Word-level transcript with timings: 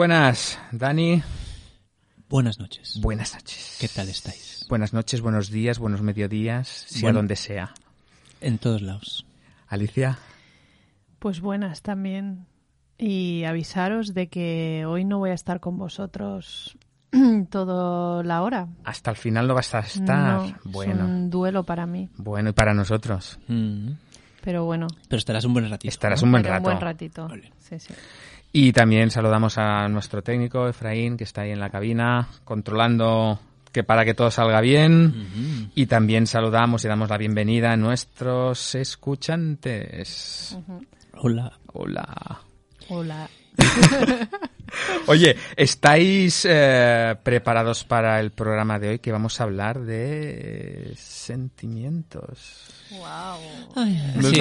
Buenas, 0.00 0.58
Dani. 0.72 1.22
Buenas 2.30 2.58
noches. 2.58 2.98
Buenas 3.02 3.34
noches. 3.34 3.76
¿Qué 3.78 3.86
tal 3.86 4.08
estáis? 4.08 4.64
Buenas 4.70 4.94
noches, 4.94 5.20
buenos 5.20 5.50
días, 5.50 5.78
buenos 5.78 6.00
mediodías, 6.00 6.68
sea 6.88 7.02
Bueno. 7.02 7.18
donde 7.18 7.36
sea. 7.36 7.74
En 8.40 8.56
todos 8.56 8.80
lados. 8.80 9.26
Alicia. 9.68 10.16
Pues 11.18 11.42
buenas 11.42 11.82
también. 11.82 12.46
Y 12.96 13.44
avisaros 13.44 14.14
de 14.14 14.28
que 14.28 14.86
hoy 14.88 15.04
no 15.04 15.18
voy 15.18 15.32
a 15.32 15.34
estar 15.34 15.60
con 15.60 15.76
vosotros 15.76 16.78
toda 17.50 18.22
la 18.22 18.40
hora. 18.40 18.68
Hasta 18.84 19.10
el 19.10 19.18
final 19.18 19.48
no 19.48 19.54
vas 19.54 19.74
a 19.74 19.80
estar. 19.80 20.40
No, 20.46 20.54
bueno, 20.64 20.94
Es 20.94 21.00
un 21.10 21.28
duelo 21.28 21.64
para 21.64 21.84
mí. 21.84 22.08
bueno, 22.16 22.48
y 22.48 22.52
para 22.54 22.72
nosotros. 22.72 23.38
Mm. 23.48 23.90
Pero 24.42 24.64
bueno, 24.64 24.86
Pero 25.10 25.18
estarás 25.18 25.44
un 25.44 25.52
buen 25.52 25.68
ratito. 25.68 25.90
Estarás 25.90 26.22
¿no? 26.22 26.24
un 26.28 26.30
buen 26.32 26.42
pero 26.42 26.54
rato. 26.54 26.68
un 26.68 26.72
buen 26.72 26.80
ratito. 26.80 27.28
Vale. 27.28 27.52
Sí, 27.58 27.78
sí. 27.78 27.92
Y 28.52 28.72
también 28.72 29.10
saludamos 29.10 29.58
a 29.58 29.88
nuestro 29.88 30.22
técnico, 30.22 30.68
Efraín, 30.68 31.16
que 31.16 31.24
está 31.24 31.42
ahí 31.42 31.52
en 31.52 31.60
la 31.60 31.70
cabina, 31.70 32.28
controlando 32.44 33.38
que 33.72 33.84
para 33.84 34.04
que 34.04 34.14
todo 34.14 34.30
salga 34.30 34.60
bien. 34.60 35.70
Y 35.74 35.86
también 35.86 36.26
saludamos 36.26 36.84
y 36.84 36.88
damos 36.88 37.08
la 37.08 37.18
bienvenida 37.18 37.72
a 37.72 37.76
nuestros 37.76 38.74
escuchantes. 38.74 40.58
Hola. 41.14 41.52
Hola. 41.72 42.40
Hola. 42.88 43.28
Oye, 45.06 45.36
¿estáis 45.56 46.46
eh, 46.48 47.16
preparados 47.22 47.84
para 47.84 48.20
el 48.20 48.30
programa 48.30 48.78
de 48.78 48.90
hoy 48.90 48.98
que 48.98 49.12
vamos 49.12 49.40
a 49.40 49.44
hablar 49.44 49.80
de 49.80 50.92
sentimientos? 50.96 52.66
Wow. 52.90 53.76
Ay, 53.76 54.00
sí. 54.22 54.40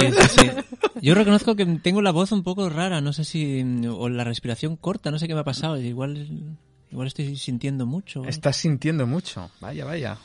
Yo 1.01 1.15
reconozco 1.15 1.55
que 1.55 1.65
tengo 1.65 2.01
la 2.01 2.11
voz 2.11 2.31
un 2.31 2.43
poco 2.43 2.69
rara, 2.69 3.01
no 3.01 3.13
sé 3.13 3.23
si... 3.23 3.63
O 3.87 4.09
la 4.09 4.23
respiración 4.23 4.75
corta, 4.75 5.11
no 5.11 5.19
sé 5.19 5.27
qué 5.27 5.33
me 5.33 5.41
ha 5.41 5.45
pasado. 5.45 5.79
Igual, 5.79 6.57
igual 6.91 7.07
estoy 7.07 7.35
sintiendo 7.35 7.85
mucho. 7.85 8.25
Estás 8.25 8.57
sintiendo 8.57 9.05
mucho, 9.07 9.49
vaya, 9.61 9.85
vaya. 9.85 10.17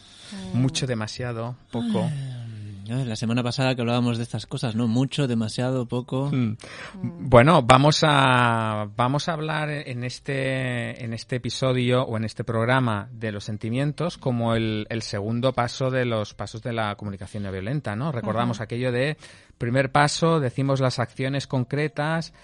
Mucho, 0.52 0.86
demasiado, 0.86 1.54
poco. 1.70 2.10
Ay, 2.10 2.43
La 2.86 3.16
semana 3.16 3.42
pasada 3.42 3.74
que 3.74 3.80
hablábamos 3.80 4.18
de 4.18 4.24
estas 4.24 4.46
cosas, 4.46 4.76
¿no? 4.76 4.86
Mucho, 4.86 5.26
demasiado, 5.26 5.86
poco. 5.86 6.30
Mm. 6.30 6.56
Bueno, 7.02 7.62
vamos 7.62 8.00
a 8.02 8.88
vamos 8.94 9.28
a 9.28 9.32
hablar 9.32 9.70
en 9.70 10.04
este 10.04 11.02
en 11.02 11.14
este 11.14 11.36
episodio 11.36 12.02
o 12.02 12.16
en 12.16 12.24
este 12.24 12.44
programa 12.44 13.08
de 13.10 13.32
los 13.32 13.44
sentimientos 13.44 14.18
como 14.18 14.54
el, 14.54 14.86
el 14.90 15.02
segundo 15.02 15.52
paso 15.52 15.90
de 15.90 16.04
los 16.04 16.34
pasos 16.34 16.62
de 16.62 16.72
la 16.72 16.94
comunicación 16.96 17.42
no 17.44 17.52
violenta, 17.52 17.96
¿no? 17.96 18.12
Recordamos 18.12 18.60
aquello 18.60 18.92
de 18.92 19.16
primer 19.56 19.90
paso, 19.90 20.40
decimos 20.40 20.80
las 20.80 20.98
acciones 20.98 21.46
concretas 21.46 22.34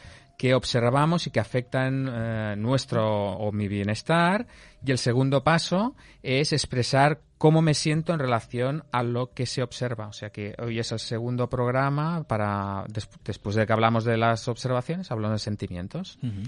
que 0.41 0.55
observamos 0.55 1.27
y 1.27 1.31
que 1.31 1.39
afectan 1.39 2.09
eh, 2.11 2.55
nuestro 2.57 3.03
o 3.37 3.53
mi 3.53 3.69
bienestar 3.69 4.47
y 4.83 4.91
el 4.91 4.97
segundo 4.97 5.45
paso 5.45 5.95
es 6.23 6.55
expresar 6.55 7.21
cómo 7.37 7.61
me 7.61 7.75
siento 7.75 8.15
en 8.15 8.21
relación 8.21 8.85
a 8.91 9.03
lo 9.03 9.35
que 9.35 9.45
se 9.45 9.63
observa. 9.63 10.07
O 10.07 10.15
sea 10.15 10.31
que 10.31 10.55
hoy 10.59 10.79
es 10.79 10.93
el 10.93 10.99
segundo 10.99 11.51
programa 11.51 12.25
para 12.27 12.87
des- 12.89 13.11
después 13.23 13.55
de 13.55 13.67
que 13.67 13.73
hablamos 13.75 14.05
de 14.07 14.17
las 14.17 14.49
observaciones, 14.49 15.11
hablamos 15.11 15.35
de 15.41 15.45
sentimientos. 15.45 16.19
Ujú. 16.23 16.41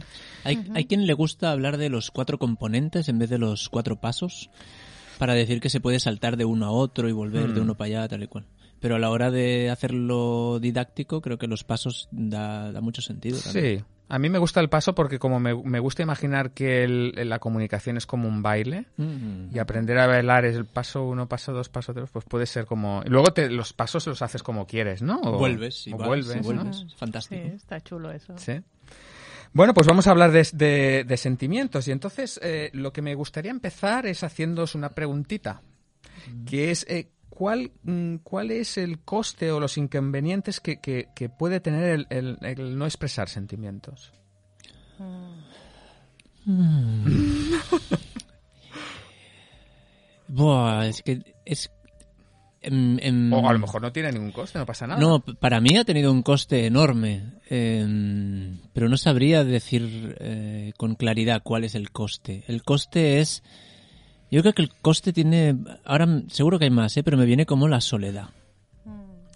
¿Hay, 0.45 0.65
hay 0.75 0.87
quien 0.87 1.07
le 1.07 1.13
gusta 1.13 1.51
hablar 1.51 1.77
de 1.77 1.91
los 1.91 2.11
cuatro 2.11 2.39
componentes 2.39 3.11
en 3.11 3.19
vez 3.19 3.29
de 3.29 3.37
los 3.39 3.69
cuatro 3.69 3.97
pasos 4.01 4.49
para 5.19 5.35
decir 5.35 5.61
que 5.61 5.69
se 5.69 5.81
puede 5.81 6.01
saltar 6.01 6.39
de 6.39 6.47
uno 6.47 6.65
a 6.65 6.71
otro 6.71 7.11
y 7.11 7.13
volver 7.13 7.53
de 7.53 7.61
Mm. 7.61 7.65
uno 7.65 7.75
para 7.75 7.89
allá, 7.89 8.09
tal 8.09 8.23
y 8.23 8.27
cual. 8.27 8.47
Pero 8.83 8.97
a 8.97 8.99
la 8.99 9.09
hora 9.11 9.31
de 9.31 9.71
hacerlo 9.71 10.59
didáctico, 10.61 11.23
creo 11.23 11.39
que 11.39 11.47
los 11.47 11.65
pasos 11.65 12.09
da, 12.11 12.71
da 12.73 12.81
mucho 12.83 13.01
sentido. 13.01 13.39
también. 13.41 13.79
Sí, 13.79 13.85
a 14.09 14.19
mí 14.19 14.29
me 14.29 14.39
gusta 14.39 14.61
el 14.61 14.69
paso 14.69 14.95
porque 14.95 15.19
como 15.19 15.41
me, 15.41 15.55
me 15.55 15.79
gusta 15.79 16.03
imaginar 16.03 16.51
que 16.51 16.85
el- 16.85 17.13
la 17.29 17.39
comunicación 17.39 17.97
es 17.97 18.05
como 18.07 18.29
un 18.29 18.43
baile, 18.43 18.87
Mm. 18.99 19.55
Y 19.55 19.59
aprender 19.59 19.99
a 19.99 20.07
bailar 20.07 20.45
es 20.45 20.55
el 20.57 20.67
paso 20.67 21.05
uno, 21.05 21.29
paso 21.29 21.53
dos, 21.53 21.69
paso 21.71 21.95
tres, 21.95 22.11
pues 22.13 22.25
puede 22.27 22.45
ser 22.45 22.67
como... 22.67 23.03
y 23.07 23.09
Luego 23.09 23.33
te, 23.33 23.49
los 23.49 23.73
pasos 23.73 24.07
los 24.07 24.21
haces 24.21 24.43
como 24.43 24.67
quieres, 24.67 25.01
¿no? 25.01 25.19
O- 25.23 25.39
Vuelves, 25.39 25.87
o 25.87 25.97
vuelves, 25.97 26.35
y 26.35 26.39
¿no? 26.41 26.43
vuelves. 26.43 26.77
Sí, 26.79 26.87
Fantástico. 26.99 27.41
está 27.55 27.81
chulo 27.81 28.11
eso. 28.11 28.35
Sí. 28.37 28.61
Bueno, 29.55 29.75
pues 29.75 29.87
vamos 29.87 30.07
a 30.07 30.11
hablar 30.11 30.33
de, 30.33 30.47
de- 30.55 31.05
de 31.07 31.17
sentimientos. 31.17 31.87
Y 31.87 31.93
entonces 31.93 32.41
eh, 32.43 32.71
lo 32.73 32.93
que 32.93 33.01
me 33.03 33.15
gustaría 33.15 33.51
empezar 33.53 34.07
es 34.07 34.25
haciéndoos 34.25 34.75
una 34.75 34.89
preguntita, 34.91 35.63
que 36.47 36.71
es 36.71 36.85
eh, 36.89 37.11
¿cuál, 37.35 37.73
mm, 37.83 38.17
cuál 38.23 38.51
es 38.51 38.79
el 38.79 39.01
coste 39.01 39.51
o 39.53 39.61
los 39.61 39.77
inconvenientes 39.79 40.61
que, 40.61 40.81
que- 40.81 41.09
que 41.15 41.29
puede 41.29 41.61
tener 41.61 41.85
el, 41.91 42.07
el- 42.11 42.39
el 42.43 42.79
no 42.79 42.85
expresar 42.87 43.29
sentimientos? 43.29 44.13
Buah, 50.29 50.87
es 50.87 51.03
que 51.03 51.35
es... 51.45 51.71
em, 52.63 52.99
em, 53.01 53.33
O 53.33 53.49
a 53.49 53.53
lo 53.53 53.59
mejor 53.59 53.83
no 53.83 53.93
tiene 53.93 54.13
ningún 54.13 54.33
coste, 54.33 54.59
no 54.59 54.67
pasa 54.67 54.87
nada. 54.87 55.01
No, 55.01 55.21
para 55.21 55.61
mí 55.61 55.77
ha 55.77 55.85
tenido 55.85 56.11
un 56.13 56.23
coste 56.23 56.67
enorme, 56.67 57.25
em, 57.51 58.59
pero 58.73 58.89
no 58.89 58.97
sabría 58.97 59.45
decir 59.45 60.17
eh, 60.21 60.73
con 60.79 60.95
claridad 60.95 61.43
cuál 61.43 61.65
es 61.65 61.75
el 61.75 61.91
coste. 61.91 62.45
El 62.47 62.63
coste 62.63 63.21
es, 63.21 63.43
yo 64.33 64.41
creo 64.43 64.53
que 64.55 64.63
el 64.63 64.71
coste 64.83 65.13
tiene, 65.13 65.57
ahora 65.85 66.23
seguro 66.29 66.59
que 66.59 66.65
hay 66.65 66.71
más, 66.71 66.97
¿eh? 66.97 67.03
pero 67.05 67.17
me 67.17 67.25
viene 67.27 67.47
como 67.47 67.69
la 67.69 67.81
soledad. 67.81 68.31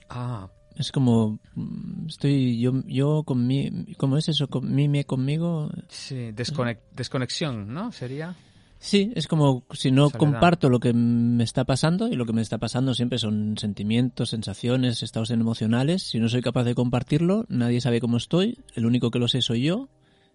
Ah, 0.08 0.48
Es 0.76 0.92
como, 0.92 1.38
mm, 1.54 2.06
estoy 2.08 2.60
yo, 2.60 2.72
yo 2.86 3.22
con 3.24 3.46
mi, 3.46 3.70
¿cómo 3.96 4.16
es 4.18 4.28
eso? 4.28 4.48
Con 4.48 4.74
mí, 4.74 4.88
me, 4.88 5.04
conmigo. 5.04 5.70
sí, 5.88 6.32
desconexión, 6.32 7.72
¿no? 7.72 7.92
Sería... 7.92 8.34
Sí, 8.78 9.10
es 9.16 9.26
como 9.26 9.64
si 9.72 9.90
no 9.90 10.10
Soledad. 10.10 10.18
comparto 10.18 10.68
lo 10.68 10.80
que 10.80 10.92
me 10.92 11.42
está 11.44 11.64
pasando, 11.64 12.08
y 12.08 12.14
lo 12.14 12.26
que 12.26 12.34
me 12.34 12.42
está 12.42 12.58
pasando 12.58 12.92
siempre 12.94 13.18
son 13.18 13.56
sentimientos, 13.56 14.28
sensaciones, 14.30 15.02
estados 15.02 15.30
emocionales. 15.30 16.02
Si 16.02 16.18
no 16.20 16.28
soy 16.28 16.42
capaz 16.42 16.64
de 16.64 16.74
compartirlo, 16.74 17.46
nadie 17.48 17.80
sabe 17.80 18.00
cómo 18.00 18.18
estoy, 18.18 18.58
el 18.74 18.84
único 18.84 19.10
que 19.10 19.18
lo 19.18 19.28
sé 19.28 19.40
soy 19.40 19.62
yo. 19.62 19.88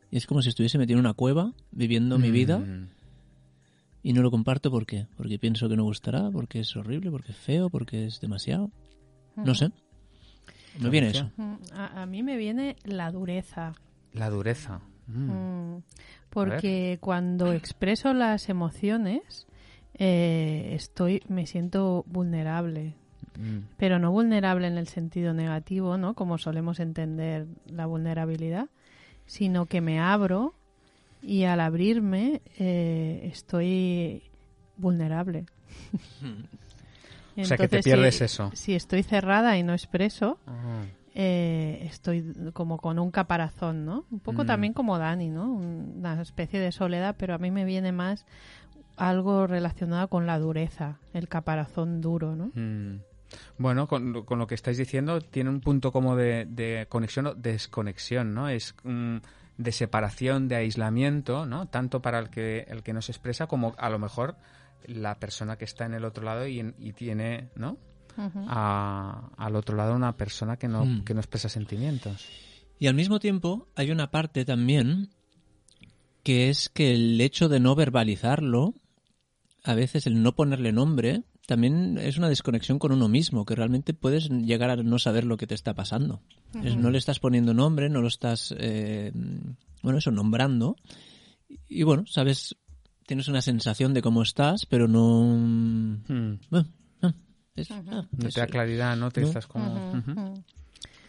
Y 0.10 0.18
es 0.18 0.26
como 0.26 0.42
si 0.42 0.50
estuviese 0.50 0.80
metido 0.80 0.98
en 1.00 1.06
una 1.06 1.14
cueva, 1.14 1.54
viviendo 1.72 2.18
mi 2.18 2.32
vida, 2.32 2.58
Mm. 2.58 2.88
Y 4.04 4.14
no 4.14 4.22
lo 4.22 4.32
comparto 4.32 4.72
¿por 4.72 4.86
qué? 4.86 5.08
Porque 5.18 5.38
pienso 5.40 5.70
que 5.70 5.76
no 5.76 5.84
gustará, 5.84 6.30
porque 6.32 6.60
es 6.62 6.76
horrible, 6.76 7.12
porque 7.12 7.32
es 7.32 7.38
feo, 7.38 7.70
porque 7.70 8.06
es 8.06 8.20
demasiado. 8.20 8.72
No 9.36 9.56
sé. 9.56 9.72
Me 10.80 10.90
viene 10.90 11.10
eso. 11.10 11.30
Mm, 11.38 11.54
A, 11.74 12.02
a 12.04 12.06
mí 12.06 12.24
me 12.24 12.38
viene 12.38 12.76
la 12.84 13.12
dureza. 13.12 13.74
La 14.14 14.30
dureza. 14.30 14.82
Mm. 15.08 15.32
Mm, 15.32 15.84
Porque 16.30 16.98
cuando 17.02 17.52
expreso 17.54 18.14
las 18.14 18.50
emociones, 18.50 19.48
eh, 19.96 20.72
estoy, 20.74 21.22
me 21.28 21.46
siento 21.46 22.04
vulnerable. 22.08 22.96
Mm. 23.38 23.68
Pero 23.78 24.00
no 24.00 24.12
vulnerable 24.12 24.68
en 24.68 24.78
el 24.78 24.88
sentido 24.88 25.34
negativo, 25.34 25.98
¿no? 25.98 26.14
Como 26.14 26.38
solemos 26.38 26.80
entender 26.80 27.48
la 27.68 27.86
vulnerabilidad, 27.86 28.70
sino 29.26 29.66
que 29.66 29.82
me 29.82 30.00
abro 30.00 30.54
y 31.22 31.44
al 31.44 31.60
abrirme 31.60 32.42
eh, 32.58 33.30
estoy 33.32 34.24
vulnerable. 34.78 35.46
O 37.38 37.46
sea, 37.46 37.58
que 37.58 37.68
te 37.68 37.82
pierdes 37.82 38.18
si- 38.18 38.24
eso. 38.26 38.52
Si 38.54 38.76
estoy 38.76 39.04
cerrada 39.04 39.58
y 39.58 39.64
no 39.64 39.74
expreso, 39.74 40.38
Ah. 40.48 40.84
eh, 41.16 41.88
estoy 41.90 42.34
como 42.54 42.78
con 42.78 43.00
un 43.00 43.12
caparazón, 43.12 43.86
¿no? 43.86 44.06
Un 44.12 44.20
poco 44.20 44.44
Mm. 44.44 44.48
también 44.48 44.74
como 44.74 44.98
Dani, 44.98 45.30
¿no? 45.30 45.52
Una 45.54 46.22
especie 46.22 46.60
de 46.60 46.72
soledad, 46.72 47.16
pero 47.18 47.34
a 47.34 47.38
mí 47.38 47.50
me 47.52 47.64
viene 47.66 47.92
más 47.92 48.26
algo 48.98 49.48
relacionado 49.48 50.10
con 50.10 50.28
la 50.28 50.38
dureza, 50.40 51.00
el 51.14 51.28
caparazón 51.30 52.02
duro, 52.02 52.36
¿no? 52.36 52.52
Mm. 52.54 53.02
Bueno, 53.58 53.88
con, 53.88 54.26
con 54.26 54.40
lo 54.40 54.46
que 54.46 54.56
estáis 54.56 54.78
diciendo, 54.78 55.22
tiene 55.22 55.50
un 55.50 55.62
punto 55.62 55.94
como 55.94 56.18
de, 56.18 56.46
de 56.50 56.86
conexión 56.90 57.28
o 57.28 57.34
desconexión, 57.34 58.34
¿no? 58.34 58.50
Es 58.50 58.76
mm, 58.84 59.18
de 59.64 59.72
separación, 59.72 60.48
de 60.48 60.56
aislamiento, 60.56 61.46
¿no? 61.46 61.68
Tanto 61.68 62.02
para 62.02 62.20
el 62.20 62.30
que, 62.30 62.66
el 62.70 62.84
que 62.84 62.94
no 62.94 63.02
se 63.02 63.12
expresa 63.12 63.48
como 63.48 63.74
a 63.78 63.90
lo 63.90 64.00
mejor 64.00 64.36
la 64.86 65.20
persona 65.20 65.58
que 65.58 65.66
está 65.66 65.86
en 65.86 65.94
el 65.94 66.06
otro 66.06 66.24
lado 66.24 66.48
y, 66.48 66.60
en- 66.60 66.76
y 66.80 66.94
tiene, 66.94 67.50
¿no? 67.56 67.78
A- 68.48 69.30
al 69.38 69.56
otro 69.56 69.76
lado 69.78 69.96
una 69.96 70.18
persona 70.18 70.58
que 70.58 70.68
no, 70.68 70.86
Mm. 70.86 71.04
que 71.04 71.14
no 71.14 71.20
expresa 71.22 71.50
sentimientos. 71.50 72.28
Y 72.80 72.88
al 72.88 72.96
mismo 72.96 73.20
tiempo 73.20 73.68
hay 73.76 73.92
una 73.92 74.12
parte 74.12 74.44
también 74.46 75.10
que 76.24 76.50
es 76.50 76.70
que 76.70 76.94
el 76.94 77.20
hecho 77.22 77.50
de 77.50 77.60
no 77.60 77.74
verbalizarlo, 77.76 78.74
a 79.64 79.74
veces 79.76 80.06
el 80.08 80.22
no 80.22 80.36
ponerle 80.36 80.72
nombre, 80.72 81.24
también 81.48 81.98
es 81.98 82.18
una 82.18 82.30
desconexión 82.30 82.80
con 82.80 82.92
uno 82.92 83.08
mismo, 83.08 83.46
que 83.46 83.56
realmente 83.56 83.94
puedes 83.94 84.30
llegar 84.30 84.70
a 84.70 84.76
no 84.78 85.00
saber 85.00 85.26
lo 85.26 85.38
que 85.38 85.48
te 85.48 85.56
está 85.56 85.74
pasando. 85.74 86.22
No 86.54 86.90
le 86.92 86.98
estás 86.98 87.20
poniendo 87.20 87.54
nombre, 87.54 87.90
no 87.90 88.02
lo 88.02 88.08
estás, 88.08 88.54
eh, 88.58 89.12
bueno, 89.82 89.98
eso, 90.00 90.12
nombrando. 90.12 90.76
Y 91.68 91.84
bueno, 91.84 92.06
sabes, 92.08 92.56
tienes 93.06 93.28
una 93.28 93.42
sensación 93.42 93.94
de 93.94 94.02
cómo 94.02 94.22
estás, 94.22 94.66
pero 94.66 94.88
no... 94.88 95.24
Mm. 96.08 96.40
Bueno, 96.50 96.68
ah, 97.02 97.14
es- 97.56 97.72
ah, 97.72 97.82
No 98.12 98.30
te 98.30 98.40
da 98.40 98.48
claridad, 98.48 98.96
¿no? 98.96 99.12
Te 99.12 99.22
No. 99.22 99.28
estás 99.28 99.48
como... 99.48 100.04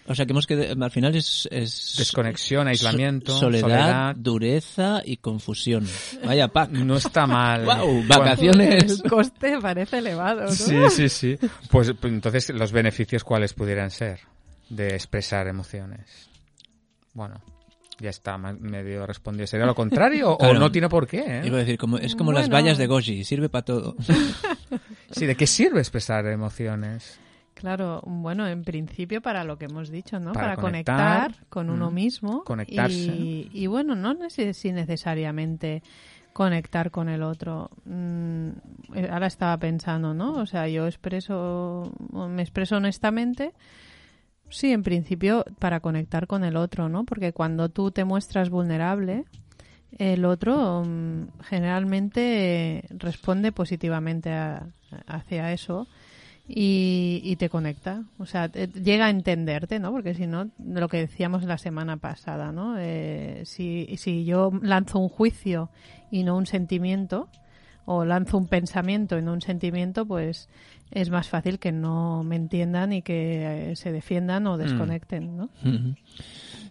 O 0.06 0.14
sea, 0.16 0.26
que 0.26 0.32
hemos 0.32 0.46
que 0.48 0.74
al 0.80 0.90
final 0.90 1.14
es, 1.14 1.48
es 1.52 1.94
Desconexión, 1.96 2.66
aislamiento, 2.66 3.38
soledad, 3.38 3.60
soledad. 3.68 4.16
dureza 4.16 5.02
y 5.04 5.18
confusión. 5.18 5.86
Vaya 6.24 6.48
pack. 6.48 6.70
No 6.72 6.96
está 6.96 7.26
mal. 7.26 7.64
Guau, 7.64 8.02
vacaciones. 8.08 9.00
El 9.02 9.08
coste 9.10 9.58
parece 9.60 9.98
elevado, 9.98 10.42
¿no? 10.42 10.50
Sí, 10.50 10.76
sí, 10.90 11.08
sí. 11.08 11.38
Pues, 11.70 11.92
pues 12.00 12.12
entonces, 12.12 12.50
¿los 12.50 12.72
beneficios 12.72 13.22
cuáles 13.22 13.54
pudieran 13.54 13.90
ser 13.90 14.20
de 14.70 14.88
expresar 14.88 15.46
emociones? 15.46 16.28
Bueno, 17.14 17.40
ya 18.00 18.10
está 18.10 18.36
medio 18.38 19.06
respondido. 19.06 19.46
¿Sería 19.46 19.66
lo 19.66 19.74
contrario 19.76 20.32
o 20.32 20.38
Claro. 20.38 20.58
no 20.58 20.72
tiene 20.72 20.88
por 20.88 21.06
qué? 21.06 21.20
eh? 21.20 21.42
Iba 21.44 21.58
a 21.58 21.60
decir, 21.60 21.78
como, 21.78 21.98
es 21.98 22.16
como 22.16 22.32
las 22.32 22.48
vallas 22.50 22.76
de 22.76 22.88
Goji, 22.88 23.22
sirve 23.22 23.48
para 23.48 23.64
todo. 23.64 23.94
Sí, 25.12 25.26
¿de 25.26 25.36
qué 25.36 25.46
sirve 25.46 25.78
expresar 25.78 26.26
emociones? 26.26 27.20
Claro, 27.54 28.02
bueno, 28.06 28.46
en 28.48 28.64
principio 28.64 29.20
para 29.20 29.44
lo 29.44 29.56
que 29.58 29.66
hemos 29.66 29.90
dicho, 29.90 30.18
¿no? 30.18 30.32
Para 30.32 30.48
Para, 30.48 30.56
conectar, 30.56 31.20
conectar, 31.28 31.46
con 31.48 31.70
uno 31.70 31.90
mm, 31.90 31.94
mismo. 31.94 32.44
conectarse. 32.44 33.12
Y, 33.12 33.48
y 33.52 33.66
bueno, 33.66 33.94
no 33.94 34.30
sé 34.30 34.52
si 34.54 34.72
necesariamente 34.72 35.82
conectar 36.32 36.90
con 36.90 37.08
el 37.08 37.22
otro. 37.22 37.70
Mm, 37.84 38.48
eh, 38.94 39.08
ahora 39.12 39.26
estaba 39.26 39.56
pensando, 39.58 40.14
¿no? 40.14 40.36
O 40.36 40.46
sea, 40.46 40.66
yo 40.66 40.86
expreso, 40.86 41.92
me 42.12 42.42
expreso 42.42 42.76
honestamente. 42.78 43.52
Sí, 44.48 44.72
en 44.72 44.82
principio 44.82 45.44
para 45.58 45.80
conectar 45.80 46.26
con 46.26 46.44
el 46.44 46.56
otro, 46.56 46.88
¿no? 46.88 47.04
Porque 47.04 47.32
cuando 47.32 47.68
tú 47.68 47.90
te 47.90 48.04
muestras 48.04 48.50
vulnerable, 48.50 49.24
el 49.98 50.24
otro 50.24 50.84
mm, 50.84 51.42
generalmente 51.44 52.84
responde 52.90 53.52
positivamente 53.52 54.30
a- 54.32 54.66
hacia 55.06 55.52
eso 55.52 55.86
y, 56.48 57.20
y 57.24 57.36
te 57.36 57.48
conecta. 57.48 58.04
O 58.18 58.26
sea, 58.26 58.48
te- 58.48 58.66
llega 58.68 59.06
a 59.06 59.10
entenderte, 59.10 59.78
¿no? 59.78 59.90
Porque 59.92 60.14
si 60.14 60.26
no, 60.26 60.48
lo 60.64 60.88
que 60.88 60.98
decíamos 60.98 61.44
la 61.44 61.58
semana 61.58 61.96
pasada, 61.96 62.52
¿no? 62.52 62.76
Eh, 62.78 63.42
si, 63.44 63.88
si 63.96 64.24
yo 64.24 64.50
lanzo 64.62 64.98
un 64.98 65.08
juicio 65.08 65.70
y 66.10 66.24
no 66.24 66.36
un 66.36 66.46
sentimiento, 66.46 67.28
o 67.84 68.04
lanzo 68.04 68.38
un 68.38 68.46
pensamiento 68.46 69.18
y 69.18 69.22
no 69.22 69.32
un 69.32 69.40
sentimiento, 69.40 70.06
pues 70.06 70.48
es 70.92 71.10
más 71.10 71.28
fácil 71.28 71.58
que 71.58 71.72
no 71.72 72.22
me 72.22 72.36
entiendan 72.36 72.92
y 72.92 73.02
que 73.02 73.70
eh, 73.72 73.76
se 73.76 73.90
defiendan 73.90 74.46
o 74.46 74.56
desconecten, 74.56 75.36
¿no? 75.36 75.48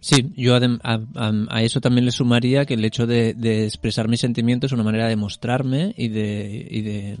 Sí, 0.00 0.32
yo 0.36 0.56
adem- 0.56 0.80
a, 0.82 1.00
a- 1.16 1.56
a 1.58 1.62
eso 1.62 1.80
también 1.80 2.04
le 2.06 2.12
sumaría 2.12 2.64
que 2.64 2.74
el 2.74 2.84
hecho 2.84 3.06
de, 3.06 3.34
de 3.34 3.64
expresar 3.66 4.08
mis 4.08 4.20
sentimientos 4.20 4.68
es 4.70 4.72
una 4.74 4.84
manera 4.84 5.06
de 5.06 5.16
mostrarme 5.16 5.92
y 5.98 6.08
de, 6.08 6.66
y 6.70 6.80
de, 6.82 7.18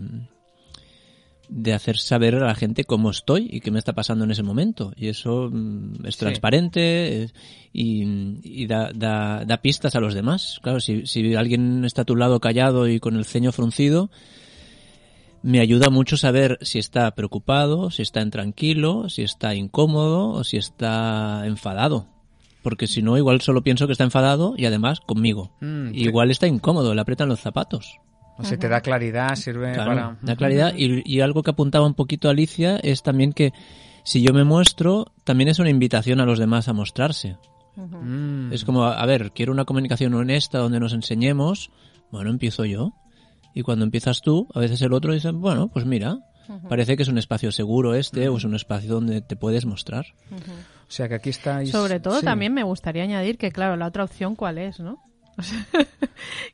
de 1.54 1.74
hacer 1.74 1.98
saber 1.98 2.34
a 2.36 2.46
la 2.46 2.54
gente 2.54 2.84
cómo 2.84 3.10
estoy 3.10 3.46
y 3.50 3.60
qué 3.60 3.70
me 3.70 3.78
está 3.78 3.92
pasando 3.92 4.24
en 4.24 4.30
ese 4.30 4.42
momento. 4.42 4.92
Y 4.96 5.08
eso 5.08 5.50
mm, 5.52 6.06
es 6.06 6.14
Sí. 6.14 6.20
transparente 6.20 7.24
es- 7.24 7.34
y, 7.74 8.04
y 8.42 8.66
da, 8.66 8.90
da, 8.94 9.44
da 9.44 9.56
pistas 9.58 9.94
a 9.94 10.00
los 10.00 10.14
demás. 10.14 10.58
Claro, 10.62 10.80
si, 10.80 11.06
si 11.06 11.34
alguien 11.34 11.84
está 11.84 12.02
a 12.02 12.04
tu 12.06 12.16
lado 12.16 12.40
callado 12.40 12.88
y 12.88 13.00
con 13.00 13.16
el 13.16 13.24
ceño 13.26 13.52
fruncido, 13.52 14.10
me 15.42 15.60
ayuda 15.60 15.90
mucho 15.90 16.16
saber 16.16 16.58
si 16.62 16.78
está 16.78 17.10
preocupado, 17.14 17.90
si 17.90 18.02
está 18.02 18.22
intranquilo, 18.22 19.08
si 19.08 19.22
está 19.22 19.54
incómodo 19.54 20.30
o 20.30 20.44
si 20.44 20.56
está 20.56 21.42
enfadado. 21.46 22.06
Porque 22.62 22.86
si 22.86 23.02
no, 23.02 23.18
igual 23.18 23.40
solo 23.40 23.62
pienso 23.62 23.86
que 23.86 23.92
está 23.92 24.04
enfadado 24.04 24.54
y 24.56 24.66
además 24.66 25.00
conmigo. 25.00 25.50
Mm, 25.60 25.94
igual 25.94 26.30
está 26.30 26.46
incómodo, 26.46 26.94
le 26.94 27.00
aprietan 27.00 27.28
los 27.28 27.40
zapatos. 27.40 27.98
O 28.38 28.44
sea, 28.44 28.58
te 28.58 28.68
da 28.68 28.80
claridad, 28.80 29.34
sirve 29.36 29.72
Claro, 29.72 29.90
para... 29.90 30.16
da 30.20 30.36
claridad. 30.36 30.72
Y, 30.76 31.02
y 31.04 31.20
algo 31.20 31.42
que 31.42 31.50
apuntaba 31.50 31.86
un 31.86 31.94
poquito 31.94 32.28
Alicia 32.28 32.78
es 32.78 33.02
también 33.02 33.32
que 33.32 33.52
si 34.04 34.22
yo 34.22 34.32
me 34.32 34.44
muestro, 34.44 35.12
también 35.24 35.48
es 35.48 35.58
una 35.58 35.70
invitación 35.70 36.20
a 36.20 36.26
los 36.26 36.38
demás 36.38 36.68
a 36.68 36.72
mostrarse. 36.72 37.36
Mm. 37.76 38.52
Es 38.52 38.64
como, 38.64 38.84
a 38.84 39.06
ver, 39.06 39.32
quiero 39.32 39.52
una 39.52 39.64
comunicación 39.64 40.14
honesta 40.14 40.58
donde 40.58 40.80
nos 40.80 40.92
enseñemos. 40.92 41.70
Bueno, 42.10 42.30
empiezo 42.30 42.64
yo. 42.64 42.92
Y 43.54 43.62
cuando 43.62 43.84
empiezas 43.84 44.20
tú, 44.22 44.48
a 44.54 44.60
veces 44.60 44.80
el 44.82 44.92
otro 44.92 45.12
dice, 45.12 45.30
bueno, 45.30 45.68
pues 45.68 45.84
mira, 45.84 46.18
parece 46.68 46.96
que 46.96 47.02
es 47.02 47.08
un 47.08 47.18
espacio 47.18 47.52
seguro 47.52 47.94
este 47.94 48.28
o 48.28 48.36
es 48.36 48.44
un 48.44 48.54
espacio 48.54 48.94
donde 48.94 49.20
te 49.20 49.36
puedes 49.36 49.66
mostrar. 49.66 50.06
O 50.32 50.90
sea, 50.90 51.08
que 51.08 51.14
aquí 51.16 51.30
estáis... 51.30 51.70
Sobre 51.70 52.00
todo 52.00 52.20
sí. 52.20 52.24
también 52.24 52.52
me 52.52 52.62
gustaría 52.62 53.02
añadir 53.02 53.38
que, 53.38 53.52
claro, 53.52 53.76
la 53.76 53.86
otra 53.86 54.04
opción 54.04 54.36
cuál 54.36 54.58
es, 54.58 54.80
¿no? 54.80 55.02
O 55.38 55.42
sea, 55.42 55.66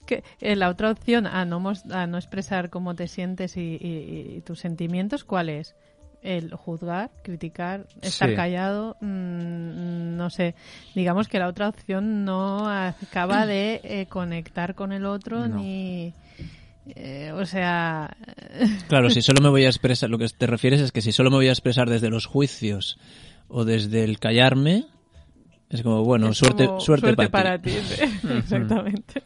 que 0.07 0.23
eh, 0.41 0.55
la 0.57 0.69
otra 0.69 0.91
opción 0.91 1.27
a 1.27 1.45
no, 1.45 1.63
a 1.91 2.07
no 2.07 2.17
expresar 2.19 2.71
cómo 2.71 2.95
te 2.95 3.09
sientes 3.09 3.57
y, 3.57 3.77
y- 3.81 4.37
y 4.37 4.41
tus 4.43 4.61
sentimientos, 4.61 5.25
¿cuál 5.25 5.49
es? 5.49 5.75
El 6.23 6.53
juzgar, 6.55 7.11
criticar, 7.23 7.87
estar 8.03 8.31
Sí. 8.31 8.35
callado, 8.37 8.97
mm, 9.01 10.17
no 10.17 10.31
sé. 10.31 10.55
Digamos 10.95 11.29
que 11.29 11.39
la 11.39 11.49
otra 11.49 11.69
opción 11.69 12.25
no 12.25 12.69
acaba 12.69 13.47
de 13.47 13.81
eh, 13.85 14.07
conectar 14.09 14.75
con 14.75 14.93
el 14.93 15.07
otro 15.07 15.49
No. 15.49 15.57
ni... 15.57 16.15
eh, 16.97 17.33
o 17.35 17.45
sea, 17.47 18.17
Claro, 18.89 19.11
si 19.11 19.23
solo 19.23 19.41
me 19.43 19.49
voy 19.51 19.65
a 19.65 19.69
expresar, 19.69 20.09
lo 20.09 20.19
que 20.19 20.29
te 20.29 20.47
refieres 20.47 20.81
es 20.81 20.93
que 20.93 21.03
si 21.03 21.13
solo 21.13 21.31
me 21.31 21.37
voy 21.37 21.49
a 21.49 21.53
expresar 21.53 21.91
desde 21.91 22.11
los 22.11 22.27
juicios 22.27 22.99
o 23.49 23.65
desde 23.65 24.05
el 24.05 24.19
callarme, 24.19 24.87
es 25.71 25.83
como, 25.83 26.03
bueno, 26.05 26.29
Es 26.29 26.39
suerte, 26.39 26.67
como 26.67 26.81
suerte, 26.81 27.15
para, 27.29 27.59
ti. 27.61 27.71
Exactamente. 28.31 29.23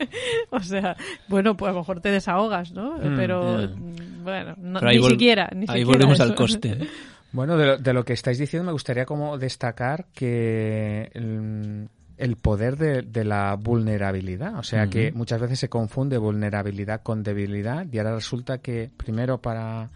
O 0.51 0.61
sea, 0.61 0.97
bueno, 1.29 1.57
pues 1.57 1.71
a 1.71 1.73
lo 1.73 1.81
mejor 1.81 2.01
te 2.01 2.11
desahogas, 2.11 2.73
¿no? 2.73 2.97
Mm, 2.99 3.17
Pero 3.17 3.69
mm, 3.77 4.25
bueno, 4.25 4.55
no- 4.59 4.81
Pero 4.81 4.93
ni 4.93 4.99
vol- 4.99 5.11
siquiera. 5.11 5.49
Ni 5.55 5.61
Ahí 5.69 5.81
siquiera 5.81 5.87
volvemos 5.87 6.21
al 6.21 6.35
coste. 6.35 6.79
Bueno, 7.35 7.57
de 7.57 7.67
lo, 7.67 7.79
de 7.79 7.93
lo 7.95 8.05
que 8.05 8.13
estáis 8.13 8.37
diciendo 8.37 8.67
me 8.67 8.73
gustaría 8.73 9.07
como 9.07 9.39
destacar 9.39 10.05
que 10.15 11.11
el, 11.15 11.89
el 12.19 12.37
poder 12.37 12.77
de, 12.77 13.01
de 13.01 13.25
la 13.25 13.55
vulnerabilidad, 13.55 14.59
o 14.59 14.63
sea 14.63 14.87
que 14.89 15.13
muchas 15.13 15.41
veces 15.41 15.59
se 15.59 15.71
confunde 15.71 16.19
vulnerabilidad 16.19 17.01
con 17.03 17.23
debilidad 17.23 17.87
y 17.91 17.97
ahora 17.97 18.15
resulta 18.17 18.59
que 18.59 18.91
primero 18.95 19.39
para 19.41 19.89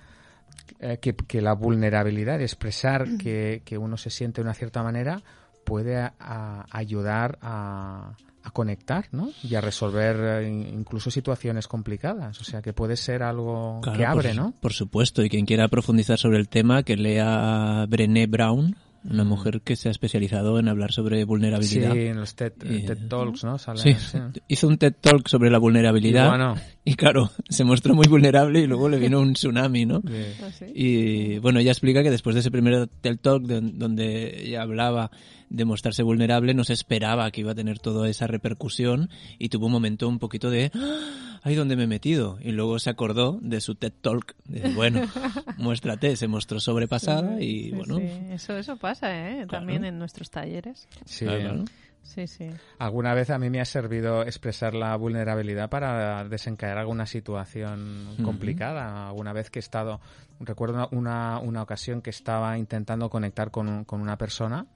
eh, 0.80 0.96
que, 0.98 1.14
que 1.14 1.42
la 1.42 1.52
vulnerabilidad, 1.52 2.40
expresar 2.40 3.18
que, 3.18 3.60
que 3.66 3.76
uno 3.76 3.98
se 3.98 4.08
siente 4.08 4.40
de 4.40 4.44
una 4.46 4.54
cierta 4.54 4.82
manera, 4.82 5.20
puede 5.66 5.96
a- 5.98 6.14
a- 6.18 6.64
ayudar 6.70 7.38
a, 7.42 8.12
a 8.42 8.50
conectar, 8.52 9.06
¿no? 9.12 9.28
Y 9.42 9.54
a 9.56 9.60
resolver 9.60 10.16
eh, 10.44 10.48
in- 10.48 10.66
incluso 10.78 11.10
situaciones 11.10 11.68
complicadas, 11.68 12.40
o 12.40 12.44
sea 12.44 12.62
que 12.62 12.72
puede 12.72 12.96
ser 12.96 13.22
algo 13.22 13.80
Claro, 13.82 13.98
que 13.98 14.06
abre, 14.06 14.28
por, 14.30 14.36
¿no? 14.36 14.54
Por 14.60 14.72
supuesto, 14.72 15.22
y 15.22 15.28
quien 15.28 15.44
quiera 15.44 15.68
profundizar 15.68 16.16
sobre 16.18 16.38
el 16.38 16.48
tema, 16.48 16.82
que 16.84 16.96
lea 16.96 17.84
Brené 17.88 18.26
Brown, 18.26 18.76
una 19.08 19.22
mujer 19.22 19.60
que 19.62 19.76
se 19.76 19.86
ha 19.86 19.92
especializado 19.92 20.58
en 20.58 20.66
hablar 20.68 20.90
sobre 20.90 21.18
Sí, 21.18 21.24
vulnerabilidad. 21.24 21.96
en 21.96 22.18
los 22.18 22.34
TED, 22.34 22.54
Y- 22.68 22.86
TED 22.86 23.06
Talks, 23.08 23.44
¿no? 23.44 23.56
Sale, 23.56 23.78
Sí, 23.78 23.94
sí. 23.94 24.18
hizo 24.48 24.66
un 24.66 24.78
TED 24.78 24.94
Talk 25.00 25.28
sobre 25.28 25.48
la 25.48 25.58
vulnerabilidad. 25.58 26.26
Y 26.26 26.28
bueno, 26.28 26.54
Y 26.84 26.94
claro, 26.94 27.30
se 27.48 27.62
mostró 27.62 27.94
muy 27.94 28.06
vulnerable 28.08 28.60
y 28.60 28.66
luego 28.66 28.88
le 28.88 28.98
vino 28.98 29.20
un 29.20 29.34
tsunami, 29.34 29.86
¿no? 29.86 30.00
de- 30.00 30.34
Ah, 30.42 30.50
sí. 30.50 30.64
Y 30.74 31.38
bueno, 31.38 31.60
ella 31.60 31.70
explica 31.70 32.02
que 32.02 32.10
después 32.10 32.34
de 32.34 32.40
ese 32.40 32.50
primer 32.50 32.88
TED 33.00 33.18
Talk 33.20 33.44
de- 33.44 33.60
donde 33.60 34.42
ella 34.44 34.62
hablaba 34.62 35.12
de 35.48 35.64
mostrarse 35.64 36.02
vulnerable, 36.02 36.54
no 36.54 36.64
se 36.64 36.72
esperaba 36.72 37.30
que 37.30 37.40
iba 37.42 37.52
a 37.52 37.54
tener 37.54 37.78
toda 37.78 38.08
esa 38.08 38.26
repercusión 38.26 39.08
y 39.38 39.48
tuvo 39.48 39.66
un 39.66 39.72
momento 39.72 40.08
un 40.08 40.18
poquito 40.18 40.50
de 40.50 40.70
¡Ah! 40.74 41.40
¡ay, 41.42 41.54
dónde 41.54 41.76
me 41.76 41.84
he 41.84 41.86
metido! 41.86 42.38
Y 42.40 42.52
luego 42.52 42.78
se 42.78 42.90
acordó 42.90 43.38
de 43.40 43.60
su 43.60 43.74
TED 43.76 43.92
Talk, 44.00 44.34
de 44.46 44.70
bueno, 44.74 45.02
muéstrate, 45.56 46.16
se 46.16 46.26
mostró 46.28 46.58
sobrepasada 46.60 47.40
y 47.40 47.64
Sí, 47.64 47.72
bueno, 47.72 47.96
sí. 47.98 48.04
Eso, 48.30 48.56
eso 48.56 48.76
pasa, 48.76 49.30
¿eh? 49.30 49.46
También 49.46 49.84
en 49.84 49.98
nuestros 49.98 50.30
talleres. 50.30 50.88
sí. 51.04 51.24
claro, 51.24 51.40
claro. 51.42 51.64
Sí, 52.02 52.28
sí. 52.28 52.46
Alguna 52.78 53.14
vez 53.14 53.30
a 53.30 53.38
mí 53.40 53.50
me 53.50 53.60
ha 53.60 53.64
servido 53.64 54.22
expresar 54.22 54.74
la 54.74 54.94
vulnerabilidad 54.94 55.68
para 55.68 56.22
desencadenar 56.28 56.78
alguna 56.78 57.04
situación 57.04 58.14
complicada. 58.22 59.08
Alguna 59.08 59.32
vez 59.32 59.50
que 59.50 59.58
he 59.58 59.60
estado, 59.60 60.00
recuerdo 60.38 60.88
una, 60.92 61.40
una 61.40 61.62
ocasión 61.62 62.02
que 62.02 62.10
estaba 62.10 62.58
intentando 62.58 63.10
conectar 63.10 63.50
con, 63.50 63.68
un- 63.68 63.84
con 63.84 64.00
una 64.00 64.16
persona 64.16 64.66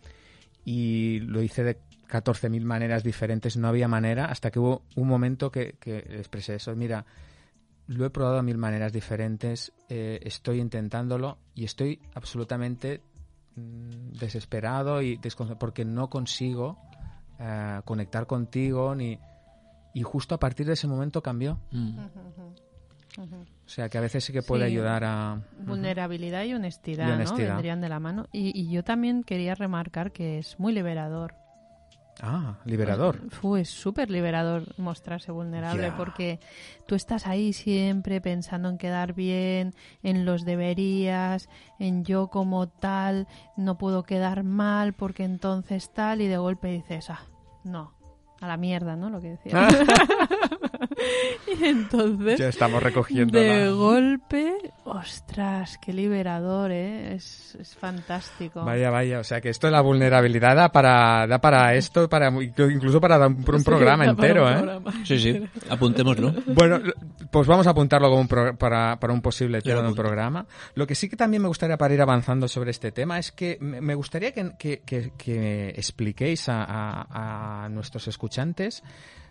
y 0.64 1.20
lo 1.20 1.42
hice 1.42 1.64
de 1.64 1.78
14.000 2.08 2.62
maneras 2.64 3.04
diferentes, 3.04 3.56
no 3.56 3.68
había 3.68 3.88
manera, 3.88 4.26
hasta 4.26 4.50
que 4.50 4.58
hubo 4.58 4.82
un 4.96 5.08
momento 5.08 5.50
que, 5.50 5.76
que 5.80 5.98
expresé 5.98 6.56
eso. 6.56 6.74
Mira, 6.74 7.06
lo 7.90 8.06
he 8.06 8.10
probado 8.10 8.38
a 8.38 8.42
mil 8.42 8.56
maneras 8.56 8.92
diferentes, 8.92 9.72
eh, 9.88 10.20
estoy 10.22 10.60
intentándolo 10.60 11.38
y 11.56 11.64
estoy 11.64 12.00
absolutamente 12.14 13.00
mm, 13.56 14.12
desesperado 14.18 15.02
y 15.02 15.18
porque 15.58 15.84
no 15.84 16.08
consigo 16.08 16.78
eh, 17.40 17.80
conectar 17.84 18.28
contigo 18.28 18.94
ni 18.94 19.18
y 19.92 20.02
justo 20.02 20.36
a 20.36 20.38
partir 20.38 20.66
de 20.66 20.74
ese 20.74 20.86
momento 20.86 21.20
cambió. 21.20 21.58
Mm. 21.72 21.98
O 23.70 23.72
sea 23.72 23.88
que 23.88 23.98
a 23.98 24.00
veces 24.00 24.24
sí 24.24 24.32
que 24.32 24.42
puede 24.42 24.66
Sí. 24.66 24.72
ayudar 24.72 25.04
a 25.04 25.42
Vulnerabilidad 25.60 26.42
y 26.42 26.54
honestidad, 26.54 27.06
Y 27.06 27.12
honestidad. 27.12 27.48
¿no? 27.50 27.54
Vendrían 27.54 27.80
de 27.80 27.88
la 27.88 28.00
mano. 28.00 28.26
Y, 28.32 28.50
y 28.60 28.68
yo 28.68 28.82
también 28.82 29.22
quería 29.22 29.54
remarcar 29.54 30.10
que 30.10 30.38
es 30.40 30.58
muy 30.58 30.72
liberador. 30.72 31.36
Ah, 32.20 32.58
liberador. 32.64 33.30
Fue 33.30 33.64
súper 33.64 34.10
liberador 34.10 34.64
mostrarse 34.76 35.30
vulnerable 35.30 35.92
porque 35.92 36.40
tú 36.86 36.96
estás 36.96 37.28
ahí 37.28 37.52
siempre 37.52 38.20
pensando 38.20 38.68
en 38.68 38.76
quedar 38.76 39.14
bien, 39.14 39.72
en 40.02 40.24
los 40.24 40.44
deberías, 40.44 41.48
en 41.78 42.04
yo 42.04 42.26
como 42.26 42.68
tal, 42.68 43.28
no 43.56 43.78
puedo 43.78 44.02
quedar 44.02 44.42
mal 44.42 44.94
porque 44.94 45.22
entonces 45.22 45.92
tal 45.94 46.22
y 46.22 46.26
de 46.26 46.38
golpe 46.38 46.72
dices, 46.72 47.08
ah, 47.08 47.20
no, 47.62 47.94
a 48.40 48.48
la 48.48 48.56
mierda, 48.56 48.96
¿no? 48.96 49.10
Lo 49.10 49.20
que 49.20 49.28
decía. 49.30 49.68
y 51.60 51.64
entonces... 51.64 52.38
Ya 52.38 52.48
estamos 52.48 52.82
recogiendo 52.82 53.38
De 53.38 53.66
la- 53.66 53.70
golpe, 53.72 54.54
ostras, 54.84 55.78
qué 55.78 55.92
liberador, 55.92 56.70
¿eh? 56.72 57.14
Es, 57.14 57.54
es 57.60 57.74
fantástico. 57.76 58.64
Vaya, 58.64 58.90
vaya, 58.90 59.20
o 59.20 59.24
sea 59.24 59.40
que 59.40 59.48
esto 59.50 59.66
de 59.66 59.72
la 59.72 59.80
vulnerabilidad 59.80 60.56
da 60.56 60.72
para, 60.72 61.26
da 61.26 61.40
para 61.40 61.74
esto, 61.74 62.08
para 62.08 62.28
incluso 62.30 63.00
para 63.00 63.18
dar 63.18 63.28
un, 63.28 63.44
un 63.46 63.58
Sí, 63.58 63.64
programa 63.64 64.04
entero, 64.06 64.44
un 64.46 64.50
¿eh? 64.52 64.56
programa. 64.56 64.92
Sí, 65.04 65.18
sí, 65.18 65.42
apuntémoslo. 65.68 66.34
Bueno, 66.46 66.80
pues 67.30 67.46
vamos 67.46 67.66
a 67.66 67.70
apuntarlo 67.70 68.08
como 68.08 68.20
un 68.22 68.28
pro- 68.28 68.56
para, 68.56 68.98
para 68.98 69.12
un 69.12 69.20
posible 69.22 69.60
tema 69.62 69.82
de 69.82 69.88
un 69.88 69.94
programa. 69.94 70.46
Lo 70.74 70.86
que 70.86 70.94
sí 70.94 71.08
que 71.08 71.16
también 71.16 71.42
me 71.42 71.48
gustaría 71.48 71.76
para 71.76 71.94
ir 71.94 72.00
avanzando 72.02 72.48
sobre 72.48 72.70
este 72.70 72.92
tema 72.92 73.18
es 73.18 73.32
que 73.32 73.58
me 73.60 73.80
me 73.80 73.94
gustaría 73.94 74.32
que, 74.32 74.52
que- 74.58 74.80
que- 74.86 75.12
que 75.16 75.68
expliquéis 75.70 76.48
a, 76.48 76.64
a- 76.64 77.64
a 77.64 77.68
nuestros 77.68 78.06
escuchantes 78.08 78.82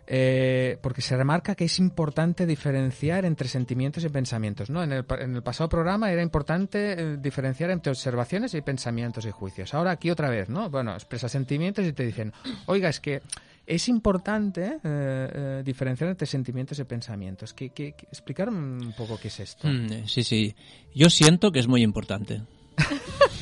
eh, 0.08 0.78
porque 0.82 1.02
se 1.02 1.16
remarca 1.16 1.56
que 1.56 1.66
es 1.66 1.80
importante 1.80 2.46
diferenciar 2.46 3.26
entre 3.26 3.48
sentimientos 3.48 4.04
y 4.04 4.10
pensamientos. 4.10 4.70
¿no? 4.70 4.84
En, 4.84 4.92
el, 4.92 5.06
en 5.20 5.36
el 5.36 5.44
pasado 5.44 5.70
programa 5.70 6.12
era 6.12 6.22
importante 6.24 6.94
eh, 6.94 7.18
diferenciar 7.18 7.70
entre 7.72 7.92
observaciones 7.92 8.54
y 8.54 8.62
pensamientos 8.62 9.26
y 9.26 9.32
juicios. 9.32 9.74
Ahora 9.74 9.92
aquí 9.92 10.10
otra 10.10 10.30
vez, 10.30 10.50
¿no? 10.50 10.70
Bueno, 10.70 10.94
expresa 10.94 11.30
sentimientos 11.30 11.86
y 11.86 11.94
te 11.94 12.06
dicen, 12.06 12.34
oiga, 12.66 12.90
es 12.90 13.00
que 13.00 13.22
es 13.68 13.88
importante 13.88 14.66
eh, 14.66 14.80
eh, 14.84 15.62
diferenciar 15.64 16.10
entre 16.10 16.26
sentimientos 16.26 16.80
y 16.80 16.84
pensamientos. 16.86 17.54
¿Qué, 17.54 17.70
qué, 17.70 17.94
qué- 17.96 18.08
explicar 18.08 18.50
un 18.50 18.94
poco 18.98 19.20
qué 19.22 19.28
es 19.28 19.40
esto. 19.40 19.68
Mm, 19.68 20.06
Sí, 20.08 20.24
sí. 20.24 20.56
Yo 20.96 21.10
siento 21.12 21.52
que 21.52 21.60
es 21.60 21.68
muy 21.68 21.84
importante. 21.84 22.42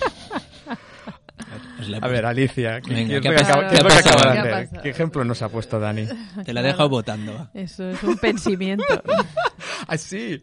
A 2.01 2.07
ver, 2.07 2.25
Alicia, 2.25 2.81
¿qué, 2.81 2.93
Venga, 2.93 3.07
qué 3.07 3.15
es 3.15 3.21
¿qué 3.21 3.29
lo 3.29 3.33
ha 3.33 3.37
que 3.37 3.39
pasado? 3.41 3.59
acaba- 3.59 3.69
qué 3.69 3.75
es 3.77 3.83
lo 3.83 3.89
¿Qué 3.89 3.93
que 3.95 3.99
ha 3.99 4.03
pasado? 4.03 4.17
acaba 4.17 4.31
de 4.31 4.33
¿Qué 4.33 4.39
ha 4.39 4.41
hacer? 4.57 4.65
pasado? 4.69 4.83
¿Qué 4.83 4.89
ejemplo 4.89 5.23
nos 5.25 5.41
ha 5.41 5.49
puesto 5.49 5.79
Dani? 5.79 6.07
te 6.45 6.53
la 6.53 6.59
he 6.61 6.63
dejado 6.63 6.89
votando. 6.89 7.49
Eso 7.53 7.89
es 7.89 8.03
un 8.03 8.17
pensamiento. 8.17 8.85
Ah, 9.89 9.97
sí. 9.97 10.41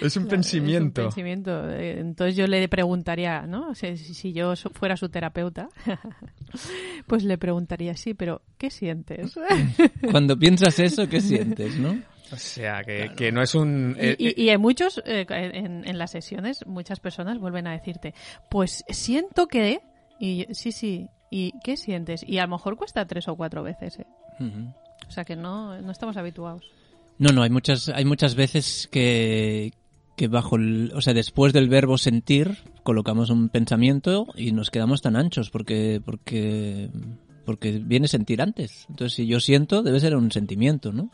Es 0.00 0.16
un 0.16 0.24
Claro, 0.24 0.28
pensamiento. 0.36 1.00
Es 1.00 1.06
un 1.06 1.10
pensamiento. 1.10 1.70
Eh, 1.70 1.98
Entonces 1.98 2.36
yo 2.36 2.46
le 2.46 2.68
preguntaría, 2.68 3.46
¿no? 3.46 3.68
O 3.70 3.74
sea, 3.74 3.96
si, 3.96 4.12
si 4.14 4.32
yo 4.32 4.54
fuera 4.74 4.96
su 4.96 5.08
terapeuta, 5.08 5.68
pues 7.06 7.24
le 7.24 7.38
preguntaría, 7.38 7.96
sí, 7.96 8.14
pero 8.14 8.42
¿qué 8.58 8.70
sientes? 8.70 9.34
Cuando 10.10 10.38
piensas 10.38 10.78
eso, 10.78 11.08
¿qué 11.08 11.20
sientes, 11.20 11.76
no? 11.78 11.98
O 12.32 12.36
sea, 12.36 12.82
que, 12.84 13.10
que 13.16 13.30
no 13.32 13.42
es 13.42 13.54
un... 13.54 13.96
eh, 13.98 14.16
y, 14.18 14.26
eh, 14.28 14.34
y, 14.36 14.42
y 14.44 14.50
hay 14.50 14.58
muchos, 14.58 15.02
eh, 15.06 15.26
en, 15.28 15.86
en 15.86 15.98
las 15.98 16.10
sesiones, 16.10 16.66
muchas 16.66 17.00
personas 17.00 17.38
vuelven 17.38 17.66
a 17.66 17.72
decirte, 17.72 18.14
pues 18.50 18.84
siento 18.88 19.46
que... 19.46 19.80
Y 20.18 20.38
yo, 20.38 20.44
sí, 20.54 20.72
sí. 20.72 21.08
¿Y 21.30 21.52
qué 21.64 21.76
sientes? 21.76 22.24
Y 22.26 22.38
a 22.38 22.42
lo 22.42 22.52
mejor 22.52 22.76
cuesta 22.76 23.06
tres 23.06 23.26
o 23.28 23.36
cuatro 23.36 23.62
veces, 23.62 23.98
¿eh? 23.98 24.06
O 25.08 25.10
sea 25.10 25.24
que 25.24 25.36
no, 25.36 25.80
no 25.80 25.90
estamos 25.90 26.16
habituados. 26.16 26.64
No, 27.18 27.32
no, 27.32 27.42
hay 27.42 27.50
muchas, 27.50 27.88
hay 27.88 28.04
muchas 28.04 28.34
veces 28.34 28.88
que, 28.90 29.72
que 30.16 30.28
bajo 30.28 30.56
el, 30.56 30.92
o 30.94 31.00
sea, 31.00 31.14
después 31.14 31.52
del 31.52 31.68
verbo 31.68 31.98
sentir, 31.98 32.58
colocamos 32.82 33.30
un 33.30 33.48
pensamiento 33.48 34.26
y 34.36 34.52
nos 34.52 34.70
quedamos 34.70 35.02
tan 35.02 35.16
anchos 35.16 35.50
porque, 35.50 36.00
porque, 36.04 36.90
porque 37.44 37.80
viene 37.84 38.08
sentir 38.08 38.42
antes. 38.42 38.86
Entonces, 38.88 39.14
si 39.14 39.26
yo 39.26 39.40
siento, 39.40 39.82
debe 39.82 40.00
ser 40.00 40.16
un 40.16 40.30
sentimiento, 40.32 40.92
¿no? 40.92 41.10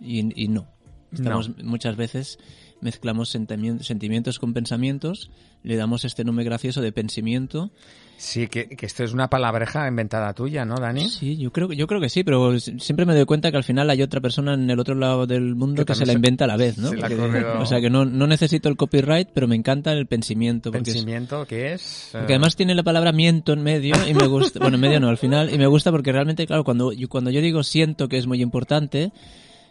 Y, 0.00 0.42
y 0.42 0.48
no. 0.48 0.66
Estamos, 1.12 1.50
Muchas 1.62 1.96
veces 1.96 2.38
mezclamos 2.82 3.34
sentimi- 3.34 3.80
sentimientos 3.80 4.38
con 4.38 4.52
pensamientos, 4.52 5.30
le 5.62 5.76
damos 5.76 6.04
este 6.04 6.24
nombre 6.24 6.44
gracioso 6.44 6.82
de 6.82 6.92
pensamiento. 6.92 7.70
Sí, 8.18 8.46
que, 8.46 8.68
que 8.68 8.86
esto 8.86 9.02
es 9.02 9.12
una 9.12 9.28
palabreja 9.28 9.88
inventada 9.88 10.32
tuya, 10.32 10.64
¿no, 10.64 10.76
Dani? 10.76 11.08
Sí, 11.08 11.36
yo 11.38 11.50
creo, 11.50 11.72
yo 11.72 11.88
creo 11.88 12.00
que 12.00 12.08
sí, 12.08 12.22
pero 12.22 12.58
siempre 12.60 13.04
me 13.04 13.14
doy 13.14 13.24
cuenta 13.24 13.50
que 13.50 13.56
al 13.56 13.64
final 13.64 13.90
hay 13.90 14.00
otra 14.02 14.20
persona 14.20 14.54
en 14.54 14.70
el 14.70 14.78
otro 14.78 14.94
lado 14.94 15.26
del 15.26 15.56
mundo 15.56 15.82
Que 15.84 15.86
que, 15.86 15.94
se 15.96 16.06
la 16.06 16.12
inventa 16.12 16.44
a 16.44 16.48
la 16.48 16.56
vez, 16.56 16.78
¿no? 16.78 16.90
se 16.90 16.96
la 16.96 17.58
O 17.60 17.66
sea 17.66 17.80
que 17.80 17.90
no, 17.90 18.04
no 18.04 18.26
necesito 18.28 18.68
el 18.68 18.76
copyright, 18.76 19.28
pero 19.32 19.48
me 19.48 19.56
encanta 19.56 19.92
el 19.92 20.06
pensamiento. 20.06 20.70
Pensamiento, 20.70 21.46
¿qué 21.46 21.72
es? 21.72 22.10
porque 22.12 22.34
además 22.34 22.54
tiene 22.54 22.74
la 22.74 22.82
palabra 22.84 23.10
miento 23.12 23.52
en 23.54 23.62
medio 23.62 23.94
y 24.08 24.14
me 24.14 24.26
gusta, 24.26 24.60
bueno, 24.60 24.76
en 24.76 24.80
medio 24.82 25.00
no, 25.00 25.08
al 25.08 25.18
final, 25.18 25.52
y 25.52 25.58
me 25.58 25.66
gusta 25.66 25.90
porque 25.90 26.12
realmente, 26.12 26.46
claro, 26.46 26.62
cuando 26.62 26.92
yo, 26.92 27.08
cuando 27.08 27.30
yo 27.30 27.40
digo 27.40 27.62
siento 27.64 28.08
que 28.08 28.18
es 28.18 28.26
muy 28.26 28.40
importante, 28.40 29.12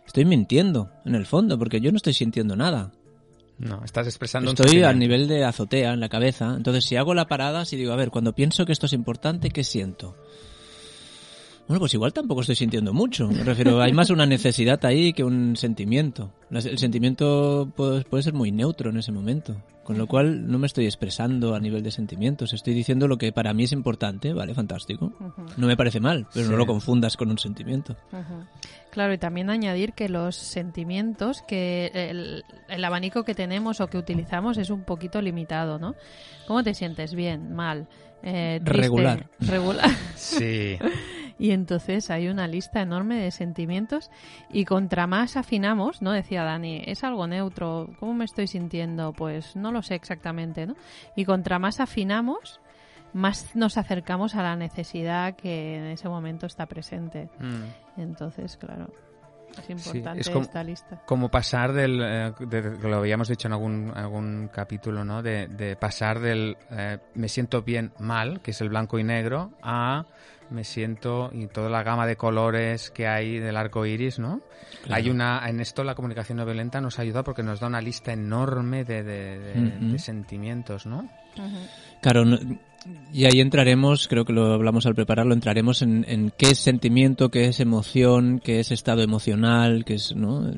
estoy 0.05 0.25
mintiendo, 0.25 0.89
en 1.05 1.15
el 1.15 1.25
fondo, 1.25 1.57
porque 1.57 1.79
yo 1.79 1.91
no 1.91 1.97
estoy 1.97 2.13
sintiendo 2.13 2.57
nada. 2.57 2.91
No, 3.57 3.83
estás 3.83 4.07
expresando 4.07 4.49
Estoy 4.51 4.65
a 4.65 4.69
sentimiento. 4.89 4.97
nivel 4.99 5.27
de 5.27 5.43
azotea 5.45 5.93
en 5.93 5.99
la 5.99 6.09
cabeza. 6.09 6.53
Entonces, 6.57 6.83
si 6.85 6.95
hago 6.95 7.13
la 7.13 7.27
parada, 7.27 7.63
si 7.65 7.77
digo, 7.77 7.93
a 7.93 7.95
ver, 7.95 8.09
cuando 8.09 8.33
pienso 8.33 8.65
que 8.65 8.71
esto 8.71 8.87
es 8.87 8.93
importante, 8.93 9.49
¿qué 9.51 9.63
siento? 9.63 10.15
Bueno, 11.67 11.79
pues 11.79 11.93
igual 11.93 12.11
tampoco 12.11 12.41
estoy 12.41 12.55
sintiendo 12.55 12.91
mucho. 12.91 13.27
Me 13.29 13.43
refiero, 13.43 13.79
hay 13.81 13.93
más 13.93 14.09
una 14.09 14.25
necesidad 14.25 14.83
ahí 14.83 15.13
que 15.13 15.23
un 15.23 15.55
sentimiento. 15.55 16.33
El 16.49 16.77
sentimiento 16.77 17.71
puede, 17.75 18.03
puede 18.03 18.23
ser 18.23 18.33
muy 18.33 18.51
neutro 18.51 18.89
en 18.89 18.97
ese 18.97 19.11
momento. 19.11 19.55
Con 19.83 19.97
lo 19.97 20.05
cual, 20.07 20.49
no 20.49 20.57
me 20.59 20.67
estoy 20.67 20.85
expresando 20.85 21.55
a 21.55 21.59
nivel 21.59 21.81
de 21.83 21.91
sentimientos. 21.91 22.53
Estoy 22.53 22.73
diciendo 22.73 23.07
lo 23.07 23.17
que 23.17 23.31
para 23.31 23.53
mí 23.53 23.63
es 23.63 23.71
importante. 23.71 24.33
Vale, 24.33 24.53
fantástico. 24.53 25.13
No 25.57 25.67
me 25.67 25.77
parece 25.77 25.99
mal, 25.99 26.27
pero 26.33 26.45
Sí. 26.45 26.51
no 26.51 26.57
lo 26.57 26.65
confundas 26.65 27.15
con 27.15 27.29
un 27.29 27.37
sentimiento. 27.37 27.95
Ujú. 28.11 28.43
Claro, 28.91 29.13
y 29.13 29.17
también 29.17 29.49
añadir 29.49 29.93
que 29.93 30.09
los 30.09 30.35
sentimientos, 30.35 31.41
que 31.43 31.91
el, 31.93 32.43
el 32.67 32.83
abanico 32.83 33.23
que 33.23 33.33
tenemos 33.33 33.79
o 33.79 33.87
que 33.87 33.97
utilizamos 33.97 34.57
es 34.57 34.69
un 34.69 34.83
poquito 34.83 35.21
limitado, 35.21 35.79
¿no? 35.79 35.95
¿Cómo 36.45 36.61
te 36.61 36.73
sientes? 36.73 37.15
Bien, 37.15 37.53
mal, 37.53 37.87
eh, 38.21 38.59
triste, 38.63 38.81
Regular. 38.81 39.29
regular. 39.39 39.89
Sí. 40.15 40.77
Y 41.39 41.53
entonces 41.53 42.11
hay 42.11 42.27
una 42.27 42.47
lista 42.47 42.83
enorme 42.83 43.15
de 43.15 43.31
sentimientos 43.31 44.11
y 44.51 44.65
contra 44.65 45.07
más 45.07 45.37
afinamos, 45.37 46.03
¿no? 46.03 46.11
Decía 46.11 46.43
Dani, 46.43 46.83
es 46.85 47.03
algo 47.03 47.25
neutro, 47.25 47.89
¿cómo 47.99 48.13
me 48.13 48.25
estoy 48.25 48.45
sintiendo? 48.45 49.11
Pues 49.11 49.55
no 49.55 49.71
lo 49.71 49.81
sé 49.81 49.95
exactamente, 49.95 50.67
¿no? 50.67 50.75
Y 51.15 51.25
contra 51.25 51.57
más 51.57 51.79
afinamos, 51.79 52.61
más 53.13 53.55
nos 53.55 53.77
acercamos 53.77 54.35
a 54.35 54.43
la 54.43 54.55
necesidad 54.55 55.35
que 55.35 55.77
en 55.77 55.85
ese 55.85 56.07
momento 56.09 56.45
está 56.45 56.65
presente. 56.65 57.29
Mm. 57.39 57.99
Entonces, 58.01 58.57
claro, 58.57 58.87
es 59.57 59.69
importante 59.69 60.21
es 60.21 60.29
como- 60.29 60.41
esta 60.45 60.63
lista. 60.63 61.01
Como 61.05 61.29
pasar 61.29 61.73
del, 61.73 62.01
eh, 62.01 62.33
de- 62.47 62.77
lo 62.89 62.97
habíamos 62.97 63.27
dicho 63.27 63.47
en 63.47 63.53
algún, 63.53 63.91
algún 63.95 64.49
capítulo, 64.53 65.03
¿no? 65.03 65.21
De, 65.21 65.47
de 65.47 65.75
pasar 65.75 66.19
del 66.19 66.57
eh, 66.69 66.99
me 67.15 67.27
siento 67.27 67.61
bien 67.63 67.91
mal, 67.99 68.39
que 68.41 68.51
es 68.51 68.61
el 68.61 68.69
blanco 68.69 68.97
y 68.97 69.03
negro, 69.03 69.51
a 69.61 70.05
me 70.49 70.65
siento 70.65 71.29
y 71.33 71.47
toda 71.47 71.69
la 71.69 71.81
gama 71.81 72.05
de 72.05 72.17
colores 72.17 72.91
que 72.91 73.07
hay 73.07 73.39
del 73.39 73.55
arco 73.55 73.85
iris, 73.85 74.19
¿no? 74.19 74.41
Claro. 74.83 74.95
Hay 75.01 75.09
una, 75.09 75.47
en 75.47 75.61
esto 75.61 75.83
la 75.85 75.95
comunicación 75.95 76.37
no 76.39 76.45
violenta 76.45 76.81
nos 76.81 76.99
ayuda 76.99 77.23
porque 77.23 77.41
nos 77.41 77.61
da 77.61 77.67
una 77.67 77.79
lista 77.79 78.11
enorme 78.11 78.83
de, 78.83 79.01
de- 79.01 79.39
de- 79.39 79.77
Ujú. 79.77 79.91
de 79.93 79.99
sentimientos, 79.99 80.85
¿no? 80.85 81.09
Claro, 82.01 82.25
no- 82.25 82.37
y 83.13 83.25
ahí 83.25 83.41
entraremos, 83.41 84.07
creo 84.07 84.25
que 84.25 84.33
lo 84.33 84.53
hablamos 84.53 84.85
al 84.85 84.95
prepararlo, 84.95 85.33
entraremos 85.33 85.81
en, 85.81 86.05
en 86.07 86.31
qué 86.35 86.51
es 86.51 86.59
sentimiento, 86.59 87.29
qué 87.29 87.45
es 87.45 87.59
emoción, 87.59 88.39
qué 88.39 88.59
es 88.59 88.71
estado 88.71 89.01
emocional, 89.01 89.85
qué 89.85 89.95
es, 89.95 90.15
¿no? 90.15 90.49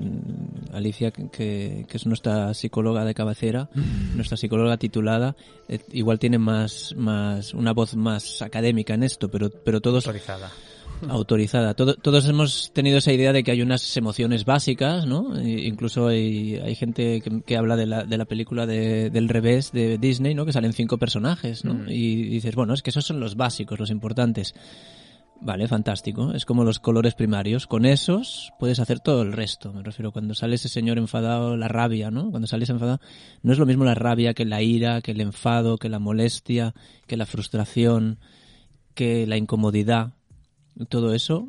Alicia, 0.71 1.11
que, 1.11 1.85
que 1.87 1.97
es 1.97 2.05
nuestra 2.05 2.53
psicóloga 2.53 3.03
de 3.05 3.13
cabecera, 3.13 3.69
nuestra 4.15 4.37
psicóloga 4.37 4.77
titulada, 4.77 5.35
eh, 5.67 5.79
igual 5.91 6.19
tiene 6.19 6.37
más, 6.37 6.93
más, 6.95 7.53
una 7.53 7.73
voz 7.73 7.95
más 7.95 8.41
académica 8.41 8.93
en 8.93 9.03
esto, 9.03 9.29
pero, 9.29 9.49
pero 9.49 9.81
todos 9.81 10.05
Autorizada. 10.07 10.51
autorizada. 11.09 11.73
Todo- 11.73 11.95
todos 11.95 12.27
hemos 12.27 12.71
tenido 12.73 12.97
esa 12.97 13.11
idea 13.11 13.33
de 13.33 13.43
que 13.43 13.51
hay 13.51 13.61
unas 13.61 13.95
emociones 13.97 14.45
básicas, 14.45 15.05
¿no? 15.05 15.37
E- 15.37 15.67
incluso 15.67 16.07
hay, 16.07 16.55
hay 16.55 16.75
gente 16.75 17.21
que, 17.21 17.41
que 17.41 17.57
habla 17.57 17.75
de 17.75 17.85
la, 17.85 18.03
de 18.03 18.17
la 18.17 18.25
película 18.25 18.65
de- 18.65 19.09
del 19.09 19.29
revés 19.29 19.71
de 19.71 19.97
Disney, 19.97 20.35
¿no? 20.35 20.45
Que 20.45 20.53
salen 20.53 20.73
cinco 20.73 20.97
personajes, 20.97 21.65
¿no? 21.65 21.73
Mm. 21.73 21.89
Y 21.89 22.15
dices, 22.29 22.55
bueno, 22.55 22.73
es 22.73 22.81
que 22.81 22.89
esos 22.89 23.05
son 23.05 23.19
los 23.19 23.35
básicos, 23.35 23.79
los 23.79 23.89
importantes. 23.91 24.53
Vale, 25.45 25.67
fantástico. 25.67 26.31
Es 26.31 26.45
como 26.45 26.63
los 26.63 26.79
colores 26.79 27.15
primarios. 27.15 27.67
Con 27.67 27.85
esos 27.85 28.53
puedes 28.59 28.79
hacer 28.79 29.01
todo 29.01 29.23
el 29.23 29.33
resto. 29.33 29.73
Me 29.73 29.83
refiero 29.83 30.13
cuando 30.13 30.33
sale 30.35 30.55
ese 30.55 30.69
señor 30.69 30.97
enfadado, 30.97 31.57
la 31.57 31.67
rabia, 31.67 32.11
¿no? 32.11 32.31
Cuando 32.31 32.47
sales 32.47 32.69
enfadado, 32.69 33.01
no 33.41 33.51
es 33.51 33.59
lo 33.59 33.65
mismo 33.65 33.83
la 33.83 33.93
rabia 33.95 34.33
que 34.33 34.45
la 34.45 34.61
ira, 34.61 35.01
que 35.01 35.11
el 35.11 35.19
enfado, 35.19 35.77
que 35.77 35.89
la 35.89 35.99
molestia, 35.99 36.73
que 37.07 37.17
la 37.17 37.25
frustración, 37.25 38.19
que 38.93 39.27
la 39.27 39.35
incomodidad. 39.35 40.13
Todo 40.89 41.13
eso 41.13 41.47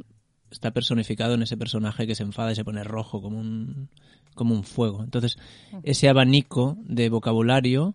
está 0.51 0.71
personificado 0.73 1.35
en 1.35 1.43
ese 1.43 1.57
personaje 1.57 2.07
que 2.07 2.15
se 2.15 2.23
enfada 2.23 2.53
y 2.53 2.55
se 2.55 2.65
pone 2.65 2.85
rojo 2.85 3.21
como 3.21 3.39
un, 3.39 3.89
como 4.35 4.55
un 4.55 4.65
fuego. 4.65 5.03
Entonces, 5.03 5.37
ese 5.83 6.09
abanico 6.09 6.77
de 6.85 7.09
vocabulario 7.09 7.95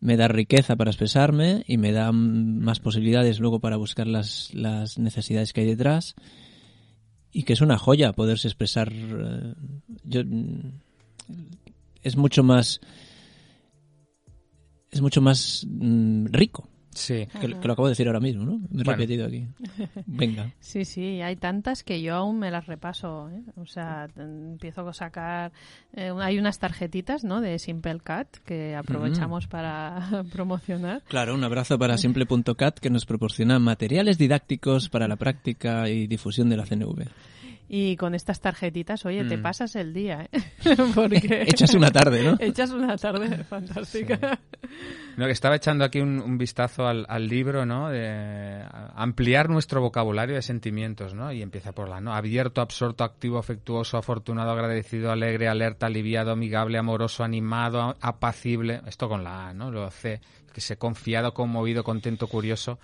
me 0.00 0.16
da 0.16 0.28
riqueza 0.28 0.76
para 0.76 0.90
expresarme 0.90 1.62
y 1.66 1.76
me 1.76 1.92
da 1.92 2.10
más 2.12 2.80
posibilidades 2.80 3.38
luego 3.38 3.60
para 3.60 3.76
buscar 3.76 4.06
las, 4.06 4.52
las 4.54 4.98
necesidades 4.98 5.52
que 5.52 5.60
hay 5.60 5.66
detrás 5.66 6.14
y 7.32 7.42
que 7.42 7.52
es 7.52 7.60
una 7.60 7.78
joya 7.78 8.12
poderse 8.12 8.48
expresar. 8.48 8.90
eh, 8.92 9.54
yo, 10.04 10.24
mm, 10.24 10.72
es 12.02 12.16
mucho 12.16 12.42
más 12.42 12.80
es 14.90 15.00
mucho 15.00 15.20
más 15.20 15.66
mm, 15.68 16.26
rico 16.26 16.69
Sí. 16.92 17.26
que, 17.40 17.48
lo- 17.48 17.60
que 17.60 17.66
lo 17.68 17.72
acabo 17.74 17.86
de 17.88 17.92
decir 17.92 18.06
ahora 18.08 18.20
mismo, 18.20 18.44
¿no? 18.44 18.58
Me 18.58 18.64
he 18.64 18.84
Bueno. 18.84 18.92
repetido 18.92 19.26
aquí. 19.26 19.46
Venga. 20.06 20.52
Sí, 20.60 20.84
sí, 20.84 21.22
hay 21.22 21.36
tantas 21.36 21.82
que 21.84 22.02
yo 22.02 22.14
aún 22.16 22.38
me 22.38 22.50
las 22.50 22.66
repaso. 22.66 23.30
¿eh? 23.30 23.42
O 23.56 23.64
sea, 23.66 24.08
empiezo 24.16 24.88
a 24.88 24.92
sacar. 24.92 25.52
eh, 25.94 26.12
hay 26.20 26.38
unas 26.38 26.58
tarjetitas, 26.58 27.22
¿no? 27.24 27.40
De 27.40 27.58
Simple 27.58 28.00
Cat 28.00 28.28
que 28.44 28.74
aprovechamos 28.74 29.46
para 29.46 30.24
promocionar. 30.32 31.02
Claro, 31.08 31.34
un 31.34 31.44
abrazo 31.44 31.78
para 31.78 31.96
simple.cat 31.96 32.78
que 32.78 32.90
nos 32.90 33.06
proporciona 33.06 33.58
materiales 33.58 34.18
didácticos 34.18 34.88
para 34.88 35.06
la 35.08 35.16
práctica 35.16 35.88
y 35.88 36.06
difusión 36.06 36.48
de 36.48 36.56
la 36.56 36.66
CNV. 36.66 37.04
Y 37.72 37.94
con 37.94 38.16
estas 38.16 38.40
tarjetitas, 38.40 39.06
oye, 39.06 39.24
te 39.24 39.36
Mm. 39.36 39.42
pasas 39.42 39.76
el 39.76 39.94
día, 39.94 40.26
¿eh? 40.32 40.40
Porque 40.94 41.42
Echas 41.46 41.72
una 41.74 41.92
tarde, 41.92 42.24
¿no? 42.24 42.36
echas 42.40 42.70
una 42.72 42.96
tarde 42.96 43.44
fantástica. 43.48 44.40
No, 45.16 45.26
que 45.26 45.30
estaba 45.30 45.54
echando 45.54 45.84
aquí 45.84 46.00
un, 46.00 46.18
un 46.20 46.36
vistazo 46.36 46.88
al, 46.88 47.06
al 47.08 47.28
libro, 47.28 47.64
¿no? 47.66 47.88
De 47.88 48.60
ampliar 48.96 49.48
nuestro 49.50 49.80
vocabulario 49.80 50.34
de 50.34 50.42
sentimientos, 50.42 51.14
¿no? 51.14 51.32
Y 51.32 51.42
empieza 51.42 51.70
por 51.70 51.88
la, 51.88 52.00
¿no? 52.00 52.12
Abierto, 52.12 52.60
absorto, 52.60 53.04
activo, 53.04 53.38
afectuoso, 53.38 53.96
afortunado, 53.98 54.50
agradecido, 54.50 55.12
alegre, 55.12 55.46
alerta, 55.46 55.86
aliviado, 55.86 56.32
amigable, 56.32 56.76
amoroso, 56.76 57.22
animado, 57.22 57.96
apacible. 58.00 58.80
Esto 58.88 59.08
con 59.08 59.22
la 59.22 59.50
A, 59.50 59.54
¿no? 59.54 59.70
Lo 59.70 59.88
C. 59.92 60.20
Que 60.52 60.60
se 60.60 60.76
confiado, 60.76 61.32
conmovido, 61.34 61.84
contento, 61.84 62.26
curioso. 62.26 62.80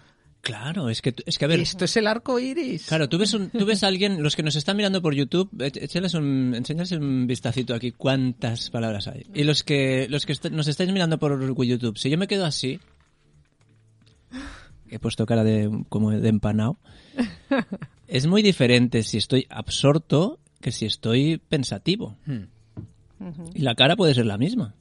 Claro, 0.47 0.89
es 0.91 1.03
que, 1.03 1.13
es 1.27 1.39
que 1.39 1.45
a 1.45 1.49
ver, 1.49 1.59
Esto 1.59 1.85
es 1.87 1.97
el 1.97 2.07
arco 2.07 2.39
iris. 2.39 2.87
Claro, 2.87 3.09
tú 3.09 3.19
ves, 3.19 3.35
un- 3.35 3.51
tú 3.51 3.67
ves 3.67 3.83
a 3.83 3.89
alguien, 3.89 4.23
los 4.23 4.37
que 4.37 4.45
nos 4.45 4.55
están 4.55 4.77
mirando 4.77 5.03
por 5.03 5.13
YouTube, 5.13 5.51
éch- 5.59 5.83
échales 5.83 6.15
un, 6.15 6.55
enséñales 6.55 6.93
un 6.93 7.27
vistacito 7.27 7.75
aquí 7.75 7.91
cuántas 7.91 8.71
palabras 8.71 9.09
hay. 9.09 9.27
Y 9.35 9.43
los 9.43 9.65
que, 9.65 10.07
los 10.09 10.25
que 10.25 10.33
est- 10.35 10.51
nos 10.51 10.69
estáis 10.69 10.93
mirando 10.93 11.19
por 11.19 11.37
YouTube, 11.65 11.99
si 11.99 12.11
yo 12.11 12.17
me 12.17 12.29
quedo 12.29 12.45
así, 12.47 12.79
he 14.89 15.01
puesto 15.01 15.27
cara 15.27 15.43
de, 15.43 15.69
como 15.89 16.13
de 16.13 16.29
empanado, 16.29 16.79
es 18.07 18.27
muy 18.29 18.43
diferente 18.43 19.03
si 19.03 19.19
estoy 19.19 19.47
absorto 19.51 20.39
que 20.61 20.71
si 20.71 20.87
estoy 20.87 21.39
pensativo. 21.39 22.17
Hmm. 22.27 22.45
Y 23.53 23.63
la 23.63 23.75
cara 23.75 23.97
puede 23.97 24.15
ser 24.15 24.27
la 24.27 24.39
misma. 24.39 24.75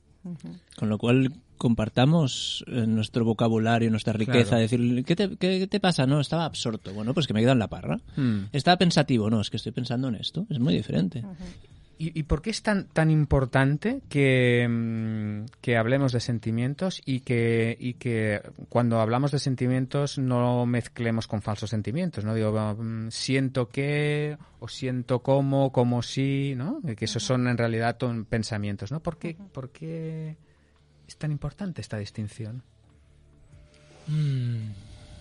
Con 0.75 0.89
lo 0.89 0.97
cual 0.99 1.33
compartamos 1.57 2.63
eh, 2.67 2.85
nuestro 2.87 3.25
vocabulario, 3.25 3.89
nuestra 3.89 4.13
riqueza. 4.13 4.49
Claro. 4.49 4.61
Decir, 4.61 5.05
¿qué 5.05 5.15
te, 5.15 5.35
qué 5.37 5.67
te 5.67 5.79
pasa? 5.79 6.05
No, 6.05 6.19
estaba 6.19 6.45
absorto. 6.45 6.93
Bueno, 6.93 7.13
pues 7.13 7.27
que 7.27 7.33
me 7.33 7.41
quedo 7.41 7.51
en 7.51 7.59
la 7.59 7.67
parra. 7.67 7.99
Hmm. 8.15 8.45
Estaba 8.51 8.77
pensativo. 8.77 9.29
No, 9.29 9.41
es 9.41 9.49
que 9.49 9.57
estoy 9.57 9.71
pensando 9.71 10.07
en 10.07 10.15
esto. 10.15 10.45
Es 10.49 10.59
muy 10.59 10.73
diferente. 10.73 11.23
¿Y, 11.97 12.17
y 12.19 12.23
por 12.23 12.41
qué 12.41 12.49
es 12.49 12.61
tan, 12.61 12.87
tan 12.87 13.09
importante 13.09 14.01
que, 14.09 14.67
mm, 14.69 15.45
que 15.61 15.77
hablemos 15.77 16.11
de 16.11 16.19
sentimientos 16.19 17.01
y 17.05 17.21
que, 17.21 17.77
y 17.79 17.93
que 17.93 18.41
cuando 18.67 18.99
hablamos 18.99 19.31
de 19.31 19.39
sentimientos 19.39 20.17
no 20.17 20.65
mezclemos 20.65 21.27
con 21.27 21.41
falsos 21.41 21.69
sentimientos? 21.69 22.25
¿no? 22.25 22.33
Digo, 22.33 22.75
mm, 22.77 23.11
siento 23.11 23.69
que, 23.69 24.37
o 24.59 24.67
siento 24.67 25.19
como, 25.19 25.71
como 25.71 26.01
si, 26.01 26.53
¿no? 26.57 26.81
Que 26.81 27.05
esos 27.05 27.23
son 27.23 27.47
en 27.47 27.57
realidad 27.57 27.97
pensamientos, 28.27 28.91
¿no? 28.91 28.99
¿Por 28.99 29.17
qué, 29.17 29.37
por 29.53 29.71
qué 29.71 30.35
es 31.07 31.17
tan 31.17 31.31
importante 31.31 31.81
esta 31.81 31.97
distinción? 31.97 32.63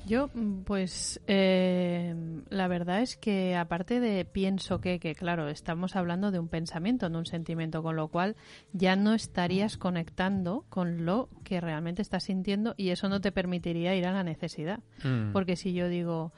Yo, 0.06 0.28
mm, 0.34 0.64
pues, 0.64 1.20
eh, 1.26 2.14
la 2.50 2.68
verdad 2.68 3.00
es 3.00 3.16
que 3.16 3.56
aparte 3.56 4.00
de 4.00 4.26
pienso 4.26 4.80
que, 4.80 4.98
que 5.00 5.14
claro, 5.14 5.48
estamos 5.48 5.96
hablando 5.96 6.30
de 6.30 6.38
un 6.38 6.48
pensamiento, 6.48 7.08
no 7.08 7.20
un 7.20 7.26
sentimiento, 7.26 7.82
con 7.82 7.96
lo 7.96 8.08
cual 8.08 8.36
ya 8.72 8.96
no 8.96 9.14
estarías 9.14 9.78
conectando 9.78 10.66
con 10.68 11.06
lo 11.06 11.30
que 11.42 11.60
realmente 11.60 12.02
estás 12.02 12.24
sintiendo 12.24 12.74
y 12.76 12.90
eso 12.90 13.08
no 13.08 13.20
te 13.22 13.32
permitiría 13.32 13.94
ir 13.94 14.06
a 14.06 14.12
la 14.12 14.24
necesidad. 14.24 14.80
Mm. 15.02 15.32
Porque 15.32 15.56
si 15.56 15.72
yo 15.72 15.88
digo, 15.88 16.32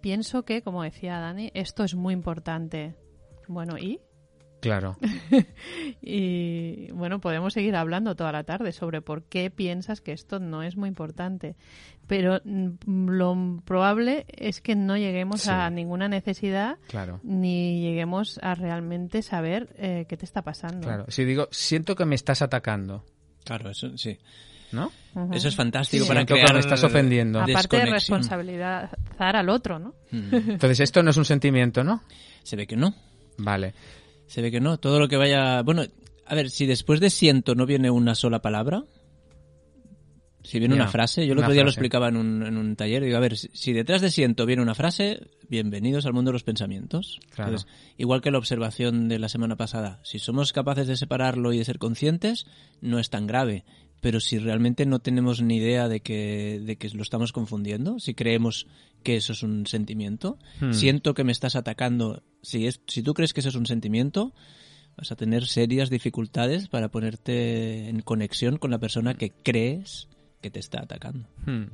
pienso 0.00 0.44
que, 0.44 0.62
como 0.62 0.82
decía 0.82 1.20
Dani, 1.20 1.52
esto 1.54 1.84
es 1.84 1.94
muy 1.94 2.14
importante. 2.14 2.96
Bueno, 3.46 3.78
¿y? 3.78 4.00
Claro. 4.62 4.96
Y 6.00 6.90
bueno, 6.92 7.20
podemos 7.20 7.52
seguir 7.52 7.76
hablando 7.76 8.16
toda 8.16 8.32
la 8.32 8.44
tarde 8.44 8.72
sobre 8.72 9.02
por 9.02 9.22
qué 9.24 9.50
piensas 9.50 10.00
que 10.00 10.12
esto 10.12 10.40
no 10.40 10.62
es 10.62 10.76
muy 10.76 10.88
importante. 10.88 11.54
Pero 12.06 12.40
mm, 12.44 13.08
lo 13.08 13.60
probable 13.64 14.24
es 14.28 14.60
que 14.60 14.74
no 14.74 14.96
lleguemos 14.96 15.42
Sí. 15.42 15.50
a 15.50 15.68
ninguna 15.70 16.08
necesidad 16.08 16.78
Claro. 16.88 17.20
ni 17.22 17.80
lleguemos 17.82 18.38
a 18.42 18.54
realmente 18.54 19.22
saber 19.22 19.68
eh, 19.78 20.06
qué 20.08 20.16
te 20.16 20.24
está 20.24 20.42
pasando. 20.42 20.86
Claro. 20.86 21.04
Si 21.08 21.24
digo, 21.24 21.48
siento 21.50 21.94
que 21.94 22.04
me 22.04 22.14
estás 22.14 22.42
atacando, 22.42 23.04
Claro, 23.44 23.70
eso 23.70 23.96
sí. 23.98 24.18
¿no? 24.72 24.90
Eso 25.32 25.48
es 25.48 25.56
fantástico 25.56 26.04
Sí. 26.04 26.08
para 26.08 26.24
que 26.24 26.34
crear... 26.34 26.54
me 26.54 26.60
estás 26.60 26.82
ofendiendo. 26.84 27.40
Aparte 27.40 27.76
de 27.76 27.86
responsabilizar 27.86 28.88
al 29.18 29.48
otro, 29.50 29.78
¿no? 29.78 29.94
Mm. 30.10 30.34
Entonces, 30.52 30.80
esto 30.80 31.02
no 31.02 31.10
es 31.10 31.16
un 31.16 31.24
sentimiento, 31.26 31.84
¿no? 31.84 32.02
Se 32.42 32.56
ve 32.56 32.66
que 32.66 32.76
no. 32.76 32.94
Vale. 33.38 33.74
Se 34.32 34.40
ve 34.40 34.50
que 34.50 34.60
no. 34.60 34.78
Todo 34.78 34.98
lo 34.98 35.08
que 35.08 35.18
vaya... 35.18 35.60
Bueno, 35.60 35.82
a 36.24 36.34
ver, 36.34 36.48
si 36.48 36.64
después 36.64 37.00
de 37.00 37.10
siento 37.10 37.54
no 37.54 37.66
viene 37.66 37.90
una 37.90 38.14
sola 38.14 38.40
palabra, 38.40 38.82
si 40.42 40.58
viene 40.58 40.74
una 40.74 40.88
frase, 40.88 41.26
yo 41.26 41.34
el 41.34 41.38
otro 41.40 41.52
día 41.52 41.64
lo 41.64 41.68
explicaba 41.68 42.08
en 42.08 42.16
un, 42.16 42.42
en 42.42 42.56
un 42.56 42.74
taller, 42.74 43.04
digo, 43.04 43.18
a 43.18 43.20
ver, 43.20 43.36
si, 43.36 43.50
si 43.52 43.74
detrás 43.74 44.00
de 44.00 44.10
siento 44.10 44.46
viene 44.46 44.62
una 44.62 44.74
frase, 44.74 45.20
bienvenidos 45.50 46.06
al 46.06 46.14
mundo 46.14 46.30
de 46.30 46.32
los 46.32 46.44
pensamientos. 46.44 47.20
Claro. 47.34 47.50
Entonces, 47.50 47.70
igual 47.98 48.22
que 48.22 48.30
la 48.30 48.38
observación 48.38 49.06
de 49.10 49.18
la 49.18 49.28
semana 49.28 49.56
pasada, 49.56 50.00
si 50.02 50.18
somos 50.18 50.54
capaces 50.54 50.86
de 50.86 50.96
separarlo 50.96 51.52
y 51.52 51.58
de 51.58 51.66
ser 51.66 51.78
conscientes, 51.78 52.46
no 52.80 52.98
es 52.98 53.10
tan 53.10 53.26
grave. 53.26 53.66
Pero 54.02 54.20
si 54.20 54.38
realmente 54.38 54.84
no 54.84 54.98
tenemos 54.98 55.40
ni 55.40 55.56
idea 55.56 55.88
de 55.88 56.00
que, 56.00 56.60
de 56.62 56.76
que 56.76 56.90
lo 56.90 57.02
estamos 57.02 57.32
confundiendo, 57.32 57.98
si 58.00 58.12
creemos 58.12 58.66
que 59.02 59.16
eso 59.16 59.32
es 59.32 59.42
un 59.42 59.66
sentimiento, 59.66 60.38
Hmm. 60.60 60.72
siento 60.72 61.14
que 61.14 61.24
me 61.24 61.32
estás 61.32 61.56
atacando, 61.56 62.22
si, 62.42 62.66
es, 62.66 62.80
si 62.86 63.02
tú 63.02 63.14
crees 63.14 63.32
que 63.32 63.40
eso 63.40 63.48
es 63.48 63.54
un 63.54 63.64
sentimiento, 63.66 64.34
vas 64.96 65.10
a 65.12 65.16
tener 65.16 65.46
serias 65.46 65.88
dificultades 65.88 66.68
para 66.68 66.88
ponerte 66.90 67.88
en 67.88 68.00
conexión 68.02 68.58
con 68.58 68.70
la 68.70 68.78
persona 68.78 69.14
que 69.14 69.30
crees 69.30 70.08
que 70.42 70.50
te 70.50 70.58
está 70.58 70.80
atacando. 70.82 71.26
Hmm. 71.46 71.66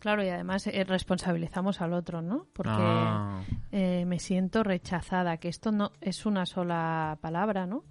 Claro, 0.00 0.24
y 0.24 0.28
además 0.28 0.66
eh, 0.68 0.84
responsabilizamos 0.84 1.80
al 1.80 1.92
otro, 1.92 2.20
¿no? 2.22 2.46
Porque 2.52 2.70
Ah. 2.74 3.42
eh, 3.72 4.04
me 4.06 4.18
siento 4.20 4.62
rechazada, 4.62 5.38
que 5.38 5.48
esto 5.48 5.72
no 5.72 5.90
es 6.00 6.26
una 6.26 6.46
sola 6.46 7.18
palabra, 7.20 7.66
¿no? 7.66 7.84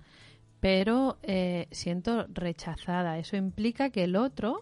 Pero 0.60 1.18
eh, 1.24 1.68
siento 1.72 2.26
rechazada. 2.30 3.18
Eso 3.20 3.38
implica 3.38 3.90
que 3.90 4.04
el 4.04 4.16
otro 4.16 4.62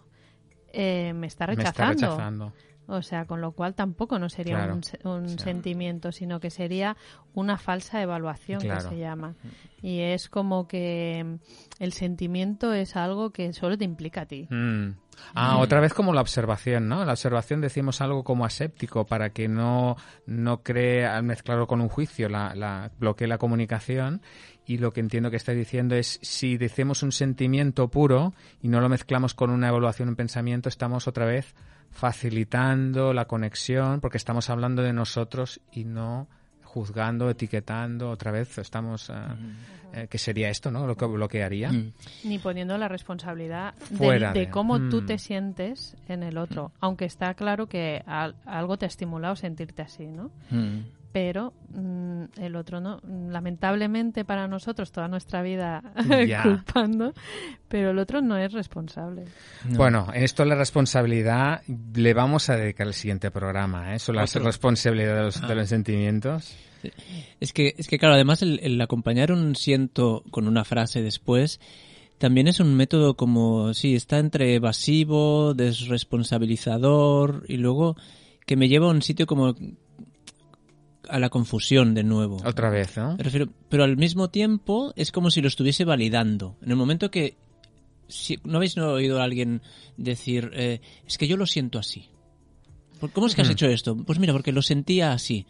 eh, 0.72 1.12
me 1.14 1.26
está 1.26 1.46
Me 1.46 1.54
está 1.54 1.86
rechazando. 1.86 2.52
O 2.88 3.02
sea, 3.02 3.24
con 3.24 3.40
lo 3.40 3.52
cual 3.52 3.74
tampoco 3.74 4.18
no 4.18 4.28
sería 4.28 4.56
Claro. 4.58 4.78
un, 5.04 5.28
sentimiento, 5.38 6.12
sino 6.12 6.38
que 6.38 6.50
sería 6.50 6.96
una 7.34 7.58
falsa 7.58 8.00
evaluación 8.00 8.60
Claro. 8.60 8.82
que 8.90 8.94
se 8.94 9.00
llama. 9.00 9.34
Y 9.82 10.00
es 10.00 10.28
como 10.28 10.68
que 10.68 11.38
el 11.80 11.92
sentimiento 11.92 12.72
es 12.72 12.94
algo 12.94 13.30
que 13.30 13.52
solo 13.52 13.76
te 13.76 13.84
implica 13.84 14.20
a 14.22 14.26
ti. 14.26 14.46
Mm. 14.50 14.90
Ah, 15.34 15.58
otra 15.58 15.80
vez 15.80 15.92
como 15.92 16.12
la 16.12 16.20
observación, 16.20 16.88
¿no? 16.88 17.04
La 17.04 17.12
observación 17.12 17.60
decimos 17.60 18.00
algo 18.00 18.24
como 18.24 18.44
aséptico 18.44 19.06
para 19.06 19.30
que 19.30 19.48
no, 19.48 19.96
no 20.26 20.62
cree 20.62 21.06
al 21.06 21.22
mezclarlo 21.22 21.66
con 21.66 21.80
un 21.80 21.88
juicio, 21.88 22.28
la, 22.28 22.54
la, 22.54 22.90
bloquee 22.98 23.26
la 23.26 23.38
comunicación. 23.38 24.22
Y 24.66 24.78
lo 24.78 24.92
que 24.92 25.00
entiendo 25.00 25.30
que 25.30 25.36
estáis 25.36 25.58
diciendo 25.58 25.94
es 25.94 26.18
si 26.22 26.56
decimos 26.56 27.02
un 27.02 27.12
sentimiento 27.12 27.88
puro 27.88 28.34
y 28.60 28.68
no 28.68 28.80
lo 28.80 28.88
mezclamos 28.88 29.34
con 29.34 29.50
una 29.50 29.68
evaluación 29.68 30.08
en 30.08 30.16
pensamiento, 30.16 30.68
estamos 30.68 31.06
otra 31.06 31.24
vez 31.24 31.54
facilitando 31.90 33.12
la 33.12 33.26
conexión 33.26 34.00
porque 34.00 34.18
estamos 34.18 34.50
hablando 34.50 34.82
de 34.82 34.92
nosotros 34.92 35.60
y 35.70 35.84
no 35.84 36.28
juzgando, 36.62 37.30
etiquetando, 37.30 38.10
otra 38.10 38.32
vez 38.32 38.58
estamos... 38.58 39.08
ah, 39.10 39.36
eh, 39.92 40.06
que 40.08 40.18
sería 40.18 40.48
esto, 40.50 40.70
¿no? 40.70 40.86
Lo 40.86 40.96
que 40.96 41.06
bloquearía. 41.06 41.70
Mm. 41.72 41.92
Ni 42.24 42.38
poniendo 42.38 42.76
la 42.78 42.88
responsabilidad 42.88 43.74
de- 43.90 43.96
Fuera 43.96 44.32
de, 44.32 44.40
de- 44.40 44.50
cómo 44.50 44.78
tú 44.88 45.02
Mm. 45.02 45.06
te 45.06 45.18
sientes 45.18 45.96
en 46.08 46.22
el 46.22 46.38
otro. 46.38 46.72
Aunque 46.80 47.04
está 47.04 47.34
claro 47.34 47.66
que 47.68 48.02
al- 48.06 48.36
algo 48.44 48.76
te 48.76 48.86
ha 48.86 48.88
estimulado 48.88 49.36
sentirte 49.36 49.82
así, 49.82 50.06
¿no? 50.06 50.30
Mm. 50.50 50.80
Pero 51.12 51.54
mm, 51.70 52.24
el 52.42 52.56
otro 52.56 52.78
no. 52.80 52.98
Mm, 53.02 53.30
Lamentablemente 53.30 54.26
para 54.26 54.46
nosotros 54.48 54.92
toda 54.92 55.08
nuestra 55.08 55.40
vida 55.40 55.82
culpando, 56.42 57.14
pero 57.68 57.90
el 57.92 57.98
otro 57.98 58.20
no 58.20 58.36
es 58.36 58.52
responsable. 58.52 59.24
No. 59.66 59.78
Bueno, 59.78 60.08
en 60.12 60.22
esto 60.24 60.44
la 60.44 60.56
responsabilidad 60.56 61.62
le 61.94 62.12
vamos 62.12 62.50
a 62.50 62.56
dedicar 62.56 62.86
el 62.86 62.92
siguiente 62.94 63.30
programa, 63.30 63.94
¿eh? 63.94 63.98
Sobre 63.98 64.18
la 64.18 64.26
responsabilidad 64.26 65.16
de 65.16 65.22
los, 65.22 65.42
Ah. 65.42 65.46
de 65.46 65.54
los 65.54 65.68
sentimientos. 65.70 66.54
Es 67.40 67.52
que, 67.52 67.74
es 67.78 67.86
que 67.88 67.98
claro, 67.98 68.14
además 68.14 68.42
el, 68.42 68.60
el 68.62 68.80
acompañar 68.80 69.32
un 69.32 69.56
siento 69.56 70.22
con 70.30 70.46
una 70.48 70.64
frase 70.64 71.02
después 71.02 71.60
también 72.18 72.48
es 72.48 72.60
un 72.60 72.74
método 72.74 73.14
como, 73.14 73.74
sí, 73.74 73.94
está 73.94 74.18
entre 74.18 74.54
evasivo, 74.54 75.52
desresponsabilizador 75.54 77.44
y 77.48 77.56
luego 77.58 77.96
que 78.46 78.56
me 78.56 78.68
lleva 78.68 78.86
a 78.86 78.90
un 78.90 79.02
sitio 79.02 79.26
como 79.26 79.54
a 81.08 81.18
la 81.18 81.28
confusión 81.30 81.94
de 81.94 82.02
nuevo. 82.02 82.38
Otra 82.44 82.70
vez, 82.70 82.96
¿no? 82.96 83.16
Me 83.16 83.22
refiero, 83.22 83.48
pero 83.68 83.84
al 83.84 83.96
mismo 83.96 84.28
tiempo 84.30 84.92
es 84.96 85.12
como 85.12 85.30
si 85.30 85.40
lo 85.40 85.48
estuviese 85.48 85.84
validando. 85.84 86.56
En 86.62 86.70
el 86.70 86.76
momento 86.76 87.10
que... 87.10 87.36
Si, 88.08 88.38
¿No 88.44 88.58
habéis 88.58 88.76
oído 88.78 89.20
a 89.20 89.24
alguien 89.24 89.62
decir, 89.96 90.50
eh, 90.54 90.80
es 91.06 91.18
que 91.18 91.26
yo 91.26 91.36
lo 91.36 91.44
siento 91.44 91.78
así? 91.80 92.06
¿Por- 93.00 93.10
¿Cómo 93.12 93.26
es 93.26 93.34
que 93.34 93.42
has 93.42 93.48
Hmm. 93.48 93.52
hecho 93.52 93.66
esto? 93.66 93.96
Pues 93.96 94.18
mira, 94.20 94.32
porque 94.32 94.52
lo 94.52 94.62
sentía 94.62 95.12
así. 95.12 95.44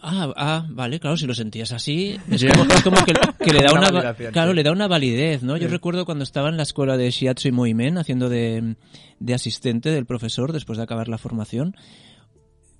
Ah, 0.00 0.32
ah, 0.36 0.66
vale, 0.70 1.00
claro, 1.00 1.16
si 1.16 1.26
lo 1.26 1.34
sentías 1.34 1.72
así, 1.72 2.16
es 2.30 2.44
como, 2.44 2.72
es 2.72 2.82
como 2.82 2.96
que, 3.04 3.12
que 3.44 3.52
le 3.52 3.60
da 3.62 3.72
Una 3.78 3.88
claro, 4.30 4.50
sí. 4.52 4.56
le 4.56 4.62
da 4.62 4.70
una 4.70 4.86
validez, 4.86 5.42
¿no? 5.42 5.56
Yo 5.56 5.66
recuerdo 5.68 6.04
cuando 6.04 6.22
estaba 6.22 6.48
en 6.48 6.56
la 6.56 6.62
escuela 6.62 6.96
de 6.96 7.10
Shiatsu 7.10 7.48
y 7.48 7.52
Moimen 7.52 7.98
haciendo 7.98 8.28
de, 8.28 8.76
de 9.18 9.34
asistente 9.34 9.90
del 9.90 10.06
profesor 10.06 10.52
después 10.52 10.78
de 10.78 10.84
acabar 10.84 11.08
la 11.08 11.18
formación, 11.18 11.74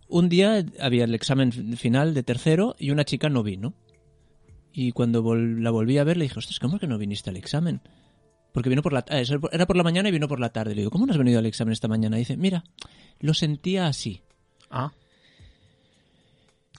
un 0.09 0.28
día 0.28 0.64
había 0.80 1.04
el 1.04 1.14
examen 1.14 1.50
final 1.76 2.14
de 2.14 2.22
tercero 2.22 2.76
y 2.78 2.90
una 2.90 3.04
chica 3.04 3.28
no 3.28 3.42
vino. 3.42 3.74
Y 4.72 4.92
cuando 4.92 5.22
vol- 5.22 5.61
la 5.61 5.70
volví 5.70 5.98
a 5.98 6.04
ver 6.04 6.16
le 6.16 6.24
dije, 6.24 6.38
ostras, 6.38 6.59
¿cómo 6.61 6.78
que 6.78 6.87
no 6.87 6.98
viniste 6.98 7.30
al 7.30 7.37
examen? 7.37 7.80
Porque 8.52 8.68
vino 8.70 8.83
por 8.83 8.92
la 8.92 9.04
ah, 9.09 9.20
era 9.52 9.66
por 9.66 9.76
la 9.76 9.83
mañana 9.83 10.09
y 10.09 10.12
vino 10.12 10.28
por 10.28 10.38
la 10.38 10.50
tarde. 10.50 10.74
Le 10.76 10.83
digo, 10.83 10.90
¿cómo 10.92 11.07
no 11.07 11.12
has 11.12 11.18
venido 11.18 11.40
al 11.40 11.46
examen 11.46 11.72
esta 11.72 11.88
mañana? 11.88 12.16
Y 12.16 12.20
dice, 12.20 12.37
mira, 12.37 12.62
lo 13.18 13.35
sentía 13.35 13.87
así. 13.88 14.20
Ah, 14.70 14.92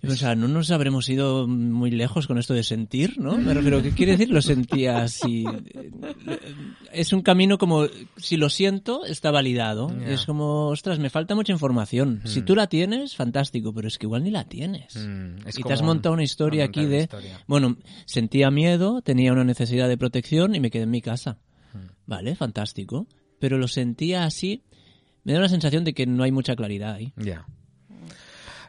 O 0.08 0.16
sea, 0.16 0.36
no 0.36 0.48
nos 0.48 0.72
habremos 0.72 1.08
ido 1.10 1.48
muy 1.48 1.92
lejos 1.92 2.28
con 2.28 2.38
esto 2.38 2.54
de 2.54 2.64
sentir, 2.64 3.20
¿no? 3.20 3.38
Me 3.38 3.54
refiero, 3.54 3.82
¿qué 3.82 3.92
quiere 3.92 4.14
decir 4.14 4.30
lo 4.30 4.42
sentía 4.42 5.04
así? 5.04 5.46
Es 6.92 7.14
un 7.14 7.22
camino 7.22 7.58
como, 7.58 7.88
si 8.18 8.38
lo 8.38 8.50
siento, 8.50 9.06
está 9.06 9.32
validado. 9.32 9.92
Es 10.06 10.26
como, 10.26 10.68
ostras, 10.68 11.00
me 11.00 11.10
falta 11.10 11.36
mucha 11.36 11.54
información. 11.54 12.22
Si 12.26 12.42
tú 12.42 12.56
la 12.56 12.68
tienes, 12.68 13.16
fantástico, 13.16 13.74
pero 13.74 13.88
es 13.88 13.98
que 13.98 14.06
igual 14.06 14.24
ni 14.24 14.32
la 14.32 14.46
tienes. 14.46 14.96
mm, 14.96 15.48
es 15.48 15.60
y 15.60 15.64
te 15.64 15.74
has 15.74 15.82
montado 15.82 16.14
una 16.14 16.24
historia 16.24 16.66
aquí 16.66 16.86
de, 16.86 17.02
historia. 17.02 17.40
bueno, 17.48 17.78
sentía 18.06 18.52
miedo, 18.52 19.02
tenía 19.02 19.32
una 19.32 19.44
necesidad 19.44 19.88
de 19.88 19.98
protección 19.98 20.56
y 20.56 20.60
me 20.60 20.72
quedé 20.72 20.84
en 20.84 20.92
mi 20.92 21.02
casa. 21.02 21.38
Hmm. 21.74 21.88
Vale, 22.06 22.36
fantástico. 22.36 23.08
Pero 23.40 23.58
lo 23.58 23.68
sentía 23.68 24.24
así, 24.24 24.64
me 25.24 25.34
da 25.34 25.40
una 25.40 25.50
sensación 25.50 25.84
de 25.84 25.94
que 25.94 26.06
no 26.06 26.24
hay 26.24 26.32
mucha 26.32 26.56
claridad 26.56 26.94
ahí. 26.94 27.14
Ya. 27.18 27.46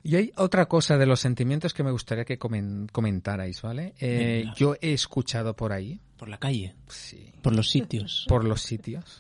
Y 0.06 0.16
hay 0.16 0.32
otra 0.36 0.66
cosa 0.66 0.96
de 0.96 1.06
los 1.06 1.18
sentimientos 1.20 1.74
que 1.74 1.82
me 1.82 1.90
gustaría 1.90 2.24
que 2.24 2.38
comen- 2.38 2.90
comentarais, 2.92 3.60
¿vale? 3.62 3.94
Eh, 3.98 4.42
Venga. 4.44 4.54
yo 4.56 4.76
he 4.80 4.92
escuchado 4.92 5.54
por 5.56 5.72
ahí, 5.72 6.00
Por 6.16 6.28
la 6.28 6.38
calle, 6.38 6.74
sí, 6.88 7.32
por 7.42 7.54
los 7.54 7.68
sitios. 7.68 8.24
por 8.28 8.44
los 8.44 8.62
sitios, 8.62 9.18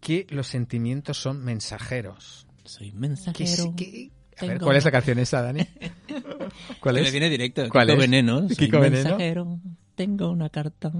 que 0.00 0.26
los 0.30 0.46
sentimientos 0.48 1.18
son 1.20 1.44
mensajeros. 1.44 2.46
Soy 2.64 2.90
Que 2.90 2.96
mensajero. 2.98 3.46
sí- 3.46 3.72
que- 3.76 4.10
A 4.40 4.46
ver, 4.46 4.58
¿cuál 4.60 4.76
es 4.76 4.84
la 4.84 4.90
canción 4.92 5.18
esa, 5.18 5.42
Dani? 5.42 5.60
¿Cuál 6.80 6.94
Que 6.96 7.00
es? 7.02 7.06
Me 7.06 7.10
viene 7.12 7.30
directo. 7.30 7.68
¿Cuál 7.68 7.86
Kiko 7.88 7.94
es? 7.94 7.98
Veneno. 8.10 8.48
Soy 8.48 8.56
Kiko 8.56 8.80
Veneno. 8.80 9.08
mensajero. 9.08 9.60
Tengo 9.94 10.30
una 10.30 10.48
carta. 10.48 10.92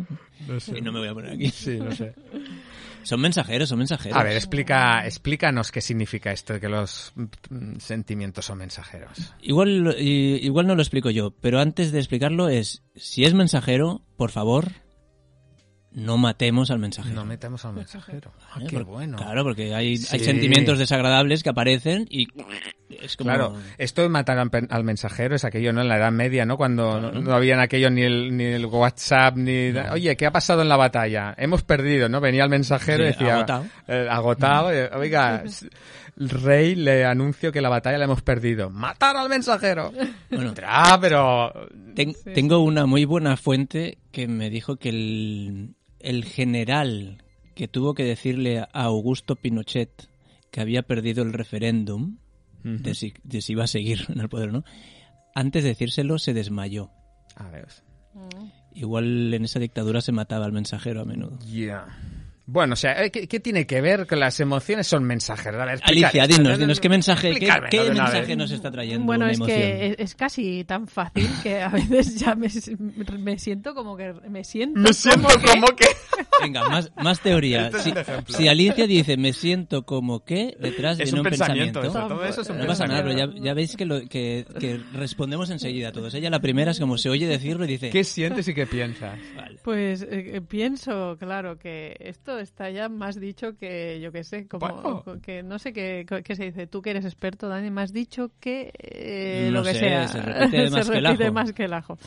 No 0.49 0.59
sé. 0.61 0.79
Y 0.79 0.81
no 0.81 0.91
me 0.93 0.99
voy 0.99 1.09
a 1.09 1.15
poner 1.15 1.33
aquí. 1.35 1.51
Sí, 1.51 1.79
no 1.79 1.93
sé. 1.93 2.15
Son 3.09 3.23
mensajeros, 3.23 3.71
son 3.71 3.79
mensajeros. 3.79 4.19
A 4.19 4.23
ver, 4.23 4.37
explica, 4.37 5.07
explícanos 5.07 5.73
qué 5.73 5.81
significa 5.81 6.31
esto 6.31 6.53
de 6.53 6.61
que 6.61 6.69
los 6.69 7.15
mm, 7.15 7.79
sentimientos 7.79 8.45
son 8.45 8.59
mensajeros. 8.59 9.33
Igual, 9.41 9.97
igual 9.99 10.67
no 10.67 10.75
lo 10.75 10.83
explico 10.83 11.09
yo, 11.09 11.31
pero 11.31 11.59
antes 11.59 11.91
de 11.91 12.01
explicarlo 12.01 12.51
es, 12.51 12.83
si 12.95 13.25
es 13.25 13.33
mensajero, 13.33 14.03
por 14.19 14.31
favor, 14.31 14.73
no 15.91 16.19
matemos 16.19 16.71
al 16.71 16.81
mensajero. 16.81 17.15
No 17.15 17.25
metamos 17.25 17.65
al 17.65 17.73
mensajero. 17.73 18.31
Ah, 18.53 18.59
qué 18.59 18.77
Porque- 18.77 18.91
bueno. 18.91 19.17
Claro, 19.17 19.43
porque 19.43 19.75
hay, 19.75 19.93
hay 19.93 19.97
sentimientos 20.21 20.79
desagradables 20.79 21.43
que 21.43 21.49
aparecen 21.49 22.07
y 22.11 22.27
es 23.01 23.17
como... 23.17 23.31
Claro, 23.31 23.57
esto 23.79 24.03
de 24.03 24.09
matar 24.09 24.39
al, 24.39 24.85
mensajero 24.85 25.35
es 25.37 25.45
aquello, 25.45 25.73
¿no? 25.73 25.81
En 25.83 25.89
la 25.89 25.97
Edad 25.97 26.13
Media, 26.13 26.45
¿no? 26.45 26.57
Cuando 26.57 27.01
no, 27.01 27.13
no 27.13 27.33
habían 27.35 27.61
aquello 27.61 27.91
ni 27.91 28.03
el, 28.03 28.37
ni 28.37 28.45
el 28.45 28.67
WhatsApp, 28.67 29.37
ni... 29.37 29.71
Oye, 29.93 30.17
¿qué 30.17 30.27
ha 30.27 30.31
pasado 30.33 30.63
en 30.63 30.69
la 30.69 30.77
batalla? 30.77 31.35
Hemos 31.39 31.63
perdido, 31.63 32.09
¿no? 32.09 32.21
Venía 32.21 32.45
el 32.45 32.51
mensajero 32.51 33.05
y 33.05 33.07
decía... 33.09 33.35
agotado. 33.37 33.67
eh, 33.87 34.07
agotado. 34.11 34.73
eh, 34.73 34.91
Oiga, 34.95 35.43
el 36.19 36.29
rey 36.29 36.75
le 36.75 37.05
anuncio 37.05 37.53
que 37.53 37.61
la 37.61 37.69
batalla 37.69 37.99
la 37.99 38.05
hemos 38.05 38.23
perdido. 38.23 38.71
¡Matar 38.71 39.17
al 39.17 39.29
mensajero! 39.29 39.93
Bueno, 40.31 40.53
Ah, 40.67 40.99
pero... 41.01 41.53
Ten- 41.95 42.15
tengo 42.35 42.59
una 42.63 42.87
muy 42.87 43.05
buena 43.05 43.37
fuente 43.37 43.99
que 44.13 44.27
me 44.29 44.51
dijo 44.51 44.77
que 44.77 44.89
el, 44.89 45.75
el 46.01 46.25
general 46.25 47.23
que 47.55 47.67
tuvo 47.69 47.95
que 47.95 48.05
decirle 48.05 48.61
a 48.61 48.69
Augusto 48.73 49.35
Pinochet 49.37 50.09
que 50.51 50.61
había 50.61 50.83
perdido 50.83 51.23
el 51.25 51.33
referéndum 51.33 52.19
de, 52.63 52.95
si, 52.95 53.15
de 53.25 53.41
si 53.41 53.53
iba 53.53 53.65
a 53.65 53.69
seguir 53.69 54.07
en 54.09 54.21
el 54.21 54.29
poder 54.29 54.51
o 54.51 54.53
no, 54.53 54.65
antes 55.35 55.63
de 55.63 55.71
decírselo 55.71 56.19
se 56.19 56.35
desmayó. 56.35 56.91
A 57.37 57.49
ver... 57.49 57.69
Igual 58.73 59.33
en 59.33 59.45
esa 59.45 59.61
dictadura 59.61 60.01
se 60.01 60.13
mataba 60.13 60.45
al 60.45 60.53
mensajero 60.53 61.01
a 61.01 61.05
menudo. 61.05 61.39
Ya. 61.41 61.87
Bueno, 62.51 62.73
o 62.73 62.77
sea, 62.77 63.05
eh, 63.05 63.11
¿qué, 63.11 63.29
qué 63.29 63.41
tiene 63.41 63.67
que 63.67 63.83
ver 63.83 64.07
con 64.07 64.21
las 64.21 64.41
emociones? 64.41 64.87
Son 64.87 65.05
mensajeros. 65.05 65.61
A 65.61 65.67
ver, 65.67 65.81
Alicia, 65.83 66.27
dinos, 66.27 66.59
dinos, 66.59 66.81
¿qué 66.81 66.89
mensaje, 66.89 67.35
qué, 67.35 67.47
qué 67.71 67.83
de 67.85 67.91
mensaje 67.91 68.37
nos 68.37 68.51
está 68.51 68.71
trayendo 68.71 69.05
Bueno, 69.05 69.27
una 69.27 69.33
es 69.33 69.39
emoción? 69.39 69.59
que 69.59 69.87
es, 69.89 69.97
es 69.99 70.15
casi 70.15 70.65
tan 70.65 70.89
fácil 70.89 71.29
que 71.43 71.61
a 71.61 71.69
veces 71.69 72.19
ya 72.19 72.35
me, 72.35 72.49
me 73.19 73.39
siento 73.39 73.75
como 73.75 73.99
que 73.99 74.15
me 74.31 74.45
siento 74.45 74.81
Me 74.81 74.95
siento 74.95 75.29
como 75.29 75.67
que... 75.77 75.89
Venga, 76.41 76.67
más, 76.71 76.91
más 76.97 77.21
teoría. 77.21 77.67
Este 77.67 77.91
es 78.01 78.07
Si, 78.29 78.33
si 78.33 78.49
Alicia 78.49 78.87
dice 78.87 79.19
me 79.19 79.35
siento 79.35 79.85
como 79.85 80.25
que, 80.25 80.57
detrás 80.59 80.97
viene 80.97 81.13
un 81.13 81.19
un 81.19 81.25
pensamiento, 81.25 81.83
pensamiento. 81.83 82.15
todo 82.15 82.25
eso 82.25 82.41
es 82.41 82.49
un 82.49 82.59
No 82.61 82.67
pasa 82.67 82.87
nada, 82.87 83.03
pero 83.03 83.15
ya, 83.15 83.29
ya 83.43 83.53
veis 83.53 83.77
que, 83.77 83.85
lo, 83.85 84.01
que, 84.09 84.47
que 84.59 84.81
respondemos 84.95 85.51
enseguida 85.51 85.89
a 85.89 85.93
todos. 85.93 86.15
Ella 86.15 86.31
la 86.31 86.41
primera 86.41 86.71
es 86.71 86.81
como 86.81 86.97
se 86.97 87.11
oye 87.11 87.27
decirlo 87.27 87.67
y 87.67 87.69
dice... 87.69 87.91
¿Qué 87.91 88.05
sientes 88.05 88.49
y 88.49 88.55
qué 88.55 88.67
piensas? 88.67 89.19
Vale. 89.37 89.59
Pues 89.63 90.01
eh, 90.01 90.37
eh, 90.37 90.41
pienso, 90.41 91.19
claro, 91.19 91.59
que 91.59 91.95
esto 92.01 92.38
está 92.39 92.71
ya 92.71 92.89
más 92.89 93.19
dicho 93.21 93.57
que, 93.57 94.01
yo 94.01 94.11
qué 94.13 94.25
sé, 94.25 94.47
como 94.49 94.69
Bueno. 94.69 95.21
que 95.23 95.43
no 95.43 95.59
sé 95.59 95.73
qué, 95.73 96.07
qué 96.25 96.37
se 96.37 96.45
dice. 96.45 96.67
Tú 96.67 96.83
que 96.83 96.91
eres 96.91 97.05
experto, 97.05 97.49
Dani, 97.49 97.71
más 97.71 97.93
dicho 97.93 98.31
que 98.41 98.73
eh, 98.79 99.49
No 99.53 99.59
lo 99.59 99.65
que 99.65 99.75
sé, 99.75 99.81
sea. 99.81 100.09
se 100.09 100.21
repite 100.21 100.71
más 100.71 100.89
que 100.91 100.95
el 100.99 101.07
ajo. 101.07 101.33
más 101.33 101.53
que 101.53 101.65
el 101.65 101.73
ajo. 101.73 101.99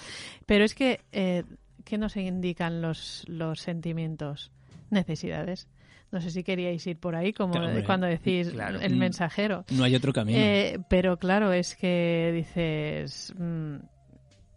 Pero 0.46 0.64
es 0.66 0.76
que, 0.76 1.00
eh, 1.12 1.44
¿qué 1.86 1.98
nos 1.98 2.16
indican 2.18 2.82
los, 2.82 3.24
los 3.28 3.60
sentimientos? 3.60 4.52
Necesidades. 4.90 5.68
No 6.12 6.20
sé 6.20 6.30
si 6.30 6.44
queríais 6.44 6.86
ir 6.88 6.98
por 6.98 7.16
ahí, 7.16 7.32
como 7.32 7.54
hombre. 7.54 7.86
cuando 7.86 8.06
decís 8.06 8.50
Claro. 8.50 8.82
el 8.82 8.96
Mm. 8.96 9.00
mensajero. 9.00 9.64
No 9.72 9.86
hay 9.86 9.96
otro 9.96 10.12
camino. 10.12 10.38
Eh, 10.38 10.78
pero 10.90 11.18
claro, 11.18 11.54
es 11.54 11.76
que 11.78 12.32
dices, 12.36 13.34
mm, 13.38 13.76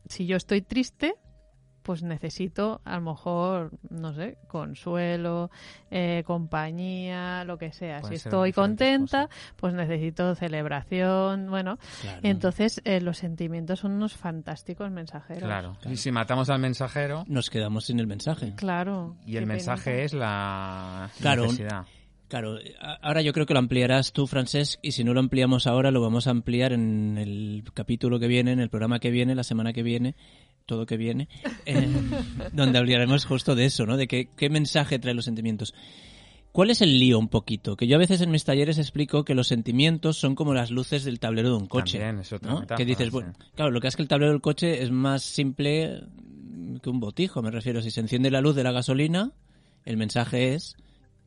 si 0.09 0.27
yo 0.27 0.37
estoy 0.37 0.63
triste, 0.63 1.15
pues 1.85 2.03
necesito 2.03 2.81
a 2.85 2.97
lo 2.97 3.13
mejor, 3.13 3.71
no 3.91 4.15
sé, 4.15 4.39
consuelo, 4.49 5.51
eh, 5.91 6.25
compañía, 6.27 7.45
lo 7.45 7.59
que 7.59 7.73
sea. 7.73 8.01
Pueden 8.01 8.19
si 8.19 8.27
estoy 8.27 8.53
contenta, 8.53 9.29
pues 9.57 9.75
necesito 9.75 10.35
celebración, 10.35 11.51
bueno. 11.51 11.79
Claro. 12.01 12.21
Entonces, 12.23 12.81
eh, 12.85 13.03
los 13.03 13.19
sentimientos 13.19 13.81
son 13.81 13.93
unos 13.93 14.15
fantásticos 14.15 14.91
mensajeros. 14.91 15.45
Claro. 15.45 15.77
Y 15.89 15.97
si 15.97 16.11
matamos 16.11 16.49
al 16.49 16.59
mensajero 16.59 17.25
Nos 17.29 17.51
quedamos 17.51 17.85
sin 17.85 18.01
el 18.01 18.07
mensaje. 18.07 18.55
Claro. 18.57 19.17
y 19.27 19.37
el 19.37 19.47
mensaje 19.47 19.91
penita. 19.91 20.05
es 20.05 20.15
la 20.15 21.11
Claro, 21.21 21.43
necesidad. 21.43 21.85
Claro, 22.29 22.57
ahora 23.03 23.21
yo 23.21 23.33
creo 23.33 23.45
que 23.47 23.53
lo 23.53 23.61
ampliarás 23.61 24.13
tú, 24.13 24.27
Francesc, 24.27 24.81
y 24.83 24.93
si 24.93 25.05
no 25.05 25.13
lo 25.13 25.21
ampliamos 25.21 25.67
ahora, 25.67 25.91
lo 25.91 26.01
vamos 26.01 26.27
a 26.27 26.31
ampliar 26.31 26.73
en 26.73 27.19
el 27.19 27.63
capítulo 27.75 28.19
que 28.19 28.27
viene, 28.27 28.53
en 28.53 28.61
el 28.61 28.71
programa 28.71 28.99
que 28.99 29.11
viene, 29.11 29.35
la 29.35 29.45
semana 29.45 29.73
que 29.73 29.83
viene, 29.83 30.17
todo 30.67 30.87
que 30.87 30.97
viene, 30.97 31.29
eh, 31.67 31.89
donde 32.53 32.79
hablaremos 32.79 33.25
justo 33.25 33.55
de 33.55 33.67
eso, 33.67 33.87
¿no? 33.87 33.97
De 33.97 34.07
qué, 34.07 34.29
qué 34.37 34.49
mensaje 34.49 34.99
trae 34.99 35.15
los 35.15 35.25
sentimientos. 35.25 35.75
¿Cuál 36.53 36.71
es 36.71 36.83
el 36.83 37.01
lío 37.01 37.19
un 37.19 37.29
poquito? 37.29 37.77
Que 37.77 37.89
yo 37.89 37.97
a 37.97 37.99
veces 37.99 38.21
en 38.21 38.31
mis 38.31 38.45
talleres 38.45 38.79
explico 38.79 39.25
que 39.25 39.35
los 39.35 39.49
sentimientos 39.49 40.19
son 40.19 40.37
como 40.37 40.55
las 40.55 40.71
luces 40.71 41.03
del 41.03 41.19
tablero 41.19 41.49
de 41.49 41.57
un 41.57 41.67
coche. 41.67 41.99
También 41.99 42.21
es 42.21 42.33
otra 42.33 42.49
¿no? 42.49 42.61
metáfora, 42.61 42.77
que 42.77 42.85
dices, 42.85 43.07
sí. 43.07 43.11
bueno, 43.11 43.33
claro, 43.57 43.73
lo 43.73 43.81
que 43.81 43.89
es 43.89 43.97
que 43.97 44.03
el 44.03 44.09
tablero 44.09 44.31
del 44.31 44.41
coche 44.41 44.83
es 44.83 44.93
más 44.93 45.25
simple 45.25 46.05
que 46.81 46.91
un 46.91 47.01
botijo, 47.01 47.43
me 47.43 47.51
refiero. 47.51 47.83
Si 47.83 47.91
se 47.91 48.01
enciende 48.01 48.31
la 48.31 48.41
luz 48.41 48.55
de 48.55 48.63
la 48.63 48.71
gasolina, 48.71 49.33
el 49.85 49.97
mensaje 49.97 50.55
es 50.55 50.77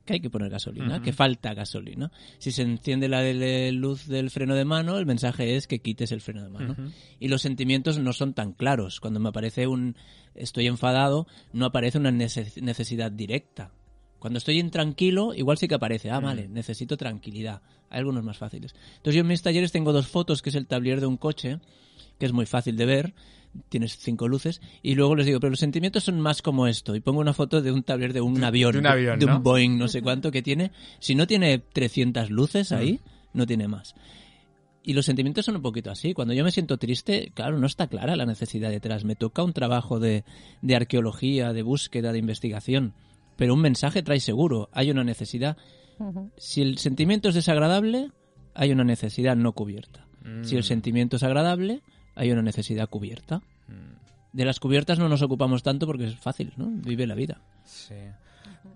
que 0.07 0.13
hay 0.13 0.19
que 0.21 0.31
poner 0.31 0.49
gasolina, 0.49 1.01
que 1.03 1.13
falta 1.13 1.53
gasolina. 1.53 2.11
Si 2.39 2.51
se 2.51 2.63
enciende 2.63 3.07
la 3.07 3.21
de- 3.21 3.71
luz 3.71 4.07
del 4.07 4.31
freno 4.31 4.55
de 4.55 4.65
mano, 4.65 4.97
el 4.97 5.05
mensaje 5.05 5.55
es 5.55 5.67
que 5.67 5.77
quites 5.79 6.11
el 6.11 6.21
freno 6.21 6.41
de 6.43 6.49
mano. 6.49 6.75
Y 7.19 7.27
los 7.27 7.43
sentimientos 7.43 7.99
no 7.99 8.13
son 8.13 8.33
tan 8.33 8.53
claros. 8.53 8.99
Cuando 8.99 9.19
me 9.19 9.29
aparece 9.29 9.67
un 9.67 9.95
estoy 10.33 10.65
enfadado, 10.65 11.27
no 11.53 11.65
aparece 11.67 11.99
una 11.99 12.09
nece- 12.11 12.59
necesidad 12.61 13.11
directa. 13.11 13.71
Cuando 14.19 14.37
estoy 14.39 14.57
intranquilo, 14.59 15.35
igual 15.35 15.59
sí 15.59 15.67
que 15.67 15.75
aparece, 15.75 16.09
ah, 16.09 16.19
vale, 16.19 16.47
necesito 16.47 16.97
tranquilidad. 16.97 17.61
Hay 17.91 17.99
algunos 17.99 18.23
más 18.23 18.37
fáciles. 18.37 18.73
Entonces 18.97 19.13
yo 19.15 19.21
en 19.21 19.27
mis 19.27 19.43
talleres 19.43 19.71
tengo 19.71 19.93
dos 19.93 20.07
fotos, 20.07 20.41
que 20.41 20.49
es 20.49 20.55
el 20.55 20.65
tablier 20.65 20.99
de 20.99 21.05
un 21.05 21.17
coche, 21.17 21.59
que 22.17 22.25
es 22.25 22.33
muy 22.33 22.47
fácil 22.47 22.75
de 22.77 22.85
ver, 22.87 23.13
tienes 23.69 23.97
cinco 23.97 24.27
luces, 24.27 24.61
y 24.81 24.95
luego 24.95 25.15
les 25.15 25.25
digo, 25.25 25.39
pero 25.39 25.51
los 25.51 25.59
sentimientos 25.59 26.03
son 26.03 26.19
más 26.19 26.41
como 26.41 26.67
esto, 26.67 26.95
y 26.95 26.99
pongo 26.99 27.19
una 27.19 27.33
foto 27.33 27.61
de 27.61 27.71
un 27.71 27.83
tablero 27.83 28.13
de 28.13 28.21
un 28.21 28.43
avión, 28.43 28.73
de 28.73 28.79
un 28.79 28.87
avión, 28.87 29.19
de 29.19 29.25
¿no? 29.25 29.37
un 29.37 29.43
Boeing, 29.43 29.77
no 29.77 29.87
sé 29.87 30.01
cuánto 30.01 30.31
que 30.31 30.41
tiene, 30.41 30.71
si 30.99 31.15
no 31.15 31.27
tiene 31.27 31.59
300 31.59 32.29
luces 32.29 32.71
ahí, 32.71 32.99
no 33.33 33.45
tiene 33.45 33.67
más. 33.67 33.95
Y 34.83 34.93
los 34.93 35.05
sentimientos 35.05 35.43
son 35.43 35.57
un 35.57 35.61
poquito 35.61 35.91
así. 35.91 36.13
Cuando 36.13 36.33
yo 36.33 36.45
me 36.45 36.51
siento 36.51 36.77
triste, 36.77 37.33
claro, 37.33 37.59
no 37.59 37.67
está 37.67 37.87
clara 37.87 38.15
la 38.15 38.25
necesidad 38.25 38.69
detrás. 38.69 39.03
Me 39.03 39.17
toca 39.17 39.43
un 39.43 39.51
trabajo 39.51 39.99
de, 39.99 40.23
de 40.61 40.75
arqueología, 40.77 41.51
de 41.51 41.61
búsqueda, 41.61 42.13
de 42.13 42.19
investigación. 42.19 42.93
Pero 43.35 43.53
un 43.53 43.59
mensaje 43.59 44.01
trae 44.01 44.21
seguro. 44.21 44.69
Hay 44.71 44.89
una 44.89 45.03
necesidad. 45.03 45.57
Si 46.37 46.61
el 46.61 46.77
sentimiento 46.77 47.27
es 47.27 47.35
desagradable, 47.35 48.11
hay 48.53 48.71
una 48.71 48.85
necesidad 48.85 49.35
no 49.35 49.51
cubierta. 49.51 50.07
Si 50.41 50.55
el 50.55 50.63
sentimiento 50.63 51.17
es 51.17 51.23
agradable, 51.23 51.81
hay 52.17 52.31
una 52.31 52.41
necesidad 52.41 52.89
cubierta. 52.89 53.41
De 54.33 54.45
las 54.45 54.59
cubiertas 54.59 54.99
no 54.99 55.09
nos 55.09 55.21
ocupamos 55.21 55.63
tanto 55.63 55.87
porque 55.87 56.05
es 56.05 56.15
fácil, 56.15 56.53
¿no? 56.57 56.67
Vive 56.69 57.07
la 57.07 57.15
vida. 57.15 57.41
Sí. 57.63 57.95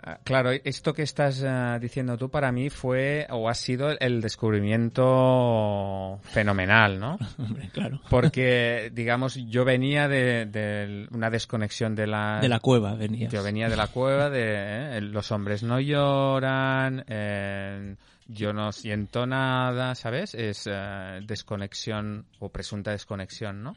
Ah, 0.03 0.17
Claro, 0.23 0.51
esto 0.51 0.93
que 0.93 1.03
estás 1.03 1.43
ah, 1.43 1.77
diciendo 1.79 2.17
tú 2.17 2.29
para 2.29 2.51
mí 2.51 2.69
fue 2.69 3.27
o 3.29 3.47
ha 3.49 3.53
sido 3.53 3.91
el 3.99 4.21
descubrimiento 4.21 6.19
fenomenal, 6.23 6.99
¿no? 6.99 7.19
Hombre, 7.37 7.69
claro. 7.71 8.01
Porque, 8.09 8.91
digamos, 8.93 9.35
yo 9.35 9.63
venía 9.65 10.07
de, 10.07 10.47
de 10.47 11.07
una 11.11 11.29
desconexión 11.29 11.95
de 11.95 12.07
la... 12.07 12.39
De 12.41 12.49
la 12.49 12.59
cueva 12.59 12.95
venías. 12.95 13.31
Yo 13.31 13.43
venía 13.43 13.69
de 13.69 13.77
la 13.77 13.87
cueva 13.87 14.29
de 14.29 14.97
eh, 14.97 15.01
los 15.01 15.31
hombres 15.31 15.61
no 15.63 15.79
lloran, 15.79 17.03
eh, 17.07 17.95
yo 18.33 18.53
no 18.53 18.71
siento 18.71 19.25
nada, 19.25 19.95
¿sabes? 19.95 20.33
Es 20.35 20.67
eh, 20.71 21.19
desconexión 21.25 22.25
o 22.39 22.49
presunta 22.49 22.91
desconexión, 22.91 23.63
¿no? 23.63 23.75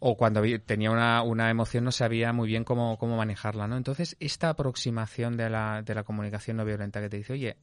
O 0.00 0.16
cuando 0.16 0.42
tenía 0.64 0.90
una, 0.90 1.22
una 1.22 1.50
emoción 1.50 1.84
no 1.84 1.92
sabía 1.92 2.32
muy 2.32 2.48
bien 2.48 2.64
cómo, 2.64 2.98
cómo 2.98 3.16
manejarla, 3.16 3.66
¿no? 3.68 3.76
Entonces, 3.76 4.16
esta 4.20 4.50
aproximación 4.50 5.36
de 5.36 5.50
la, 5.50 5.82
de 5.82 5.94
la 5.94 6.02
comunicación 6.02 6.56
no 6.56 6.64
violenta 6.64 7.00
que 7.00 7.08
te 7.08 7.16
dice, 7.18 7.32
oye, 7.34 7.56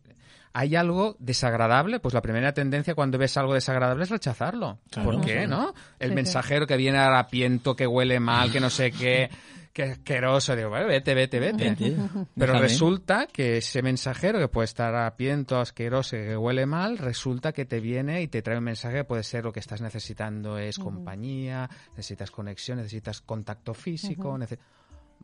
¿hay 0.53 0.75
algo 0.75 1.15
desagradable? 1.19 1.99
Pues 1.99 2.13
la 2.13 2.21
primera 2.21 2.53
tendencia 2.53 2.95
cuando 2.95 3.17
ves 3.17 3.35
algo 3.37 3.53
desagradable 3.53 4.03
es 4.03 4.09
rechazarlo. 4.09 4.79
Claro. 4.89 5.11
¿Por 5.11 5.21
qué, 5.25 5.47
no? 5.47 5.73
El 5.99 6.09
Sí, 6.09 6.11
sí. 6.11 6.15
mensajero 6.15 6.65
que 6.67 6.77
viene 6.77 6.97
harapiento, 6.99 7.75
que 7.75 7.85
huele 7.87 8.19
mal, 8.19 8.51
que 8.51 8.59
no 8.59 8.69
sé 8.69 8.91
qué, 8.91 9.29
que 9.73 9.83
asqueroso. 9.83 10.55
Digo, 10.55 10.69
"Bueno, 10.69 10.87
vete, 10.87 11.13
vete, 11.13 11.39
vete. 11.39 11.69
Vete, 11.69 11.95
Pero 12.35 12.53
déjame. 12.53 12.59
resulta 12.59 13.27
que 13.27 13.57
ese 13.57 13.81
mensajero 13.81 14.39
que 14.39 14.47
puede 14.47 14.65
estar 14.65 14.93
harapiento, 14.95 15.59
asqueroso, 15.59 16.17
que 16.17 16.35
huele 16.35 16.65
mal, 16.65 16.97
resulta 16.97 17.51
que 17.53 17.65
te 17.65 17.79
viene 17.79 18.21
y 18.21 18.27
te 18.27 18.41
trae 18.41 18.57
un 18.57 18.63
mensaje 18.63 18.97
que 18.97 19.03
puede 19.05 19.23
ser 19.23 19.43
lo 19.45 19.53
que 19.53 19.59
estás 19.59 19.81
necesitando 19.81 20.57
es 20.57 20.77
compañía, 20.79 21.69
necesitas 21.91 22.31
conexión, 22.31 22.77
necesitas 22.77 23.21
contacto 23.21 23.73
físico. 23.73 24.37
nece- 24.37 24.57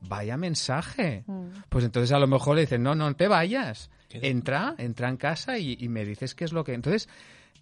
Vaya 0.08 0.36
mensaje. 0.38 1.24
Mm. 1.26 1.48
Pues 1.70 1.86
entonces 1.86 2.12
a 2.12 2.20
lo 2.20 2.28
mejor 2.28 2.56
le 2.56 2.62
dicen, 2.62 2.84
no, 2.84 2.96
no 2.96 3.16
te 3.16 3.28
vayas. 3.30 3.90
Entra, 4.12 4.76
entra 4.78 5.10
en 5.10 5.18
casa 5.18 5.58
y, 5.58 5.78
y 5.80 5.88
me 5.90 6.06
dices 6.06 6.36
qué 6.36 6.44
es 6.46 6.52
lo 6.54 6.64
que... 6.64 6.74
Entonces, 6.74 7.08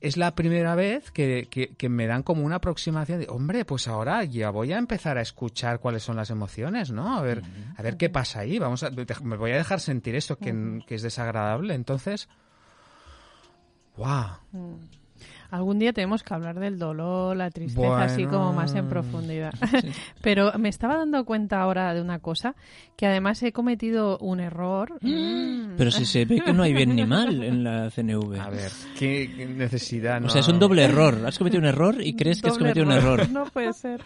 es 0.04 0.18
la 0.18 0.36
primera 0.36 0.76
vez 0.76 1.10
que, 1.12 1.48
que- 1.50 1.70
que 1.76 1.90
me 1.90 2.06
dan 2.08 2.22
como 2.24 2.44
una 2.44 2.58
aproximación 2.58 3.20
de, 3.22 3.28
hombre, 3.30 3.66
pues 3.66 3.88
ahora 3.88 4.24
ya 4.26 4.50
voy 4.52 4.72
a 4.74 4.78
empezar 4.78 5.18
a 5.18 5.22
escuchar 5.22 5.80
cuáles 5.80 6.04
son 6.04 6.16
las 6.18 6.30
emociones, 6.30 6.92
¿no? 6.92 7.18
A 7.18 7.22
ver, 7.22 7.42
a 7.78 7.82
ver 7.82 7.98
qué 7.98 8.10
pasa 8.10 8.42
ahí. 8.42 8.60
Vamos 8.60 8.84
a, 8.84 8.90
me 8.92 9.38
voy 9.38 9.52
a 9.52 9.56
dejar 9.58 9.80
sentir 9.80 10.14
esto 10.16 10.38
que, 10.38 10.52
que 10.86 10.96
es 10.96 11.02
desagradable. 11.02 11.74
Entonces, 11.74 12.28
¡guau! 13.98 14.38
Algún 15.54 15.78
día 15.78 15.94
tenemos 15.94 16.24
que 16.24 16.34
hablar 16.34 16.60
del 16.60 16.80
dolor, 16.80 17.38
la 17.38 17.52
tristeza, 17.52 18.02
así 18.06 18.24
Bueno. 18.24 18.40
como 18.40 18.54
más 18.54 18.74
en 18.74 18.90
profundidad. 18.90 19.54
Pero 20.24 20.52
me 20.58 20.68
estaba 20.70 20.98
dando 20.98 21.26
cuenta 21.26 21.62
ahora 21.62 21.94
de 21.94 22.02
una 22.02 22.18
cosa, 22.18 22.56
que 22.96 23.06
además 23.06 23.44
he 23.44 23.52
cometido 23.52 24.18
un 24.18 24.40
error. 24.40 24.94
Mm. 25.02 25.76
Pero 25.78 25.92
si 25.92 26.06
se 26.06 26.26
ve 26.26 26.42
que 26.44 26.54
no 26.54 26.64
hay 26.64 26.74
bien 26.74 26.96
ni 26.96 27.06
mal 27.06 27.44
en 27.44 27.64
la 27.64 27.92
CNV. 27.92 28.40
A 28.42 28.50
ver, 28.50 28.72
¿qué, 28.98 29.46
necesidad? 29.56 30.18
O 30.18 30.22
no? 30.22 30.30
sea, 30.30 30.42
es 30.42 30.48
un 30.48 30.58
doble 30.58 30.84
error. 30.86 31.20
Has 31.26 31.38
cometido 31.38 31.62
un 31.62 31.68
error 31.68 31.98
y 32.02 32.16
crees 32.16 32.42
que 32.42 32.48
has 32.50 32.58
cometido 32.58 32.86
un 32.88 32.92
error. 32.94 33.30
No 33.34 33.46
puede 33.46 33.74
ser. 33.74 34.02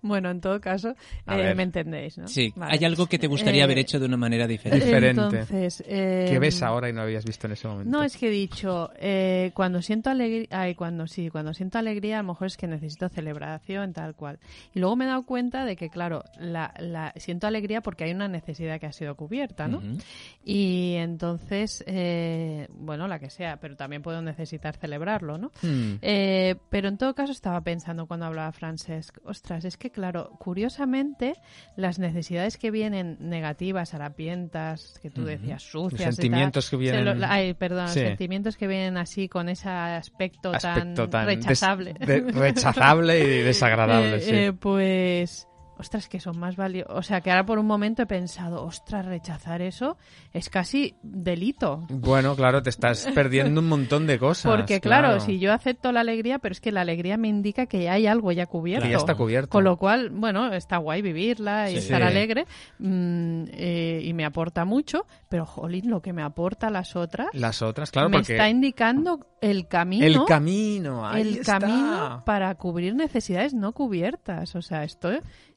Bueno, 0.00 0.30
en 0.30 0.40
todo 0.40 0.60
caso, 0.60 0.94
A 1.26 1.38
eh, 1.38 1.54
me 1.56 1.64
entendéis, 1.64 2.18
¿no? 2.18 2.28
Sí, 2.28 2.52
Vale. 2.54 2.72
hay 2.72 2.84
algo 2.84 3.06
que 3.06 3.18
te 3.18 3.26
gustaría 3.26 3.62
Eh, 3.62 3.64
haber 3.64 3.78
hecho 3.78 3.98
de 3.98 4.06
una 4.06 4.16
manera 4.16 4.46
diferente. 4.46 4.84
Diferente. 4.86 5.20
Entonces, 5.22 5.82
eh, 5.88 6.26
¿Qué 6.28 6.38
ves 6.38 6.62
ahora 6.62 6.88
y 6.88 6.92
no 6.92 7.02
habías 7.02 7.24
visto 7.24 7.48
en 7.48 7.54
ese 7.54 7.66
momento? 7.66 7.90
No, 7.90 8.04
es 8.04 8.16
que 8.16 8.28
he 8.28 8.30
dicho, 8.30 8.90
eh, 8.98 9.50
cuando 9.54 9.82
siento 9.82 10.10
alegría, 10.10 10.68
cuando 10.84 11.06
sí, 11.06 11.30
cuando 11.30 11.54
siento 11.54 11.78
alegría, 11.78 12.18
a 12.18 12.22
lo 12.22 12.28
mejor 12.28 12.48
es 12.48 12.58
que 12.58 12.66
necesito 12.66 13.08
celebración, 13.08 13.94
tal 13.94 14.14
cual. 14.14 14.38
Y 14.74 14.80
luego 14.80 14.96
me 14.96 15.06
he 15.06 15.08
dado 15.08 15.22
cuenta 15.24 15.64
de 15.64 15.76
que, 15.76 15.88
claro, 15.88 16.24
la, 16.38 16.74
la, 16.78 17.14
siento 17.16 17.46
alegría 17.46 17.80
porque 17.80 18.04
hay 18.04 18.10
una 18.12 18.28
necesidad 18.28 18.78
que 18.78 18.84
ha 18.84 18.92
sido 18.92 19.14
cubierta, 19.16 19.66
¿no? 19.66 19.78
Ujú. 19.78 19.96
Y 20.44 20.96
entonces, 20.98 21.82
eh, 21.86 22.68
bueno, 22.74 23.08
la 23.08 23.18
que 23.18 23.30
sea, 23.30 23.56
pero 23.56 23.76
también 23.76 24.02
puedo 24.02 24.20
necesitar 24.20 24.76
celebrarlo, 24.76 25.38
¿no? 25.38 25.52
Hmm. 25.62 25.94
Eh, 26.02 26.56
pero 26.68 26.88
en 26.88 26.98
todo 26.98 27.14
caso 27.14 27.32
estaba 27.32 27.62
pensando 27.62 28.06
cuando 28.06 28.26
hablaba 28.26 28.52
Francesc, 28.52 29.16
ostras, 29.24 29.64
es 29.64 29.78
que 29.78 29.90
claro, 29.90 30.32
curiosamente 30.38 31.32
las 31.76 31.98
necesidades 31.98 32.58
que 32.58 32.70
vienen 32.70 33.16
negativas, 33.20 33.94
harapientas, 33.94 34.98
que 35.00 35.08
tú 35.10 35.24
decías 35.24 35.62
sucias, 35.62 36.00
y 36.00 36.04
tal, 36.04 36.12
sentimientos 36.14 36.68
que 36.68 36.76
vienen- 36.76 37.20
lo- 37.20 37.26
ay, 37.26 37.54
perdón, 37.54 37.88
Sí. 37.88 38.00
sentimientos 38.00 38.56
que 38.58 38.66
vienen 38.66 38.98
así 38.98 39.28
con 39.30 39.48
ese 39.48 39.68
aspecto, 39.70 40.50
aspecto 40.50 40.73
tan, 40.74 41.10
tan 41.10 41.26
des- 41.26 41.36
rechazable. 41.36 41.94
de- 41.94 42.32
rechazable 42.32 43.18
y 43.20 43.42
desagradable, 43.42 44.16
Eh, 44.16 44.20
sí. 44.20 44.30
eh, 44.34 44.52
pues, 44.52 45.48
ostras, 45.78 46.08
que 46.08 46.20
son 46.20 46.38
más 46.38 46.56
valiosos. 46.56 46.94
O 46.96 47.02
sea, 47.02 47.20
que 47.20 47.30
ahora 47.30 47.44
por 47.46 47.58
un 47.58 47.66
momento 47.66 48.02
he 48.02 48.06
pensado, 48.06 48.64
ostras, 48.64 49.04
rechazar 49.06 49.62
eso 49.62 49.96
es 50.32 50.48
casi 50.50 50.94
delito. 51.02 51.84
Bueno, 51.88 52.36
claro, 52.36 52.62
te 52.62 52.70
estás 52.70 53.06
perdiendo 53.14 53.60
un 53.60 53.68
montón 53.68 54.06
de 54.06 54.18
cosas. 54.18 54.50
Porque 54.54 54.80
claro, 54.80 55.20
si 55.20 55.38
yo 55.38 55.52
acepto 55.52 55.92
la 55.92 56.00
alegría, 56.00 56.38
pero 56.38 56.52
es 56.52 56.60
que 56.60 56.72
la 56.72 56.82
alegría 56.82 57.16
me 57.16 57.28
indica 57.28 57.66
que 57.66 57.88
hay 57.90 58.06
algo 58.06 58.32
ya 58.32 58.46
cubierto. 58.46 58.84
Que 58.86 58.92
ya 58.92 58.98
está 58.98 59.14
cubierto. 59.14 59.50
Con 59.50 59.64
lo 59.64 59.76
cual, 59.76 60.10
bueno, 60.10 60.52
está 60.52 60.76
guay 60.78 61.02
vivirla 61.02 61.70
y 61.70 61.74
Sí. 61.74 61.78
estar 61.78 62.02
alegre 62.02 62.46
mm, 62.78 63.44
eh, 63.52 64.00
y 64.04 64.12
me 64.12 64.24
aporta 64.24 64.64
mucho, 64.64 65.06
pero 65.28 65.44
jolín, 65.46 65.90
lo 65.90 66.00
que 66.02 66.12
me 66.12 66.22
aporta 66.22 66.70
las 66.70 66.96
otras 66.96 67.28
Las 67.32 67.62
otras, 67.62 67.90
claro, 67.90 68.08
me 68.08 68.18
porque 68.18 68.32
está 68.34 68.48
indicando 68.48 69.26
el 69.40 69.68
camino. 69.68 70.06
el 70.06 70.24
camino, 70.24 71.06
ahí 71.06 71.20
el 71.22 71.28
está. 71.38 71.58
camino 71.58 72.22
para 72.24 72.54
cubrir 72.54 72.94
necesidades 72.94 73.54
no 73.54 73.72
cubiertas. 73.72 74.54
O 74.54 74.62
sea, 74.62 74.84
esto 74.84 75.10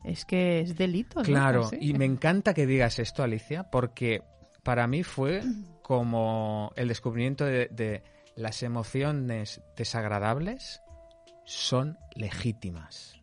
es 0.07 0.25
que 0.25 0.61
es 0.61 0.75
delito. 0.77 1.19
¿no? 1.19 1.25
Claro, 1.25 1.69
y 1.79 1.93
me 1.93 2.05
encanta 2.05 2.53
que 2.53 2.65
digas 2.65 2.99
esto, 2.99 3.23
Alicia, 3.23 3.69
porque 3.69 4.21
para 4.63 4.87
mí 4.87 5.03
fue 5.03 5.41
como 5.81 6.71
el 6.75 6.87
descubrimiento 6.87 7.45
de, 7.45 7.67
de 7.71 8.03
las 8.35 8.63
emociones 8.63 9.61
desagradables 9.75 10.81
son 11.45 11.97
legítimas. 12.15 13.15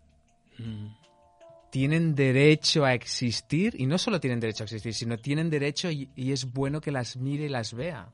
Mm. 0.59 0.87
Tienen 1.71 2.15
derecho 2.15 2.85
a 2.85 2.95
existir, 2.95 3.75
y 3.77 3.87
no 3.87 3.99
solo 3.99 4.21
tienen 4.21 4.39
derecho 4.39 4.63
a 4.63 4.67
existir, 4.67 4.95
sino 4.95 5.19
tienen 5.19 5.51
derecho 5.51 5.91
y, 5.91 6.09
y 6.15 6.31
es 6.33 6.53
bueno 6.53 6.81
que 6.81 6.93
las 6.93 7.17
mire 7.17 7.47
y 7.47 7.49
las 7.49 7.75
vea. 7.75 8.07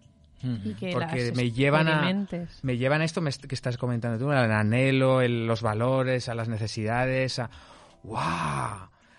Y 0.42 0.72
que 0.72 0.92
porque 0.92 1.26
las 1.26 1.36
me 1.36 1.50
llevan 1.50 1.86
a-. 1.86 2.26
Me 2.62 2.78
llevan 2.78 3.02
a 3.02 3.04
esto 3.04 3.20
que 3.22 3.54
estás 3.54 3.76
comentando 3.76 4.18
tú, 4.18 4.30
al 4.30 4.50
anhelo, 4.50 5.20
el- 5.20 5.46
los 5.46 5.60
valores, 5.60 6.30
a 6.30 6.34
las 6.34 6.48
necesidades, 6.48 7.38
a 7.38 7.50
¡wow! 8.02 8.18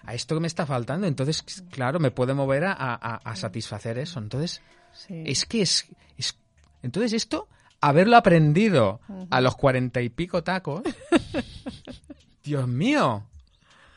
A 0.03 0.13
esto 0.13 0.35
que 0.35 0.41
me 0.41 0.47
está 0.47 0.65
faltando. 0.65 1.05
Entonces, 1.07 1.43
claro, 1.69 1.99
me 1.99 2.11
puede 2.11 2.33
mover 2.33 2.65
a, 2.65 2.73
a- 2.73 3.15
a 3.23 3.35
satisfacer 3.35 3.97
eso. 3.97 4.19
Entonces, 4.19 4.61
Sí. 4.93 5.23
es 5.25 5.45
que 5.45 5.61
es, 5.61 5.87
es- 6.17 6.37
Entonces, 6.81 7.13
esto, 7.13 7.47
haberlo 7.79 8.17
aprendido 8.17 8.99
a 9.29 9.39
los 9.41 9.55
cuarenta 9.55 10.01
y 10.01 10.09
pico 10.09 10.43
tacos. 10.43 10.81
Dios 12.43 12.67
mío. 12.67 13.27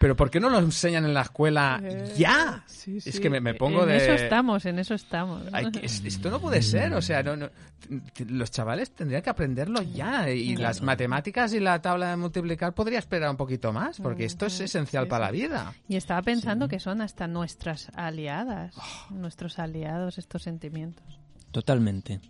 Pero 0.05 0.17
¿por 0.17 0.31
qué 0.31 0.39
no 0.39 0.51
lo 0.51 0.59
enseñan 0.59 1.07
en 1.07 1.15
la 1.15 1.23
escuela 1.23 1.81
Eh, 1.83 2.13
ya? 2.19 2.63
sí, 2.67 2.99
Es 3.03 3.19
que 3.21 3.31
me, 3.31 3.41
me 3.41 3.55
pongo 3.55 3.85
en 3.85 3.89
de. 3.89 3.97
eso 3.97 4.13
estamos, 4.13 4.67
en 4.67 4.79
eso 4.79 4.93
estamos. 4.93 5.45
Ay, 5.51 5.71
que 5.71 5.87
es- 5.87 6.05
esto 6.05 6.29
no 6.31 6.39
puede 6.41 6.61
ser, 6.61 6.93
o 6.93 7.01
sea, 7.01 7.23
no, 7.23 7.49
los 8.29 8.51
chavales 8.51 8.91
tendrían 8.91 9.23
que 9.23 9.31
aprenderlo 9.31 9.81
ya 9.81 10.29
y 10.29 10.57
las 10.57 10.83
matemáticas 10.83 11.55
y 11.55 11.61
la 11.61 11.81
tabla 11.81 12.11
de 12.11 12.17
multiplicar 12.19 12.75
podría 12.75 12.99
esperar 12.99 13.31
un 13.31 13.39
poquito 13.39 13.73
más, 13.73 13.99
porque 13.99 14.27
esto 14.27 14.45
es 14.45 14.61
esencial 14.61 15.05
sí, 15.05 15.09
para 15.09 15.25
la 15.25 15.31
vida. 15.31 15.73
Y 15.89 15.97
estaba 15.97 16.21
pensando 16.21 16.69
que 16.69 16.81
son 16.81 17.01
hasta 17.01 17.27
nuestras 17.27 17.89
aliadas, 17.95 18.75
Oh. 18.77 19.15
nuestros 19.15 19.59
aliados 19.59 20.19
estos 20.19 20.43
sentimientos. 20.43 21.19
Totalmente. 21.51 22.21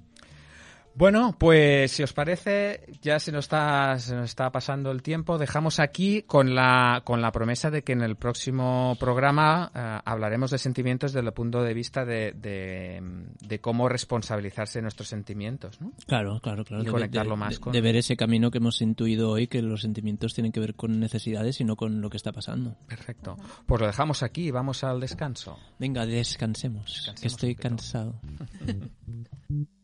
Bueno, 0.97 1.35
pues 1.39 1.91
si 1.91 2.03
os 2.05 2.13
parece, 2.13 2.87
ya 3.03 3.19
se 3.19 3.33
nos 3.33 3.47
está, 3.47 3.99
se 3.99 4.15
nos 4.15 4.27
está 4.31 4.51
pasando 4.53 4.91
el 4.93 5.03
tiempo. 5.03 5.39
Dejamos 5.39 5.81
aquí 5.81 6.23
con 6.23 6.55
la, 6.55 7.03
con 7.05 7.21
la 7.21 7.33
promesa 7.33 7.71
de 7.71 7.83
que 7.83 7.93
en 7.93 8.03
el 8.03 8.15
próximo 8.17 8.97
programa 9.01 9.73
eh, 9.75 9.99
hablaremos 10.05 10.53
de 10.53 10.59
sentimientos 10.59 11.13
desde 11.13 11.27
el 11.27 11.33
punto 11.35 11.63
de 11.63 11.75
vista 11.75 12.05
de, 12.05 12.33
de, 12.33 13.03
de 13.41 13.61
cómo 13.61 13.89
responsabilizarse 13.89 14.79
de 14.79 14.83
nuestros 14.83 15.09
sentimientos. 15.09 15.81
¿no? 15.81 15.93
Claro, 16.07 16.39
claro, 16.41 16.65
claro. 16.65 16.83
Y 16.83 16.87
de, 16.87 16.93
conectarlo 16.93 17.33
de- 17.35 17.41
más 17.41 17.59
con- 17.59 17.73
de 17.73 17.81
ver 17.81 17.97
ese 17.97 18.17
camino 18.17 18.51
que 18.53 18.59
hemos 18.59 18.81
intuido 18.81 19.31
hoy, 19.31 19.49
que 19.49 19.63
los 19.63 19.81
sentimientos 19.81 20.33
tienen 20.35 20.53
que 20.53 20.61
ver 20.61 20.75
con 20.77 21.01
necesidades 21.01 21.61
y 21.61 21.65
no 21.65 21.75
con 21.77 22.01
lo 22.01 22.09
que 22.09 22.17
está 22.19 22.31
pasando. 22.31 22.77
Perfecto. 22.87 23.37
Pues 23.67 23.81
lo 23.81 23.87
dejamos 23.89 24.23
aquí 24.23 24.47
y 24.47 24.51
vamos 24.53 24.85
al 24.85 25.01
descanso. 25.01 25.59
Venga, 25.79 26.07
descansemos, 26.07 26.85
Descansemos 26.85 27.21
que 27.21 27.27
estoy 27.27 27.55
cansado. 27.57 28.21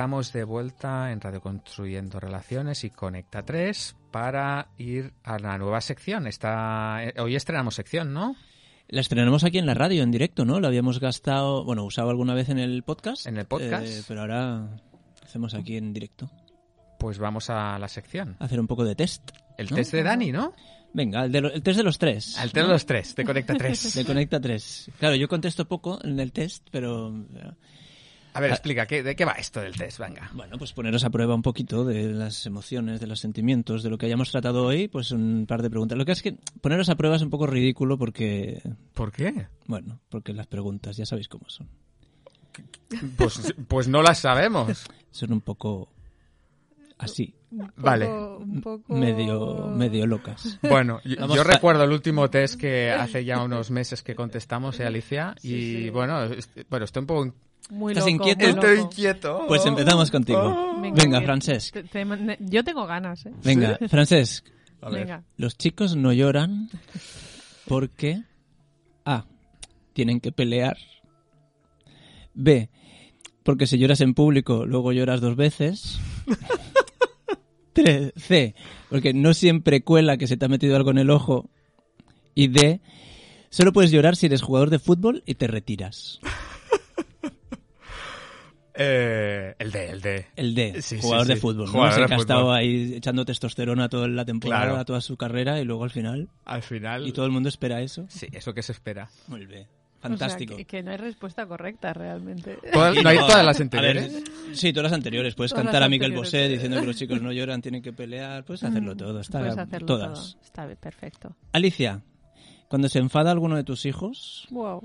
Estamos 0.00 0.32
de 0.32 0.44
vuelta 0.44 1.12
en 1.12 1.20
Radio 1.20 1.42
Construyendo 1.42 2.18
Relaciones 2.20 2.84
y 2.84 2.88
Conecta 2.90 3.42
3 3.44 3.96
para 4.10 4.68
ir 4.78 5.12
a 5.24 5.38
la 5.38 5.58
nueva 5.58 5.82
sección. 5.82 6.26
Está, 6.26 7.04
eh, 7.04 7.12
hoy 7.20 7.36
estrenamos 7.36 7.74
sección, 7.74 8.14
¿no? 8.14 8.34
La 8.88 9.02
estrenamos 9.02 9.44
aquí 9.44 9.58
en 9.58 9.66
la 9.66 9.74
radio, 9.74 10.02
en 10.02 10.10
directo, 10.10 10.46
¿no? 10.46 10.58
La 10.58 10.68
habíamos 10.68 11.00
gastado, 11.00 11.64
bueno, 11.66 11.84
usado 11.84 12.08
alguna 12.08 12.32
vez 12.32 12.48
en 12.48 12.58
el 12.58 12.82
podcast. 12.82 13.26
En 13.26 13.36
el 13.36 13.44
podcast. 13.44 13.86
eh, 13.86 14.02
pero 14.08 14.22
ahora 14.22 14.70
hacemos 15.22 15.52
aquí 15.52 15.76
en 15.76 15.92
directo. 15.92 16.30
Pues 16.98 17.18
vamos 17.18 17.50
a 17.50 17.78
la 17.78 17.88
sección. 17.88 18.36
Hacer 18.38 18.58
un 18.58 18.68
poco 18.68 18.86
de 18.86 18.94
test. 18.94 19.32
El 19.58 19.68
¿No? 19.68 19.76
test 19.76 19.92
de 19.92 20.02
Dani, 20.02 20.32
¿no? 20.32 20.54
Venga, 20.94 21.26
el, 21.26 21.30
de 21.32 21.42
lo- 21.42 21.52
el 21.52 21.62
test 21.62 21.76
de 21.76 21.84
los 21.84 21.98
tres. 21.98 22.38
El 22.38 22.52
test 22.52 22.66
de 22.66 22.72
los 22.72 22.86
tres, 22.86 23.14
de 23.16 23.24
Conecta 23.26 23.54
3. 23.54 23.94
De 23.96 24.04
Conecta 24.06 24.40
3. 24.40 24.92
Claro, 24.98 25.14
yo 25.16 25.28
contesto 25.28 25.68
poco 25.68 26.02
en 26.02 26.18
el 26.18 26.32
test, 26.32 26.68
pero... 26.70 27.12
A 28.32 28.40
ver, 28.40 28.50
explica, 28.50 28.86
¿qué, 28.86 29.02
¿de 29.02 29.16
qué 29.16 29.24
va 29.24 29.32
esto 29.32 29.60
del 29.60 29.74
test? 29.76 29.98
Venga. 29.98 30.30
Bueno, 30.34 30.56
pues 30.58 30.72
poneros 30.72 31.02
a 31.04 31.10
prueba 31.10 31.34
un 31.34 31.42
poquito 31.42 31.84
de 31.84 32.04
las 32.12 32.46
emociones, 32.46 33.00
de 33.00 33.06
los 33.08 33.18
sentimientos, 33.20 33.82
de 33.82 33.90
lo 33.90 33.98
que 33.98 34.06
hayamos 34.06 34.30
tratado 34.30 34.64
hoy, 34.66 34.86
pues 34.88 35.10
un 35.10 35.46
par 35.48 35.62
de 35.62 35.70
preguntas. 35.70 35.98
Lo 35.98 36.04
que 36.04 36.12
es 36.12 36.22
que 36.22 36.36
poneros 36.60 36.88
a 36.90 36.94
prueba 36.96 37.16
es 37.16 37.22
un 37.22 37.30
poco 37.30 37.46
ridículo 37.46 37.98
porque, 37.98 38.62
¿Por 38.94 39.10
qué? 39.10 39.48
bueno, 39.66 40.00
porque 40.08 40.32
las 40.32 40.46
preguntas 40.46 40.96
ya 40.96 41.06
sabéis 41.06 41.28
cómo 41.28 41.48
son. 41.48 41.68
Pues, 43.16 43.54
pues 43.68 43.88
no 43.88 44.02
las 44.02 44.18
sabemos. 44.18 44.84
Son 45.10 45.32
un 45.32 45.40
poco 45.40 45.88
así, 46.98 47.34
Un 47.50 47.70
Vale. 47.76 48.06
poco- 48.06 48.36
un 48.38 48.60
poco- 48.60 48.94
medio, 48.94 49.66
medio 49.68 50.06
locas. 50.06 50.58
Bueno, 50.62 51.00
yo, 51.04 51.42
recuerdo 51.44 51.82
el 51.84 51.92
último 51.92 52.28
test 52.30 52.60
que 52.60 52.90
hace 52.90 53.24
ya 53.24 53.42
unos 53.42 53.70
meses 53.70 54.02
que 54.02 54.14
contestamos, 54.14 54.78
¿eh, 54.80 54.84
Alicia? 54.86 55.34
Y 55.42 55.48
Sí, 55.48 55.90
bueno, 55.90 56.22
est- 56.24 56.60
bueno, 56.68 56.84
estoy 56.84 57.00
un 57.00 57.06
poco... 57.06 57.34
Muy 57.68 57.92
¿Estás 57.92 58.10
loco, 58.10 58.24
inquieto? 58.28 58.40
muy 58.40 58.48
Estoy 58.54 58.76
loco. 58.76 58.88
inquieto. 58.90 59.44
Pues 59.48 59.66
empezamos 59.66 60.10
contigo. 60.10 60.74
Venga, 60.80 61.02
Venga, 61.02 61.20
Francesc. 61.22 61.72
te- 61.74 61.82
te- 61.84 62.38
yo 62.40 62.64
tengo 62.64 62.86
ganas, 62.86 63.26
¿eh? 63.26 63.32
Venga, 63.44 63.78
Francesc. 63.88 64.46
A 64.80 64.88
ver. 64.90 65.00
Venga. 65.02 65.24
Los 65.36 65.56
chicos 65.58 65.94
no 65.94 66.12
lloran 66.12 66.70
porque 67.66 68.22
A. 69.04 69.24
Tienen 69.92 70.20
que 70.20 70.32
pelear. 70.32 70.78
B. 72.34 72.70
Porque 73.42 73.66
si 73.66 73.78
lloras 73.78 74.00
en 74.00 74.14
público, 74.14 74.64
luego 74.66 74.92
lloras 74.92 75.20
dos 75.20 75.36
veces. 75.36 75.98
3. 77.72 78.12
C. 78.16 78.54
Porque 78.88 79.12
no 79.14 79.34
siempre 79.34 79.82
cuela 79.82 80.16
que 80.16 80.26
se 80.26 80.36
te 80.36 80.44
ha 80.44 80.48
metido 80.48 80.76
algo 80.76 80.90
en 80.90 80.98
el 80.98 81.10
ojo. 81.10 81.48
Y 82.34 82.48
D. 82.48 82.80
Solo 83.50 83.72
puedes 83.72 83.90
llorar 83.90 84.16
si 84.16 84.26
eres 84.26 84.42
jugador 84.42 84.70
de 84.70 84.78
fútbol 84.78 85.22
y 85.26 85.34
te 85.34 85.46
retiras. 85.46 86.20
Eh, 88.82 89.54
el 89.58 89.72
D, 89.72 89.90
el 89.90 90.00
D. 90.00 90.26
El 90.36 90.54
D, 90.54 90.80
Sí, 90.80 90.98
jugador 91.02 91.26
sí. 91.26 91.34
de 91.34 91.40
fútbol. 91.40 91.66
¿no? 91.66 91.72
Jugador 91.72 91.92
Ese 91.92 92.00
de 92.00 92.06
que 92.06 92.14
ha 92.14 92.16
estado 92.16 92.50
ahí 92.52 92.94
echando 92.94 93.26
testosterona 93.26 93.90
toda 93.90 94.08
la 94.08 94.24
temporada, 94.24 94.68
Claro. 94.70 94.84
toda 94.86 95.00
su 95.02 95.18
carrera, 95.18 95.60
y 95.60 95.64
luego 95.64 95.84
al 95.84 95.90
final. 95.90 96.28
Al 96.46 96.62
final... 96.62 97.06
Y 97.06 97.12
todo 97.12 97.26
el 97.26 97.32
mundo 97.32 97.50
espera 97.50 97.82
eso. 97.82 98.06
Sí, 98.08 98.26
eso 98.32 98.54
que 98.54 98.62
se 98.62 98.72
espera. 98.72 99.10
Muy 99.28 99.44
bien. 99.44 99.64
O 99.64 100.00
sea, 100.00 100.08
Fantástico. 100.08 100.56
que, 100.56 100.64
que 100.64 100.82
no 100.82 100.92
hay 100.92 100.96
respuesta 100.96 101.44
correcta 101.44 101.92
realmente. 101.92 102.56
Todas- 102.72 102.94
no 103.02 103.06
hay 103.06 103.18
todas 103.18 103.44
las 103.44 103.60
A 103.60 103.62
anteriores. 103.64 104.14
ver, 104.14 104.22
sí, 104.56 104.72
todas 104.72 104.84
las 104.84 104.92
anteriores. 104.96 105.34
Puedes 105.34 105.50
Todas 105.52 105.64
cantar 105.66 105.82
a 105.82 105.88
Miguel. 105.90 106.12
Bosé 106.12 106.48
diciendo 106.48 106.80
que 106.80 106.86
los 106.86 106.96
chicos 106.96 107.20
no 107.20 107.32
lloran, 107.32 107.60
tienen 107.60 107.82
que 107.82 107.92
pelear. 107.92 108.46
Puedes 108.46 108.64
hacerlo 108.64 108.96
todo. 108.96 109.20
Está, 109.20 109.40
Puedes 109.40 109.58
hacerlo 109.58 109.86
todas. 109.86 110.32
todo. 110.32 110.42
Está 110.42 110.64
bien, 110.64 110.78
perfecto. 110.80 111.36
Alicia, 111.52 112.00
cuando 112.68 112.88
se 112.88 112.98
enfada 112.98 113.30
alguno 113.30 113.56
de 113.56 113.64
tus 113.64 113.84
hijos, 113.84 114.46
Wow. 114.50 114.82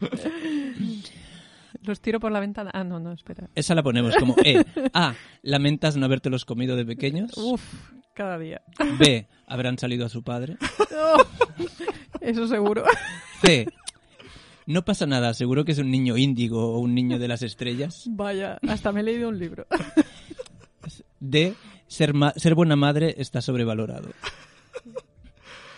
Los 1.82 2.00
tiro 2.00 2.20
por 2.20 2.32
la 2.32 2.40
ventana. 2.40 2.70
Ah, 2.74 2.84
no, 2.84 2.98
no, 3.00 3.12
espera. 3.12 3.48
esa 3.54 3.74
la 3.74 3.82
ponemos 3.82 4.14
como 4.16 4.34
E. 4.44 4.64
A. 4.94 5.14
Lamentas 5.42 5.96
no 5.96 6.06
habértelos 6.06 6.44
comido 6.44 6.76
de 6.76 6.84
pequeños. 6.84 7.32
Uf, 7.36 7.62
cada 8.14 8.38
día. 8.38 8.62
B. 8.98 9.26
Habrán 9.46 9.78
salido 9.78 10.06
a 10.06 10.08
su 10.08 10.22
padre. 10.22 10.56
Oh, 10.96 11.22
eso 12.20 12.46
seguro. 12.46 12.84
C. 13.42 13.66
No 14.66 14.84
pasa 14.84 15.06
nada, 15.06 15.34
seguro 15.34 15.64
que 15.64 15.72
es 15.72 15.78
un 15.78 15.90
niño 15.90 16.16
índigo 16.16 16.74
o 16.74 16.78
un 16.78 16.94
niño 16.94 17.18
de 17.18 17.26
las 17.26 17.42
estrellas. 17.42 18.04
Vaya, 18.10 18.58
hasta 18.68 18.92
me 18.92 19.00
he 19.00 19.02
leído 19.02 19.28
un 19.28 19.38
libro. 19.38 19.66
D. 21.20 21.54
Ser, 21.86 22.14
ma- 22.14 22.32
ser 22.36 22.54
buena 22.54 22.76
madre 22.76 23.14
está 23.18 23.40
sobrevalorado. 23.42 24.10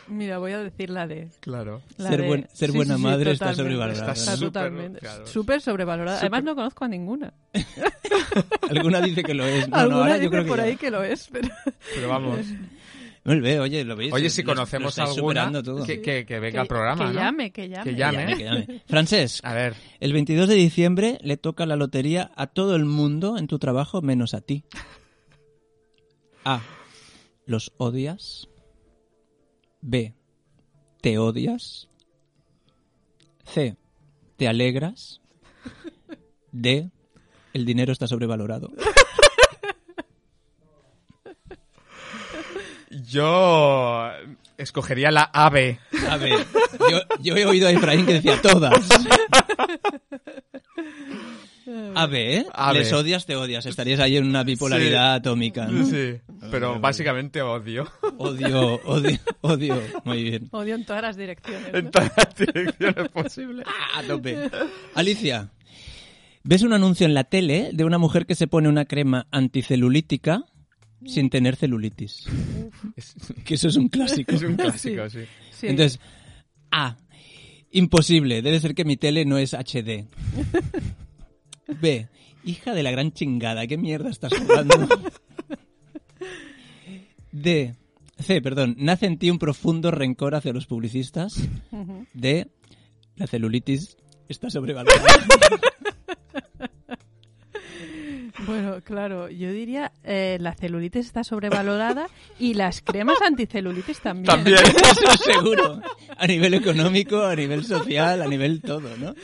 Mira, 0.08 0.38
voy 0.38 0.52
a 0.52 0.58
decir 0.58 0.90
la 0.90 1.06
de. 1.06 1.28
Claro. 1.40 1.80
La 1.96 2.10
Ser 2.10 2.22
de- 2.22 2.26
buen- 2.28 2.48
ser 2.52 2.70
sí, 2.70 2.76
buena 2.76 2.94
sí, 2.96 3.00
sí, 3.00 3.06
madre 3.06 3.30
está 3.32 3.54
sobrevalorada. 3.54 4.12
Está 4.12 4.36
Súper, 4.36 4.48
totalmente. 4.48 4.98
claro. 5.00 5.26
Súper 5.26 5.60
sobrevalorada. 5.60 6.18
Además, 6.18 6.44
no 6.44 6.54
conozco 6.54 6.84
a 6.84 6.88
ninguna. 6.88 7.32
Alguna 8.70 9.00
dice 9.00 9.22
que 9.22 9.34
lo 9.34 9.44
es. 9.46 9.68
No, 9.68 9.76
no, 9.76 9.80
Alguna 9.82 9.98
ahora 10.00 10.14
dice 10.14 10.24
yo 10.24 10.30
creo 10.30 10.42
que 10.44 10.48
por 10.48 10.58
ya. 10.58 10.64
ahí 10.64 10.76
que 10.76 10.90
lo 10.90 11.02
es, 11.02 11.28
pero... 11.30 11.48
Pero 11.94 12.08
vamos. 12.08 12.40
Muy 13.24 13.38
bien, 13.40 13.60
oye, 13.60 13.84
lo 13.84 13.94
veis. 13.94 14.12
Oye, 14.12 14.28
si 14.30 14.42
conocemos 14.42 14.98
estáis 14.98 15.16
alguna, 15.16 15.52
que, 15.86 16.00
que, 16.02 16.26
que 16.26 16.40
venga 16.40 16.50
que, 16.54 16.58
al 16.58 16.66
programa, 16.66 17.06
que 17.06 17.12
¿no? 17.14 17.20
llame, 17.20 17.52
que 17.52 17.68
llame. 17.68 17.84
Que 17.84 17.96
llame. 17.96 18.36
Que 18.36 18.44
llame. 18.44 18.82
Francesc, 18.88 19.44
A 19.44 19.54
ver, 19.54 19.74
el 20.00 20.12
22 20.12 20.48
de 20.48 20.54
diciembre 20.56 21.18
le 21.22 21.36
toca 21.36 21.64
la 21.64 21.76
lotería 21.76 22.32
a 22.34 22.48
todo 22.48 22.74
el 22.74 22.84
mundo 22.84 23.38
en 23.38 23.46
tu 23.46 23.60
trabajo 23.60 24.02
menos 24.02 24.34
a 24.34 24.40
ti. 24.40 24.64
A. 26.44 26.60
¿Los 27.46 27.72
odias? 27.76 28.48
B. 29.82 30.14
¿Te 31.00 31.18
odias? 31.18 31.88
C. 33.44 33.76
¿Te 34.36 34.48
alegras? 34.48 35.20
D. 36.52 36.90
El 37.52 37.66
dinero 37.66 37.92
está 37.92 38.06
sobrevalorado. 38.06 38.70
yo... 42.90 44.10
Escogería 44.56 45.10
la 45.10 45.24
AB. 45.24 45.78
A 46.08 46.16
ver, 46.18 46.46
yo, 46.88 47.00
yo 47.20 47.36
he 47.36 47.44
oído 47.46 47.66
a 47.66 47.72
Efraín 47.72 48.06
que 48.06 48.12
decía 48.14 48.40
todas. 48.40 48.72
A 51.94 52.06
ver, 52.06 52.30
¿eh? 52.40 52.46
A 52.52 52.72
Les 52.72 52.90
ver. 52.90 52.94
odias, 53.00 53.26
te 53.26 53.36
odias. 53.36 53.66
Estarías 53.66 54.00
ahí 54.00 54.16
en 54.16 54.26
una 54.26 54.42
bipolaridad 54.44 55.14
atómica, 55.14 55.66
¿no? 55.66 55.84
Sí, 55.86 56.14
pero 56.50 56.80
básicamente 56.80 57.40
odio. 57.42 57.90
Odio, 58.18 58.80
odio, 58.84 59.18
odio. 59.42 59.82
Muy 60.04 60.22
bien. 60.24 60.48
Odio 60.50 60.74
en 60.74 60.84
todas 60.84 61.02
las 61.02 61.16
direcciones. 61.16 61.72
¿no? 61.72 61.78
En 61.78 61.90
todas 61.90 62.12
las 62.16 62.34
direcciones 62.36 63.08
posibles. 63.10 63.66
Ah, 63.94 63.98
a 64.00 64.02
tope. 64.02 64.50
Alicia, 64.94 65.50
ves 66.42 66.62
un 66.62 66.72
anuncio 66.72 67.06
en 67.06 67.14
la 67.14 67.24
tele 67.24 67.70
de 67.72 67.84
una 67.84 67.98
mujer 67.98 68.26
que 68.26 68.34
se 68.34 68.46
pone 68.46 68.68
una 68.68 68.84
crema 68.84 69.26
anticelulítica 69.30 70.44
sin 71.06 71.30
tener 71.30 71.56
celulitis. 71.56 72.24
Que 73.44 73.54
eso 73.54 73.68
es 73.68 73.76
un 73.76 73.88
clásico. 73.88 74.32
es 74.32 74.42
un 74.42 74.56
clásico, 74.56 75.08
sí. 75.10 75.20
Sí. 75.52 75.66
Entonces, 75.68 76.00
A. 76.70 76.96
Imposible. 77.70 78.42
Debe 78.42 78.60
ser 78.60 78.74
que 78.74 78.84
mi 78.84 78.96
tele 78.96 79.24
no 79.24 79.38
es 79.38 79.54
HD. 79.54 80.06
B. 81.66 82.08
Hija 82.44 82.74
de 82.74 82.82
la 82.82 82.90
gran 82.90 83.12
chingada. 83.12 83.66
¿Qué 83.66 83.78
mierda 83.78 84.10
estás 84.10 84.32
jugando? 84.36 84.74
D. 87.32 87.74
C. 88.18 88.42
Perdón. 88.42 88.74
Nace 88.78 89.06
en 89.06 89.18
ti 89.18 89.30
un 89.30 89.38
profundo 89.38 89.90
rencor 89.90 90.34
hacia 90.34 90.52
los 90.52 90.66
publicistas. 90.66 91.48
D. 92.12 92.48
La 93.16 93.26
celulitis 93.26 93.96
está 94.28 94.50
sobrevalorada. 94.50 95.02
Bueno, 98.46 98.80
claro, 98.82 99.28
yo 99.28 99.52
diría 99.52 99.92
eh, 100.02 100.36
la 100.40 100.54
celulitis 100.54 101.06
está 101.06 101.22
sobrevalorada 101.22 102.08
y 102.38 102.54
las 102.54 102.80
cremas 102.80 103.20
anticelulitis 103.22 104.00
también. 104.00 104.26
También. 104.26 104.58
Eso 104.64 105.16
seguro. 105.16 105.80
A 106.16 106.26
nivel 106.26 106.54
económico, 106.54 107.22
a 107.22 107.36
nivel 107.36 107.64
social, 107.64 108.22
a 108.22 108.26
nivel 108.26 108.60
todo, 108.60 108.96
¿no? 108.96 109.14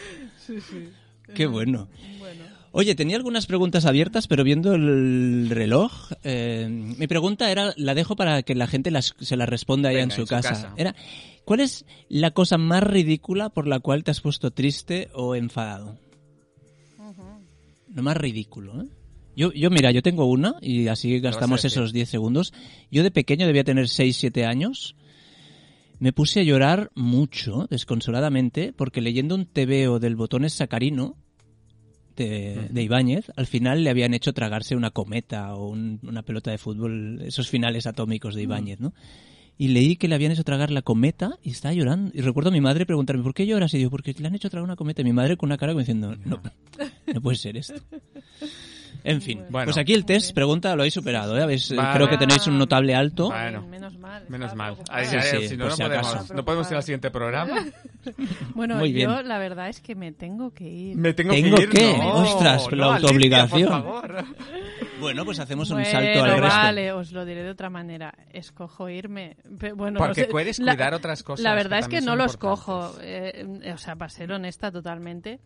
Sí, 0.46 0.60
sí. 0.60 0.88
Qué 1.34 1.46
bueno. 1.46 1.88
Bueno. 2.18 2.44
Oye, 2.72 2.94
tenía 2.94 3.16
algunas 3.16 3.46
preguntas 3.46 3.86
abiertas, 3.86 4.26
pero 4.28 4.44
viendo 4.44 4.74
el 4.74 5.48
reloj, 5.50 6.12
eh, 6.22 6.66
mi 6.68 7.06
pregunta 7.06 7.50
era, 7.50 7.72
la 7.76 7.94
dejo 7.94 8.14
para 8.14 8.42
que 8.42 8.54
la 8.54 8.66
gente 8.66 8.90
las- 8.90 9.14
se 9.18 9.36
la 9.36 9.46
responda 9.46 9.88
allá 9.88 10.00
Venga, 10.00 10.14
en 10.14 10.16
su, 10.16 10.20
en 10.22 10.26
su 10.26 10.30
casa. 10.34 10.48
casa. 10.50 10.74
Era, 10.76 10.94
¿cuál 11.44 11.60
es 11.60 11.86
la 12.08 12.30
cosa 12.32 12.58
más 12.58 12.82
ridícula 12.82 13.48
por 13.48 13.66
la 13.66 13.80
cual 13.80 14.04
te 14.04 14.10
has 14.10 14.20
puesto 14.20 14.50
triste 14.50 15.08
o 15.14 15.34
enfadado? 15.34 15.98
Lo 17.94 18.02
más 18.02 18.16
ridículo, 18.16 18.82
¿eh? 18.82 18.86
Yo, 19.34 19.52
yo, 19.52 19.70
mira, 19.70 19.90
yo 19.92 20.02
tengo 20.02 20.26
una 20.26 20.56
y 20.60 20.88
así 20.88 21.20
gastamos 21.20 21.64
esos 21.64 21.92
10 21.92 22.08
segundos. 22.08 22.52
Yo 22.90 23.02
de 23.02 23.10
pequeño 23.10 23.46
debía 23.46 23.64
tener 23.64 23.88
6, 23.88 24.16
7 24.16 24.44
años. 24.44 24.94
Me 26.00 26.12
puse 26.12 26.40
a 26.40 26.42
llorar 26.44 26.90
mucho, 26.94 27.66
desconsoladamente, 27.70 28.72
porque 28.72 29.00
leyendo 29.00 29.34
un 29.34 29.46
TVO 29.46 29.98
del 29.98 30.14
Botones 30.16 30.52
Sacarino 30.52 31.16
de, 32.16 32.68
de 32.70 32.82
Ibáñez, 32.82 33.30
al 33.36 33.46
final 33.46 33.82
le 33.84 33.90
habían 33.90 34.14
hecho 34.14 34.32
tragarse 34.32 34.76
una 34.76 34.90
cometa 34.90 35.54
o 35.54 35.68
un- 35.68 36.00
una 36.02 36.22
pelota 36.22 36.50
de 36.50 36.58
fútbol, 36.58 37.20
esos 37.22 37.48
finales 37.48 37.86
atómicos 37.86 38.34
de 38.34 38.42
Ibáñez, 38.42 38.80
¿no? 38.80 38.92
Y 39.60 39.68
leí 39.68 39.96
que 39.96 40.06
le 40.06 40.14
habían 40.14 40.30
hecho 40.30 40.44
tragar 40.44 40.70
la 40.70 40.82
cometa 40.82 41.36
y 41.42 41.50
estaba 41.50 41.74
llorando. 41.74 42.12
Y 42.14 42.20
recuerdo 42.20 42.50
a 42.50 42.52
mi 42.52 42.60
madre 42.60 42.86
preguntarme, 42.86 43.24
¿por 43.24 43.34
qué 43.34 43.44
lloras? 43.44 43.74
Y 43.74 43.78
digo, 43.78 43.90
porque 43.90 44.14
le 44.16 44.26
han 44.28 44.34
hecho 44.36 44.48
tragar 44.50 44.64
una 44.64 44.76
cometa. 44.76 45.02
Y 45.02 45.04
mi 45.04 45.12
madre 45.12 45.36
con 45.36 45.48
una 45.48 45.56
cara 45.58 45.72
como 45.72 45.80
diciendo, 45.80 46.14
no, 46.24 46.40
no 47.12 47.20
puede 47.20 47.36
ser 47.38 47.56
esto. 47.56 47.74
En 49.04 49.22
fin, 49.22 49.44
Bueno. 49.48 49.66
pues 49.66 49.78
aquí 49.78 49.94
el 49.94 50.04
test, 50.04 50.34
pregunta, 50.34 50.74
lo 50.74 50.82
habéis 50.82 50.94
superado, 50.94 51.36
¿eh? 51.38 51.42
Habéis- 51.42 51.74
Vale. 51.74 51.92
Creo 51.94 52.08
que 52.10 52.18
tenéis 52.18 52.46
un 52.46 52.58
notable 52.58 52.94
alto. 52.94 53.26
Bueno. 53.30 53.62
menos 53.62 53.96
mal. 53.98 54.24
Menos 54.28 54.54
mal. 54.54 54.76
Ahí, 54.90 55.06
Sí, 55.06 55.16
sí, 55.20 55.48
si 55.48 55.56
no, 55.56 55.66
no 55.66 55.70
si 55.70 55.82
podemos, 55.82 56.30
no 56.32 56.44
podemos 56.44 56.70
ir 56.70 56.76
al 56.76 56.82
siguiente 56.82 57.10
programa. 57.10 57.64
Bueno, 58.54 58.76
Muy 58.76 58.92
bien. 58.92 59.10
yo 59.10 59.22
la 59.22 59.38
verdad 59.38 59.68
es 59.68 59.80
que 59.80 59.94
me 59.94 60.12
tengo 60.12 60.52
que 60.54 60.64
ir. 60.64 60.96
Me 60.96 61.12
tengo, 61.12 61.32
¿Tengo 61.34 61.56
que 61.56 61.62
ir. 61.64 61.68
qué? 61.68 61.98
No, 61.98 62.12
Ostras, 62.22 62.66
no, 62.70 62.76
la 62.76 62.86
autoobligación. 62.96 63.82
por 63.82 64.08
favor. 64.08 64.24
Bueno, 65.00 65.24
pues 65.24 65.38
hacemos 65.38 65.70
un 65.70 65.76
Bueno, 65.76 65.90
salto 65.92 66.24
al 66.24 66.30
resto. 66.40 66.56
vale, 66.56 66.92
os 66.92 67.12
lo 67.12 67.24
diré 67.24 67.44
de 67.44 67.50
otra 67.50 67.70
manera. 67.70 68.12
Escojo 68.32 68.88
irme. 68.88 69.36
Bueno, 69.76 69.98
Porque 70.00 70.22
no 70.22 70.26
sé, 70.26 70.30
puedes 70.30 70.58
la- 70.58 70.74
cuidar 70.74 70.94
otras 70.94 71.22
cosas 71.22 71.44
La 71.44 71.50
que 71.50 71.56
verdad 71.56 71.78
es 71.78 71.86
que 71.88 72.00
no 72.00 72.06
son 72.12 72.18
lo 72.18 72.24
importantes. 72.24 72.64
escojo. 72.64 72.98
eh, 73.00 73.72
o 73.72 73.78
sea, 73.78 73.94
para 73.94 74.08
ser 74.08 74.32
honesta 74.32 74.72
totalmente, 74.72 75.38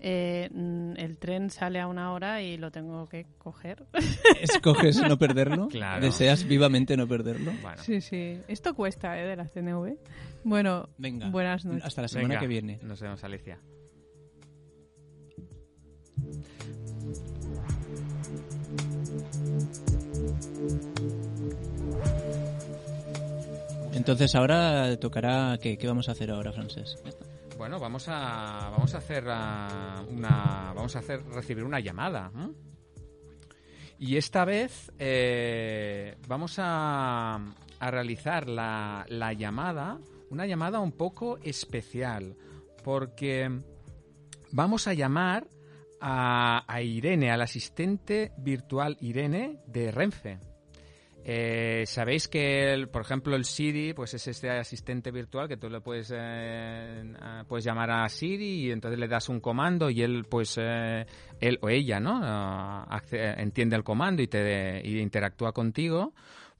eh, 0.00 0.48
mm, 0.52 0.94
el 0.96 1.18
tren 1.18 1.50
sale 1.50 1.78
a 1.78 1.86
una 1.86 2.12
hora 2.12 2.42
y 2.42 2.56
lo 2.56 2.70
tengo 2.70 3.08
que 3.08 3.26
coger. 3.38 3.84
¿Escoges 4.40 5.00
no 5.06 5.18
perderlo? 5.18 5.68
Claro. 5.68 6.04
¿Deseas 6.04 6.44
vivamente 6.44 6.96
no 6.96 7.06
perderlo? 7.06 7.52
Bueno, 7.62 7.82
Sí, 7.82 8.00
sí. 8.00 8.38
Esto 8.48 8.74
cuesta, 8.74 9.20
¿eh? 9.20 9.26
De 9.26 9.36
la 9.36 9.46
CNV. 9.46 9.96
Bueno, 10.44 10.88
Venga. 10.98 11.28
buenas 11.30 11.64
noches. 11.64 11.84
Hasta 11.84 12.02
la 12.02 12.08
semana 12.08 12.28
venga, 12.28 12.40
que 12.40 12.46
viene. 12.46 12.78
Nos 12.82 13.00
vemos, 13.00 13.22
Alicia. 13.24 13.58
Entonces 23.92 24.34
ahora 24.34 24.96
tocará... 24.98 25.58
¿Qué, 25.60 25.76
qué 25.76 25.86
vamos 25.86 26.08
a 26.08 26.12
hacer 26.12 26.30
ahora, 26.30 26.52
Francés? 26.52 26.98
Bueno, 27.60 27.78
vamos 27.78 28.08
a 28.08 28.70
vamos 28.70 28.94
a 28.94 28.96
hacer 28.96 29.22
ah, 29.28 30.02
una 30.08 30.72
vamos 30.74 30.96
a 30.96 31.00
hacer 31.00 31.22
recibir 31.26 31.62
una 31.62 31.78
llamada. 31.78 32.32
Y 33.98 34.16
esta 34.16 34.46
vez 34.46 34.90
eh, 34.98 36.16
vamos 36.26 36.54
a, 36.56 37.34
a 37.78 37.90
realizar 37.90 38.48
la, 38.48 39.04
la 39.10 39.34
llamada, 39.34 39.98
una 40.30 40.46
llamada 40.46 40.80
un 40.80 40.92
poco 40.92 41.36
especial, 41.42 42.34
porque 42.82 43.60
vamos 44.52 44.88
a 44.88 44.94
llamar 44.94 45.46
a, 46.00 46.64
a 46.66 46.80
Irene, 46.80 47.30
al 47.30 47.42
asistente 47.42 48.32
virtual 48.38 48.96
Irene 49.02 49.60
de 49.66 49.92
Renfe. 49.92 50.40
Eh, 51.24 51.84
Sabéis 51.86 52.28
que, 52.28 52.72
el- 52.72 52.88
por 52.88 53.02
ejemplo, 53.02 53.36
el 53.36 53.44
Siri, 53.44 53.92
pues 53.94 54.14
es 54.14 54.26
este 54.26 54.50
asistente 54.50 55.10
virtual 55.10 55.48
que 55.48 55.56
tú 55.56 55.68
le 55.68 55.80
puedes, 55.80 56.12
eh, 56.14 57.12
puedes 57.46 57.64
llamar 57.64 57.90
a 57.90 58.08
Siri 58.08 58.66
y 58.66 58.70
entonces 58.70 58.98
le 58.98 59.08
das 59.08 59.28
un 59.28 59.40
comando 59.40 59.90
y 59.90 60.02
él, 60.02 60.24
pues, 60.28 60.56
eh, 60.60 61.04
él 61.40 61.58
o 61.62 61.68
ella, 61.68 62.00
¿no? 62.00 62.20
Ah, 62.22 63.02
entiende 63.12 63.76
el 63.76 63.84
comando 63.84 64.22
y 64.22 64.26
te 64.28 64.80
y 64.84 64.98
interactúa 64.98 65.52
contigo. 65.52 66.14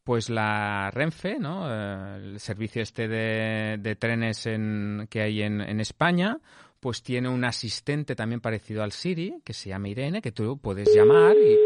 Pues 0.05 0.31
la 0.31 0.91
Renfe, 0.91 1.39
¿no? 1.39 1.67
Eh, 1.71 2.17
el 2.33 2.41
servicio 2.41 2.83
este 2.83 3.07
de, 3.07 3.77
de 3.79 3.97
trenes 3.97 4.47
en, 4.47 5.07
que 5.11 5.21
hay 5.21 5.43
en, 5.43 5.61
en 5.61 5.79
España, 5.79 6.39
pues 6.81 7.03
tiene 7.03 7.29
un 7.29 7.45
asistente 7.45 8.15
también 8.17 8.41
parecido 8.41 8.83
al 8.83 8.93
Siri, 8.93 9.41
que 9.45 9.53
se 9.53 9.69
llama 9.69 9.89
Irene, 9.89 10.23
que 10.23 10.33
tú 10.33 10.59
puedes 10.59 10.89
llamar 10.95 11.37
y, 11.37 11.59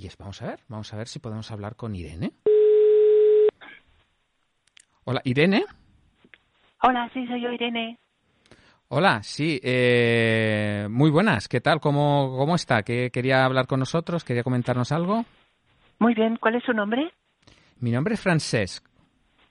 y, 0.00 0.04
y 0.04 0.06
es- 0.06 0.16
vamos 0.16 0.40
a 0.42 0.46
ver, 0.46 0.60
vamos 0.68 0.92
a 0.92 0.96
ver 0.96 1.08
si 1.08 1.18
podemos 1.18 1.50
hablar 1.50 1.76
con 1.76 1.94
Irene. 1.94 2.32
Hola, 5.04 5.20
Irene. 5.24 5.64
Hola, 6.82 7.10
sí, 7.12 7.26
soy 7.26 7.42
yo, 7.42 7.50
Irene. 7.52 7.98
Hola, 8.88 9.22
sí, 9.22 9.60
eh, 9.62 10.88
muy 10.90 11.10
buenas. 11.10 11.48
¿Qué 11.48 11.60
tal? 11.60 11.80
¿Cómo, 11.80 12.34
cómo 12.36 12.56
está? 12.56 12.82
¿Qué, 12.82 13.10
¿Quería 13.12 13.44
hablar 13.44 13.66
con 13.66 13.78
nosotros? 13.78 14.24
¿Quería 14.24 14.42
comentarnos 14.42 14.90
algo? 14.90 15.24
Muy 15.98 16.14
bien, 16.14 16.36
¿cuál 16.36 16.56
es 16.56 16.64
su 16.64 16.72
nombre? 16.72 17.12
Mi 17.78 17.92
nombre 17.92 18.14
es 18.14 18.20
Francesc. 18.20 18.84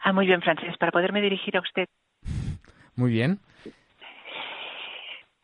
Ah, 0.01 0.11
muy 0.13 0.25
bien, 0.25 0.41
Francés, 0.41 0.75
para 0.77 0.91
poderme 0.91 1.21
dirigir 1.21 1.55
a 1.57 1.61
usted. 1.61 1.85
Muy 2.95 3.11
bien. 3.11 3.39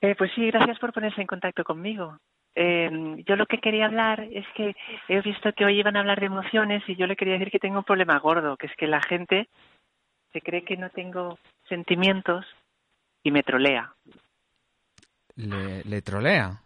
Eh, 0.01 0.15
pues 0.17 0.31
sí, 0.35 0.45
gracias 0.47 0.77
por 0.79 0.91
ponerse 0.93 1.21
en 1.21 1.27
contacto 1.27 1.63
conmigo. 1.63 2.17
Eh, 2.55 2.89
yo 3.25 3.35
lo 3.35 3.45
que 3.45 3.59
quería 3.59 3.85
hablar 3.85 4.21
es 4.31 4.45
que 4.55 4.75
he 5.09 5.21
visto 5.21 5.51
que 5.53 5.65
hoy 5.65 5.79
iban 5.79 5.97
a 5.97 5.99
hablar 5.99 6.19
de 6.19 6.27
emociones 6.27 6.83
y 6.87 6.95
yo 6.95 7.05
le 7.05 7.17
quería 7.17 7.33
decir 7.33 7.51
que 7.51 7.59
tengo 7.59 7.79
un 7.79 7.83
problema 7.83 8.17
gordo, 8.19 8.55
que 8.55 8.67
es 8.67 8.75
que 8.77 8.87
la 8.87 9.01
gente 9.01 9.49
se 10.31 10.41
cree 10.41 10.63
que 10.63 10.77
no 10.77 10.89
tengo 10.89 11.37
sentimientos 11.67 12.45
y 13.23 13.31
me 13.31 13.43
trolea. 13.43 13.93
Le, 15.35 15.83
le 15.83 16.01
trolea. 16.01 16.61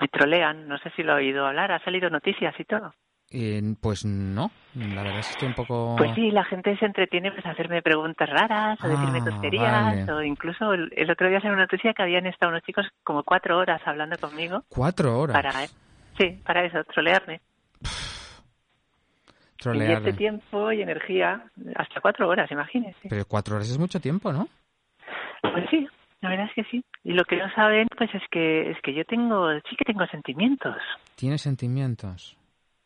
Me 0.00 0.08
trolean, 0.08 0.68
no 0.68 0.78
sé 0.78 0.90
si 0.90 1.02
lo 1.02 1.12
ha 1.12 1.16
oído 1.16 1.46
hablar, 1.46 1.72
ha 1.72 1.82
salido 1.84 2.08
noticias 2.08 2.54
y 2.58 2.64
todo. 2.64 2.94
Eh, 3.30 3.60
pues 3.82 4.06
no, 4.06 4.50
la 4.74 5.02
verdad 5.02 5.18
es 5.20 5.26
que 5.26 5.32
estoy 5.32 5.48
un 5.48 5.54
poco... 5.54 5.96
Pues 5.98 6.14
sí, 6.14 6.30
la 6.30 6.44
gente 6.44 6.74
se 6.78 6.86
entretiene 6.86 7.30
pues 7.30 7.44
a 7.44 7.50
hacerme 7.50 7.82
preguntas 7.82 8.28
raras 8.28 8.78
o 8.82 8.88
decirme 8.88 9.20
Ah, 9.20 9.30
tonterías 9.30 10.06
vale. 10.06 10.12
o 10.12 10.22
incluso 10.22 10.72
el, 10.72 10.90
el 10.96 11.10
otro 11.10 11.28
día 11.28 11.38
salió 11.40 11.52
una 11.52 11.64
noticia 11.64 11.92
que 11.92 12.02
habían 12.02 12.26
estado 12.26 12.50
unos 12.52 12.62
chicos 12.62 12.86
como 13.04 13.22
cuatro 13.24 13.58
horas 13.58 13.82
hablando 13.84 14.16
conmigo 14.18 14.62
Cuatro 14.70 15.18
horas. 15.18 15.34
para 15.42 15.64
eh, 15.64 15.68
sí 16.16 16.40
para 16.42 16.64
eso 16.64 16.82
trolearme 16.84 17.42
Trolearle. 19.58 19.94
invierte 19.96 20.12
tiempo 20.16 20.70
y 20.72 20.80
energía 20.82 21.42
hasta 21.76 22.00
cuatro 22.00 22.28
horas 22.28 22.50
imagínese 22.50 23.08
Pero 23.10 23.24
cuatro 23.26 23.56
horas 23.56 23.68
es 23.68 23.78
mucho 23.78 24.00
tiempo, 24.00 24.32
¿no? 24.32 24.48
pues 25.42 25.66
sí 25.70 25.86
la 26.22 26.30
verdad 26.30 26.46
es 26.46 26.54
que 26.54 26.64
sí 26.70 26.82
y 27.04 27.12
lo 27.12 27.24
que 27.24 27.36
no 27.36 27.52
saben 27.54 27.88
pues 27.96 28.08
es 28.14 28.22
que 28.30 28.70
es 28.70 28.80
que 28.82 28.94
yo 28.94 29.04
tengo 29.04 29.50
sí 29.68 29.76
que 29.76 29.84
tengo 29.84 30.06
sentimientos 30.06 30.76
Tiene 31.16 31.36
sentimientos. 31.36 32.37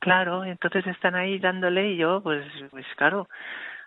Claro 0.03 0.45
entonces 0.45 0.85
están 0.89 1.15
ahí 1.15 1.39
dándole 1.39 1.93
y 1.93 1.97
yo 1.97 2.21
pues 2.23 2.45
pues 2.71 2.85
claro 2.97 3.29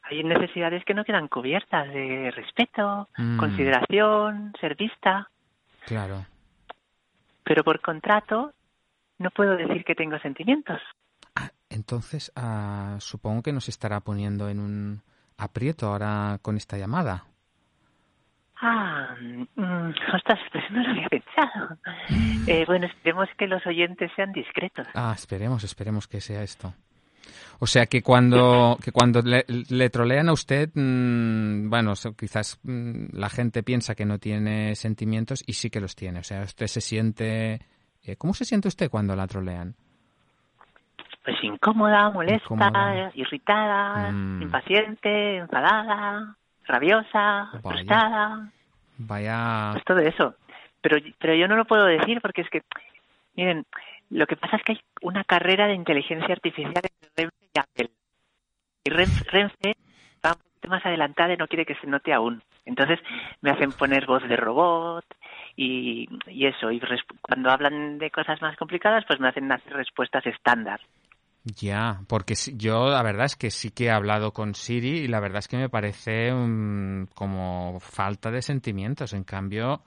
hay 0.04 0.24
necesidades 0.24 0.86
que 0.86 0.94
no 0.94 1.04
quedan 1.04 1.28
cubiertas 1.28 1.88
de 1.90 2.32
respeto, 2.36 3.10
Mm. 3.18 3.38
consideración, 3.40 4.54
ser 4.62 4.76
vista, 4.76 5.30
Claro. 5.88 6.26
pero 7.44 7.64
por 7.64 7.82
contrato 7.82 8.54
no 9.18 9.32
puedo 9.32 9.56
decir 9.58 9.84
que 9.84 9.96
tengo 9.96 10.20
sentimientos. 10.20 10.80
Ah, 11.36 11.50
entonces, 11.70 12.32
ah, 12.36 12.98
supongo 13.00 13.42
que 13.42 13.52
nos 13.52 13.68
estará 13.68 14.00
poniendo 14.00 14.48
en 14.48 14.60
un 14.60 15.02
aprieto 15.38 15.88
ahora 15.88 16.38
con 16.44 16.56
esta 16.56 16.78
llamada. 16.78 17.24
Ah, 18.68 19.16
mm, 19.56 19.90
ostras, 20.16 20.40
pues 20.52 20.64
no 20.72 20.82
lo 20.84 20.90
había 20.90 21.08
pensado. 21.10 21.78
Eh, 22.48 22.64
bueno, 22.68 22.86
esperemos 22.86 23.28
que 23.40 23.48
los 23.48 23.66
oyentes 23.66 24.12
sean 24.16 24.32
discretos. 24.32 24.86
Ah, 24.94 25.14
esperemos, 25.16 25.64
esperemos 25.64 26.08
que 26.08 26.22
sea 26.22 26.44
esto. 26.44 26.74
O 27.60 27.66
sea 27.66 27.88
que 27.88 28.04
cuando, 28.04 28.78
que 28.84 28.92
cuando 28.92 29.22
le, 29.24 29.44
le 29.48 29.90
trolean 29.90 30.30
a 30.30 30.34
usted, 30.34 30.70
mm, 30.76 31.70
bueno, 31.72 31.94
quizás 32.16 32.60
mm, 32.62 33.06
la 33.18 33.30
gente 33.30 33.64
piensa 33.64 33.96
que 33.96 34.06
no 34.06 34.20
tiene 34.20 34.76
sentimientos 34.76 35.44
y 35.48 35.54
sí 35.54 35.72
que 35.72 35.80
los 35.82 35.96
tiene. 35.96 36.20
O 36.20 36.24
sea, 36.24 36.44
usted 36.44 36.68
se 36.68 36.82
siente... 36.82 37.62
eh, 38.04 38.16
¿Cómo 38.16 38.36
se 38.36 38.46
siente 38.46 38.68
usted 38.68 38.92
cuando 38.92 39.16
la 39.16 39.26
trolean? 39.26 39.74
Pues 41.24 41.38
incómoda, 41.42 42.12
molesta, 42.12 42.44
Incómoda. 42.44 43.12
irritada, 43.16 44.12
Mm. 44.12 44.42
impaciente, 44.44 45.38
enfadada, 45.38 46.36
rabiosa, 46.68 47.50
Vaya. 47.54 47.62
frustrada, 47.64 48.52
Vaya... 48.98 49.72
pues 49.74 49.86
todo 49.86 50.00
eso. 50.00 50.36
Pero, 50.82 50.98
pero 51.20 51.34
yo 51.34 51.48
no 51.48 51.56
lo 51.56 51.66
puedo 51.66 51.86
decir 51.86 52.22
porque 52.22 52.42
es 52.42 52.50
que, 52.50 52.62
miren, 53.36 53.66
lo 54.10 54.28
que 54.28 54.36
pasa 54.36 54.58
es 54.58 54.64
que 54.64 54.74
hay 54.74 54.82
una 55.02 55.24
carrera 55.24 55.68
de 55.68 55.74
inteligencia 55.74 56.34
artificial 56.34 56.74
entre 56.76 57.10
Renfe 57.16 57.46
y 57.54 57.60
Apple. 57.60 57.90
Y 58.84 58.90
Renfe, 58.92 59.76
va 60.24 60.34
un 60.34 60.40
poquito 60.40 60.68
más 60.70 60.86
adelantada 60.86 61.34
y 61.34 61.38
no 61.38 61.48
quiere 61.48 61.66
que 61.66 61.76
se 61.76 61.88
note 61.88 62.14
aún. 62.14 62.44
Entonces 62.66 63.00
me 63.42 63.52
hacen 63.52 63.72
poner 63.72 64.06
voz 64.06 64.28
de 64.28 64.36
robot 64.36 65.06
y, 65.56 66.08
y 66.28 66.46
eso. 66.46 66.72
Y 66.72 66.82
cuando 67.22 67.50
hablan 67.50 67.98
de 67.98 68.12
cosas 68.12 68.42
más 68.42 68.56
complicadas, 68.58 69.06
pues 69.06 69.20
me 69.20 69.28
hacen 69.28 69.52
hacer 69.52 69.74
respuestas 69.74 70.26
estándar. 70.26 70.80
Ya, 71.46 72.00
porque 72.10 72.34
yo 72.56 72.90
la 72.90 73.04
verdad 73.04 73.26
es 73.26 73.36
que 73.36 73.52
sí 73.52 73.70
que 73.70 73.86
he 73.86 73.92
hablado 73.92 74.32
con 74.32 74.56
Siri 74.56 75.02
y 75.02 75.08
la 75.08 75.20
verdad 75.20 75.40
es 75.40 75.48
que 75.48 75.58
me 75.58 75.70
parece 75.70 76.34
mm, 76.34 77.08
como 77.14 77.80
falta 77.80 78.32
de 78.32 78.42
sentimientos. 78.42 79.14
En 79.14 79.24
cambio, 79.24 79.82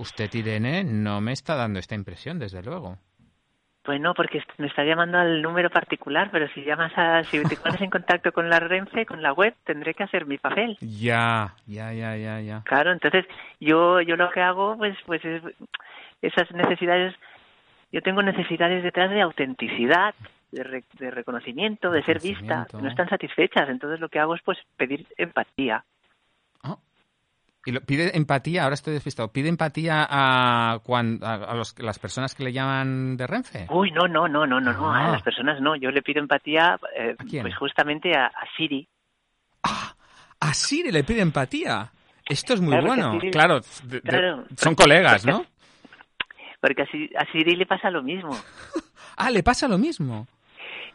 usted, 0.00 0.28
Irene, 0.34 0.82
no 0.82 1.20
me 1.20 1.32
está 1.32 1.54
dando 1.54 1.78
esta 1.78 1.94
impresión, 1.94 2.40
desde 2.40 2.62
luego. 2.62 2.98
Pues 3.84 4.00
no, 4.00 4.14
porque 4.14 4.42
me 4.56 4.66
está 4.66 4.82
llamando 4.82 5.18
al 5.18 5.42
número 5.42 5.68
particular, 5.68 6.30
pero 6.32 6.48
si 6.48 6.64
llamas 6.64 6.90
a, 6.96 7.22
si 7.24 7.40
te 7.44 7.56
pones 7.56 7.80
en 7.82 7.90
contacto 7.90 8.32
con 8.32 8.48
la 8.48 8.58
Renfe, 8.58 9.04
con 9.04 9.22
la 9.22 9.34
web, 9.34 9.54
tendré 9.62 9.92
que 9.92 10.04
hacer 10.04 10.24
mi 10.26 10.38
papel. 10.38 10.78
Ya, 10.80 11.54
ya, 11.66 11.92
ya, 11.92 12.16
ya, 12.16 12.40
ya. 12.40 12.62
Claro, 12.64 12.92
entonces 12.92 13.26
yo 13.60 14.00
yo 14.00 14.16
lo 14.16 14.30
que 14.30 14.40
hago, 14.40 14.76
pues 14.78 14.96
pues 15.04 15.22
es 15.24 15.42
esas 16.22 16.50
necesidades, 16.52 17.14
yo 17.92 18.00
tengo 18.00 18.22
necesidades 18.22 18.82
detrás 18.82 19.10
de 19.10 19.20
autenticidad, 19.20 20.14
de, 20.54 20.62
re- 20.64 20.84
de 20.98 21.10
reconocimiento, 21.10 21.90
de 21.90 22.02
ser 22.04 22.20
vista, 22.20 22.66
no 22.72 22.88
están 22.88 23.08
satisfechas, 23.08 23.68
entonces 23.68 24.00
lo 24.00 24.08
que 24.08 24.18
hago 24.18 24.34
es 24.34 24.42
pues 24.44 24.58
pedir 24.76 25.06
empatía. 25.16 25.84
Ah. 26.62 26.76
Y 27.66 27.72
lo, 27.72 27.80
pide 27.80 28.16
empatía, 28.16 28.64
ahora 28.64 28.74
estoy 28.74 28.94
despistado, 28.94 29.32
pide 29.32 29.48
empatía 29.48 30.06
a, 30.08 30.78
cuan- 30.84 31.18
a, 31.22 31.34
a 31.34 31.54
los, 31.54 31.78
las 31.78 31.98
personas 31.98 32.34
que 32.34 32.44
le 32.44 32.52
llaman 32.52 33.16
de 33.16 33.26
Renfe. 33.26 33.66
Uy, 33.70 33.90
no, 33.90 34.06
no, 34.06 34.28
no, 34.28 34.46
no, 34.46 34.60
no, 34.60 34.72
no, 34.72 34.92
Ah. 34.92 35.08
a 35.08 35.12
las 35.12 35.22
personas 35.22 35.60
no, 35.60 35.74
yo 35.76 35.90
le 35.90 36.02
pido 36.02 36.20
empatía, 36.20 36.78
eh, 36.96 37.16
pues 37.40 37.56
justamente 37.56 38.16
a, 38.16 38.26
a 38.26 38.46
Siri. 38.56 38.86
Ah, 39.62 39.94
a 40.40 40.52
Siri 40.54 40.92
le 40.92 41.04
pide 41.04 41.20
empatía. 41.22 41.90
Esto 42.26 42.54
es 42.54 42.60
muy 42.60 42.70
Claro 42.72 42.86
bueno. 42.86 43.12
Siri- 43.20 43.30
claro, 43.30 43.60
de- 43.60 44.00
de- 44.00 44.00
claro. 44.02 44.44
son 44.56 44.74
colegas, 44.74 45.24
¿no? 45.26 45.44
Porque 46.60 46.82
a 46.82 46.86
Siri, 46.86 47.10
a 47.16 47.30
Siri 47.32 47.56
le 47.56 47.66
pasa 47.66 47.90
lo 47.90 48.02
mismo. 48.02 48.30
Ah, 49.16 49.30
le 49.30 49.44
pasa 49.44 49.68
lo 49.68 49.78
mismo. 49.78 50.26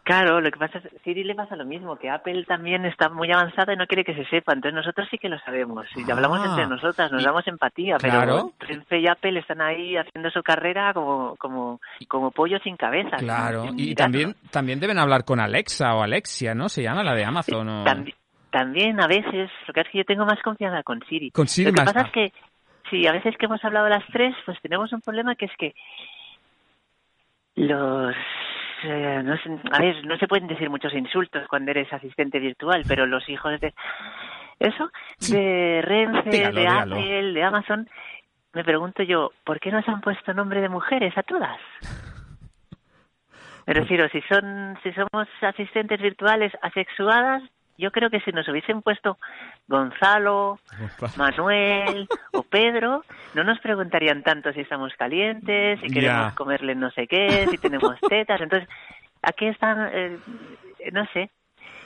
Claro, 0.10 0.42
lo 0.42 0.50
que 0.50 0.58
pasa 0.58 0.80
es 0.80 0.86
que 0.90 0.98
Siri 1.04 1.24
le 1.24 1.36
pasa 1.36 1.56
lo 1.56 1.66
mismo, 1.66 1.96
que 1.98 2.10
Apple 2.10 2.44
también 2.46 2.84
está 2.86 3.10
muy 3.10 3.32
avanzada 3.32 3.74
y 3.74 3.76
no 3.76 3.86
quiere 3.86 4.04
que 4.04 4.16
se 4.16 4.26
sepa, 4.26 4.54
entonces 4.54 4.74
nosotros 4.74 5.08
sí 5.12 5.20
que 5.20 5.30
lo 5.30 5.38
sabemos, 5.42 5.86
y 5.96 6.02
Ah. 6.02 6.16
hablamos 6.16 6.44
entre 6.44 6.66
nosotras, 6.66 7.12
nos 7.12 7.22
Y- 7.22 7.26
damos 7.26 7.48
empatía, 7.48 7.98
Claro. 7.98 8.52
pero 8.58 8.68
Renfe 8.68 9.00
y 9.02 9.08
Apple 9.08 9.38
están 9.40 9.62
ahí 9.62 9.96
haciendo 9.98 10.32
su 10.32 10.42
carrera 10.42 10.96
como 10.96 11.36
como 11.36 11.80
como 12.08 12.32
pollo 12.32 12.58
sin 12.64 12.76
cabeza. 12.76 13.18
Claro, 13.18 13.66
y 13.78 13.94
también, 13.94 14.34
también 14.50 14.80
deben 14.80 14.98
hablar 14.98 15.26
con 15.26 15.40
Alexa 15.40 15.94
o 15.94 16.02
Alexia, 16.02 16.56
¿no? 16.56 16.70
Se 16.70 16.82
llama 16.82 17.04
la 17.04 17.14
de 17.14 17.26
Amazon 17.26 17.70
o... 17.70 17.84
Tambi- 17.86 18.16
también 18.50 19.00
a 19.00 19.06
veces, 19.06 19.52
lo 19.68 19.74
que 19.76 19.82
es 19.82 19.90
que 19.92 20.00
yo 20.00 20.06
tengo 20.06 20.26
más 20.26 20.42
confianza 20.42 20.82
con 20.82 21.04
Siri. 21.08 21.30
Con 21.30 21.48
Siri 21.48 21.70
lo 21.70 21.76
que 21.76 21.82
más- 21.84 21.94
pasa 21.94 22.08
es 22.08 22.12
que, 22.14 22.34
sí, 22.90 23.06
a 23.06 23.12
veces 23.12 23.36
que 23.38 23.46
hemos 23.46 23.64
hablado 23.64 23.88
las 23.90 24.04
tres, 24.12 24.34
pues 24.44 24.60
tenemos 24.64 24.92
un 24.92 25.02
problema 25.02 25.36
que 25.36 25.46
es 25.46 25.52
que 25.60 25.76
los... 27.58 28.16
eh, 28.84 29.22
no 29.24 29.38
sé, 29.38 29.50
a 29.72 29.80
ver, 29.80 30.06
no 30.06 30.18
se 30.18 30.28
pueden 30.28 30.48
decir 30.48 30.70
muchos 30.70 30.94
insultos 30.94 31.48
cuando 31.48 31.72
eres 31.72 31.92
asistente 31.94 32.40
virtual, 32.40 32.84
pero 32.88 33.06
los 33.06 33.28
hijos 33.30 33.60
de... 33.60 33.74
Eso, 34.60 34.90
Sí. 35.18 35.34
de 35.34 35.82
Renfe, 35.84 36.30
Dígalo, 36.30 36.54
de 36.56 36.62
dígalo. 36.62 36.96
Apple, 36.96 37.34
de 37.34 37.44
Amazon, 37.44 37.90
me 38.54 38.64
pregunto 38.64 39.04
yo, 39.04 39.32
¿por 39.46 39.60
qué 39.60 39.72
nos 39.72 39.88
han 39.88 40.02
puesto 40.02 40.34
nombre 40.34 40.60
de 40.62 40.70
mujeres 40.70 41.18
a 41.18 41.24
todas? 41.24 41.60
Me 43.68 43.74
refiero, 43.76 44.10
si 44.10 44.20
son, 44.24 44.78
si 44.82 44.92
somos 44.94 45.28
asistentes 45.42 46.02
virtuales 46.02 46.52
asexuadas, 46.64 47.44
yo 47.80 47.92
creo 47.92 48.10
que 48.10 48.20
si 48.22 48.32
nos 48.32 48.48
hubiesen 48.48 48.82
puesto 48.82 49.18
Gonzalo, 49.68 50.60
Manuel 51.16 52.08
o 52.34 52.44
Pedro, 52.44 53.04
no 53.34 53.44
nos 53.44 53.60
preguntarían 53.60 54.22
tanto 54.22 54.52
si 54.54 54.60
estamos 54.62 54.94
calientes, 54.96 55.80
si 55.80 55.90
queremos 55.90 56.34
comerle 56.34 56.76
no 56.76 56.92
sé 56.92 57.08
qué, 57.08 57.48
si 57.50 57.58
tenemos 57.58 58.00
tetas. 58.10 58.42
Entonces, 58.42 58.68
aquí 59.22 59.48
están, 59.48 59.90
eh, 59.94 60.20
no 60.92 61.06
sé, 61.14 61.30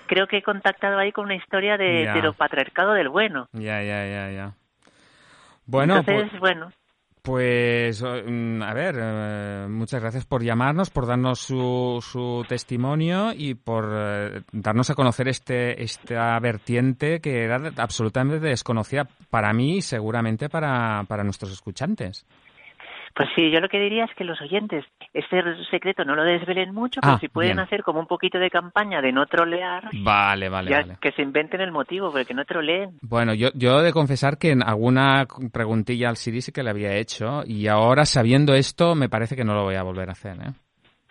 creo 0.07 0.27
que 0.27 0.37
he 0.37 0.43
contactado 0.43 0.97
ahí 0.97 1.11
con 1.11 1.25
una 1.25 1.35
historia 1.35 1.77
de 1.77 2.03
Ya. 2.03 2.11
heteropatriarcado 2.11 2.93
del 2.93 3.09
bueno. 3.09 3.47
Ya, 3.53 3.81
ya, 3.83 4.05
ya, 4.07 4.31
ya. 4.31 4.51
Bueno, 5.65 5.97
Entonces, 5.97 6.29
pues, 6.31 6.39
bueno, 6.41 6.71
pues, 7.23 8.03
mm, 8.03 8.61
a 8.61 8.73
ver, 8.73 8.95
eh, 8.99 9.67
muchas 9.69 10.01
gracias 10.01 10.25
por 10.25 10.43
llamarnos, 10.43 10.89
por 10.89 11.07
darnos 11.07 11.39
su, 11.39 11.99
su 12.01 12.43
testimonio 12.49 13.31
y 13.33 13.53
por 13.53 13.89
eh, 13.93 14.41
darnos 14.51 14.89
a 14.89 14.95
conocer 14.95 15.29
este 15.29 15.81
esta 15.81 16.37
vertiente 16.41 17.21
que 17.21 17.43
era 17.45 17.71
absolutamente 17.77 18.45
desconocida 18.45 19.07
para 19.29 19.53
mí 19.53 19.77
y 19.77 19.81
seguramente 19.81 20.49
para, 20.49 21.05
para 21.07 21.23
nuestros 21.23 21.53
escuchantes. 21.53 22.25
Pues 23.15 23.29
sí, 23.35 23.51
yo 23.51 23.59
lo 23.59 23.69
que 23.69 23.79
diría 23.79 24.05
es 24.05 24.15
que 24.15 24.23
los 24.23 24.41
oyentes 24.41 24.83
este 25.13 25.41
secreto 25.69 26.03
no 26.03 26.15
lo 26.15 26.23
desvelen 26.23 26.73
mucho, 26.73 26.99
pero 27.01 27.13
Ah, 27.13 27.19
si 27.19 27.27
pueden 27.27 27.57
bien. 27.57 27.59
hacer 27.59 27.83
como 27.83 27.99
un 27.99 28.07
poquito 28.07 28.39
de 28.39 28.49
campaña 28.49 29.01
de 29.01 29.11
no 29.11 29.25
trolear, 29.27 29.89
Vale, 30.01 30.49
vale, 30.49 30.71
ya 30.71 30.79
vale. 30.81 30.97
que 30.99 31.11
se 31.11 31.21
inventen 31.21 31.61
el 31.61 31.71
motivo, 31.71 32.11
pero 32.11 32.25
que 32.25 32.33
no 32.33 32.43
troleen. 32.45 32.97
Bueno, 33.01 33.33
yo, 33.35 33.49
yo 33.53 33.79
he 33.79 33.83
de 33.83 33.93
confesar 33.93 34.37
que 34.39 34.49
en 34.51 34.63
alguna 34.63 35.27
preguntilla 35.51 36.09
al 36.09 36.17
Siri 36.17 36.41
sí 36.41 36.51
que 36.51 36.63
le 36.63 36.71
había 36.71 36.95
hecho 36.95 37.43
y 37.45 37.67
ahora 37.67 38.05
sabiendo 38.05 38.55
esto 38.55 38.95
me 38.95 39.09
parece 39.09 39.35
que 39.35 39.43
no 39.43 39.53
lo 39.53 39.63
voy 39.63 39.75
a 39.75 39.83
volver 39.83 40.09
a 40.09 40.13
hacer, 40.13 40.37
¿eh? 40.37 40.51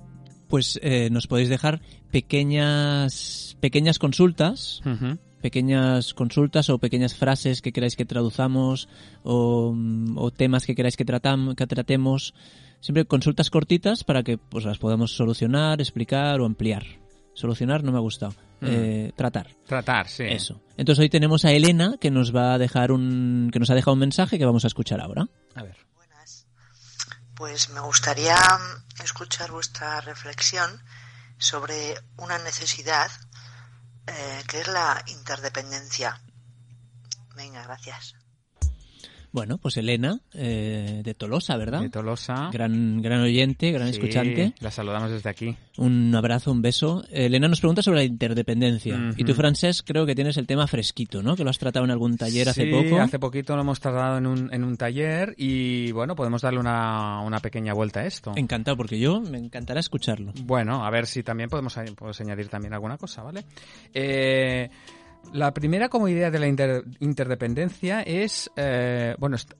pues 0.52 0.78
eh, 0.82 1.08
nos 1.08 1.28
podéis 1.28 1.48
dejar 1.48 1.80
pequeñas, 2.10 3.56
pequeñas 3.60 3.98
consultas 3.98 4.82
pequeñas 5.40 6.12
consultas 6.12 6.68
o 6.68 6.76
pequeñas 6.76 7.14
frases 7.14 7.62
que 7.62 7.72
queráis 7.72 7.96
que 7.96 8.04
traduzamos 8.04 8.86
o, 9.24 9.74
o 10.14 10.30
temas 10.30 10.66
que 10.66 10.74
queráis 10.74 10.98
que, 10.98 11.06
tratam, 11.06 11.54
que 11.56 11.66
tratemos. 11.66 12.34
Siempre 12.80 13.06
consultas 13.06 13.48
cortitas 13.48 14.04
para 14.04 14.22
que 14.22 14.36
pues 14.36 14.66
las 14.66 14.76
podamos 14.76 15.16
solucionar, 15.16 15.80
explicar 15.80 16.38
o 16.42 16.44
ampliar. 16.44 16.84
Solucionar 17.32 17.82
no 17.82 17.90
me 17.90 17.96
ha 17.96 18.02
gustado. 18.02 18.34
Mm. 18.60 18.66
Eh, 18.68 19.12
tratar. 19.16 19.48
Tratar, 19.66 20.06
sí. 20.06 20.24
Eso. 20.24 20.60
Entonces 20.76 21.02
hoy 21.02 21.08
tenemos 21.08 21.46
a 21.46 21.52
Elena 21.52 21.96
que 21.98 22.10
nos 22.10 22.36
va 22.36 22.52
a 22.52 22.58
dejar 22.58 22.92
un 22.92 23.48
que 23.50 23.58
nos 23.58 23.70
ha 23.70 23.74
dejado 23.74 23.94
un 23.94 24.00
mensaje 24.00 24.38
que 24.38 24.44
vamos 24.44 24.64
a 24.64 24.68
escuchar 24.68 25.00
ahora. 25.00 25.28
A 25.54 25.62
ver. 25.62 25.91
Pues 27.42 27.70
me 27.70 27.80
gustaría 27.80 28.36
mm, 28.36 29.02
escuchar 29.02 29.50
vuestra 29.50 30.00
reflexión 30.00 30.80
sobre 31.38 32.00
una 32.16 32.38
necesidad 32.38 33.10
eh, 34.06 34.44
que 34.46 34.60
es 34.60 34.68
la 34.68 35.02
interdependencia. 35.08 36.22
Venga, 37.34 37.64
gracias. 37.64 38.14
Bueno, 39.32 39.56
pues 39.58 39.76
Elena 39.78 40.18
eh, 40.34 41.00
de 41.02 41.14
Tolosa, 41.14 41.56
¿verdad? 41.56 41.80
De 41.80 41.88
Tolosa. 41.88 42.50
Gran 42.52 43.00
gran 43.00 43.20
oyente, 43.22 43.72
gran 43.72 43.88
Sí, 43.88 43.94
escuchante. 43.94 44.52
La 44.60 44.70
saludamos 44.70 45.10
desde 45.10 45.30
aquí. 45.30 45.56
Un 45.78 46.14
abrazo, 46.14 46.52
un 46.52 46.60
beso. 46.60 47.02
Elena 47.10 47.48
nos 47.48 47.60
pregunta 47.60 47.82
sobre 47.82 47.98
la 48.00 48.04
interdependencia. 48.04 49.12
Y 49.16 49.24
tú, 49.24 49.32
Francesc, 49.34 49.86
creo 49.86 50.04
que 50.04 50.14
tienes 50.14 50.36
el 50.36 50.46
tema 50.46 50.66
fresquito, 50.66 51.22
¿no? 51.22 51.34
Que 51.34 51.44
lo 51.44 51.50
has 51.50 51.58
tratado 51.58 51.84
en 51.84 51.90
algún 51.90 52.16
taller 52.18 52.48
hace 52.50 52.64
Sí, 52.64 52.70
poco. 52.70 53.00
hace 53.00 53.18
poquito 53.18 53.56
lo 53.56 53.62
hemos 53.62 53.80
tratado 53.80 54.18
en 54.18 54.26
un, 54.26 54.52
en 54.52 54.64
un 54.64 54.76
taller 54.76 55.34
y 55.38 55.90
bueno, 55.92 56.14
podemos 56.14 56.42
darle 56.42 56.60
una, 56.60 57.20
una 57.22 57.40
pequeña 57.40 57.72
vuelta 57.72 58.00
a 58.00 58.06
esto. 58.06 58.32
Encantado, 58.36 58.76
porque 58.76 58.98
yo 58.98 59.20
me 59.20 59.38
encantará 59.38 59.80
escucharlo. 59.80 60.32
Bueno, 60.44 60.84
a 60.84 60.90
ver 60.90 61.06
si 61.06 61.22
también 61.22 61.48
podemos 61.48 61.72
puedes 61.96 62.20
añadir 62.20 62.48
también 62.48 62.74
alguna 62.74 62.98
cosa, 62.98 63.22
¿vale? 63.22 63.44
Eh, 63.94 64.68
la 65.32 65.52
primera 65.54 65.88
como 65.88 66.08
idea 66.08 66.30
de 66.30 66.38
la 66.38 66.46
inter- 66.46 66.84
interdependencia 67.00 68.02
es, 68.02 68.50
eh, 68.56 69.14
bueno, 69.18 69.36
est- 69.36 69.52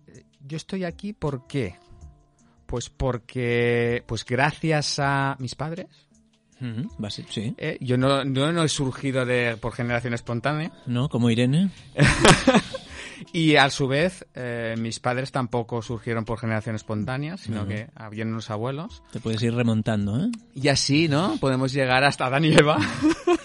yo 0.47 0.57
estoy 0.57 0.85
aquí 0.85 1.13
¿por 1.13 1.47
qué? 1.47 1.77
Pues 2.67 2.89
porque, 2.91 4.03
pues 4.07 4.25
gracias 4.25 4.99
a 4.99 5.37
mis 5.39 5.55
padres, 5.55 5.87
ser- 7.11 7.27
sí. 7.29 7.55
eh, 7.59 7.77
yo 7.81 7.97
no, 7.99 8.25
no 8.53 8.63
he 8.63 8.69
surgido 8.69 9.25
de, 9.27 9.57
por 9.61 9.73
generación 9.73 10.15
espontánea 10.15 10.71
¿No? 10.87 11.09
Como 11.09 11.29
Irene. 11.31 11.71
y 13.33 13.57
a 13.57 13.69
su 13.71 13.89
vez 13.89 14.27
eh, 14.35 14.75
mis 14.79 15.01
padres 15.01 15.33
tampoco 15.33 15.83
surgieron 15.83 16.25
por 16.25 16.39
generación 16.39 16.77
espontánea, 16.77 17.37
sino 17.37 17.67
que 17.67 17.89
habían 17.95 18.29
unos 18.29 18.51
abuelos. 18.51 19.03
Te 19.13 19.21
puedes 19.21 19.43
ir 19.43 19.55
remontando, 19.55 20.19
¿eh? 20.25 20.31
Y 20.55 20.69
así, 20.69 21.09
¿no? 21.09 21.37
Podemos 21.41 21.73
llegar 21.73 22.05
hasta 22.05 22.27
Adán 22.27 22.45
y 22.45 22.53
Eva. 22.53 22.79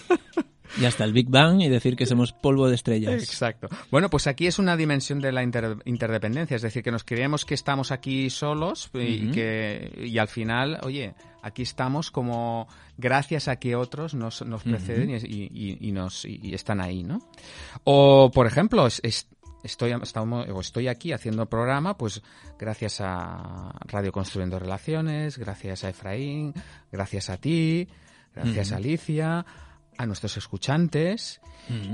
Y 0.80 0.84
hasta 0.84 1.04
el 1.04 1.12
Big 1.12 1.28
Bang 1.28 1.60
y 1.62 1.68
decir 1.68 1.96
que 1.96 2.04
somos 2.06 2.32
polvo 2.32 2.68
de 2.68 2.74
estrellas. 2.74 3.22
Exacto. 3.22 3.68
Bueno, 3.90 4.10
pues 4.10 4.26
aquí 4.26 4.46
es 4.46 4.58
una 4.58 4.76
dimensión 4.76 5.20
de 5.20 5.32
la 5.32 5.42
inter- 5.42 5.78
interdependencia, 5.86 6.56
es 6.56 6.62
decir, 6.62 6.82
que 6.82 6.90
nos 6.90 7.04
creemos 7.04 7.44
que 7.44 7.54
estamos 7.54 7.90
aquí 7.90 8.28
solos 8.30 8.90
y, 8.94 9.30
que 9.30 9.92
y 10.04 10.18
al 10.18 10.28
final, 10.28 10.78
oye, 10.82 11.14
aquí 11.42 11.62
estamos 11.62 12.10
como 12.10 12.68
gracias 12.96 13.48
a 13.48 13.56
que 13.56 13.76
otros 13.76 14.14
nos, 14.14 14.42
nos 14.44 14.62
preceden 14.62 15.10
y, 15.10 15.14
y- 15.16 15.78
y 15.80 15.92
nos 15.92 16.24
y, 16.24 16.54
están 16.54 16.80
ahí, 16.80 17.02
¿no? 17.02 17.20
O 17.84 18.30
por 18.30 18.46
ejemplo, 18.46 18.86
es- 18.86 19.00
es- 19.02 19.26
estoy 19.64 19.92
estamos, 20.02 20.48
o 20.48 20.60
estoy 20.60 20.88
aquí 20.88 21.12
haciendo 21.12 21.46
programa, 21.46 21.96
pues 21.96 22.22
gracias 22.58 23.00
a 23.00 23.72
Radio 23.86 24.12
Construyendo 24.12 24.58
Relaciones, 24.58 25.36
gracias 25.38 25.82
a 25.84 25.88
Efraín, 25.90 26.54
gracias 26.92 27.28
a 27.30 27.36
ti, 27.38 27.88
gracias 28.34 28.70
a 28.72 28.76
Alicia, 28.76 29.44
a 29.98 30.06
nuestros 30.06 30.36
escuchantes. 30.36 31.40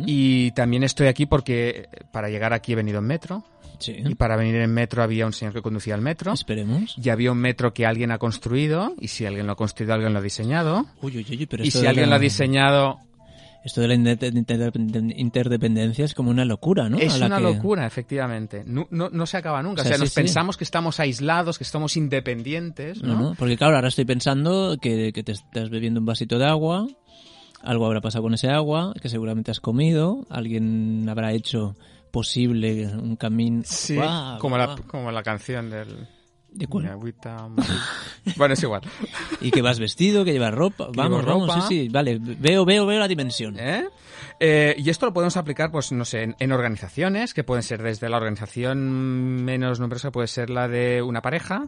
Y 0.06 0.52
también 0.52 0.84
estoy 0.84 1.08
aquí 1.08 1.26
porque 1.26 1.88
eh, 1.92 2.04
para 2.12 2.28
llegar 2.28 2.52
aquí 2.52 2.72
he 2.72 2.76
venido 2.76 2.98
en 3.00 3.06
metro. 3.06 3.44
Sí. 3.80 3.96
Y 4.04 4.14
para 4.14 4.36
venir 4.36 4.54
en 4.54 4.72
metro 4.72 5.02
había 5.02 5.26
un 5.26 5.32
señor 5.32 5.52
que 5.52 5.60
conducía 5.62 5.96
el 5.96 6.00
metro. 6.00 6.32
Esperemos. 6.32 6.94
Y 7.02 7.08
había 7.10 7.32
un 7.32 7.38
metro 7.38 7.74
que 7.74 7.84
alguien 7.84 8.12
ha 8.12 8.18
construido. 8.18 8.94
Y 9.00 9.08
si 9.08 9.26
alguien 9.26 9.46
lo 9.48 9.54
ha 9.54 9.56
construido, 9.56 9.94
alguien 9.94 10.12
lo 10.12 10.20
ha 10.20 10.22
diseñado. 10.22 10.86
Uy, 11.02 11.16
uy, 11.16 11.26
uy, 11.28 11.46
pero 11.46 11.64
Y 11.64 11.68
esto 11.68 11.80
si 11.80 11.82
de 11.82 11.88
alguien 11.88 12.06
la- 12.08 12.10
lo 12.10 12.16
ha 12.16 12.20
diseñado, 12.20 12.98
Esto 13.64 13.80
de 13.80 13.88
la 13.88 13.94
inter- 13.94 14.32
inter- 14.36 14.72
interdependencia 15.16 16.04
es 16.04 16.14
como 16.14 16.30
una 16.30 16.44
locura, 16.44 16.88
¿no? 16.90 16.98
es 16.98 17.14
A 17.14 17.18
la 17.18 17.26
una 17.26 17.36
que- 17.38 17.42
locura, 17.44 17.86
efectivamente. 17.86 18.62
No, 18.66 18.86
no, 18.90 19.08
no 19.10 19.24
se 19.26 19.38
acaba 19.38 19.62
nunca. 19.62 19.80
O 19.82 19.84
O 19.84 19.88
sea, 19.88 19.96
nos 19.98 20.10
sí, 20.10 20.14
pensamos 20.16 20.56
que 20.58 20.64
estamos 20.64 21.00
aislados, 21.00 21.56
que 21.58 21.64
estamos 21.64 21.96
independientes, 21.96 23.02
¿no? 23.02 23.14
No, 23.14 23.22
no, 23.30 23.34
porque 23.34 23.56
claro, 23.56 23.76
ahora 23.76 23.88
estoy 23.88 24.04
pensando 24.04 24.76
que, 24.80 25.12
que 25.12 25.22
te 25.22 25.32
estás 25.32 25.70
bebiendo 25.70 25.98
un 26.00 26.06
vasito 26.06 26.38
de 26.38 26.46
agua, 26.46 26.86
algo 27.64 27.86
habrá 27.86 28.00
pasado 28.00 28.22
con 28.22 28.34
ese 28.34 28.48
agua, 28.48 28.94
que 29.00 29.08
seguramente 29.08 29.50
has 29.50 29.60
comido, 29.60 30.26
alguien 30.30 31.06
habrá 31.08 31.32
hecho 31.32 31.74
posible 32.10 32.86
un 32.86 33.16
camino. 33.16 33.62
Sí, 33.64 33.96
Guau, 33.96 34.38
como, 34.38 34.56
guau. 34.56 34.76
la, 34.76 34.82
como 34.82 35.10
la 35.10 35.22
canción 35.22 35.70
del... 35.70 36.06
¿De 36.52 36.68
cuál? 36.68 36.86
Agüita, 36.86 37.48
bueno, 38.36 38.54
es 38.54 38.62
igual. 38.62 38.82
Y 39.40 39.50
que 39.50 39.60
vas 39.60 39.80
vestido, 39.80 40.24
que 40.24 40.32
llevas 40.32 40.54
ropa. 40.54 40.88
Vamos, 40.94 41.24
vamos, 41.24 41.52
sí, 41.52 41.60
sí, 41.68 41.88
vale. 41.88 42.18
Veo, 42.20 42.64
veo, 42.64 42.86
veo 42.86 43.00
la 43.00 43.08
dimensión. 43.08 43.58
¿Eh? 43.58 43.88
Eh, 44.40 44.74
y 44.78 44.90
esto 44.90 45.06
lo 45.06 45.12
podemos 45.12 45.36
aplicar, 45.36 45.70
pues, 45.70 45.92
no 45.92 46.04
sé, 46.04 46.22
en, 46.22 46.36
en 46.38 46.52
organizaciones, 46.52 47.34
que 47.34 47.44
pueden 47.44 47.62
ser 47.62 47.82
desde 47.82 48.08
la 48.08 48.16
organización 48.16 49.44
menos 49.44 49.80
numerosa, 49.80 50.10
puede 50.10 50.26
ser 50.26 50.50
la 50.50 50.68
de 50.68 51.02
una 51.02 51.22
pareja, 51.22 51.66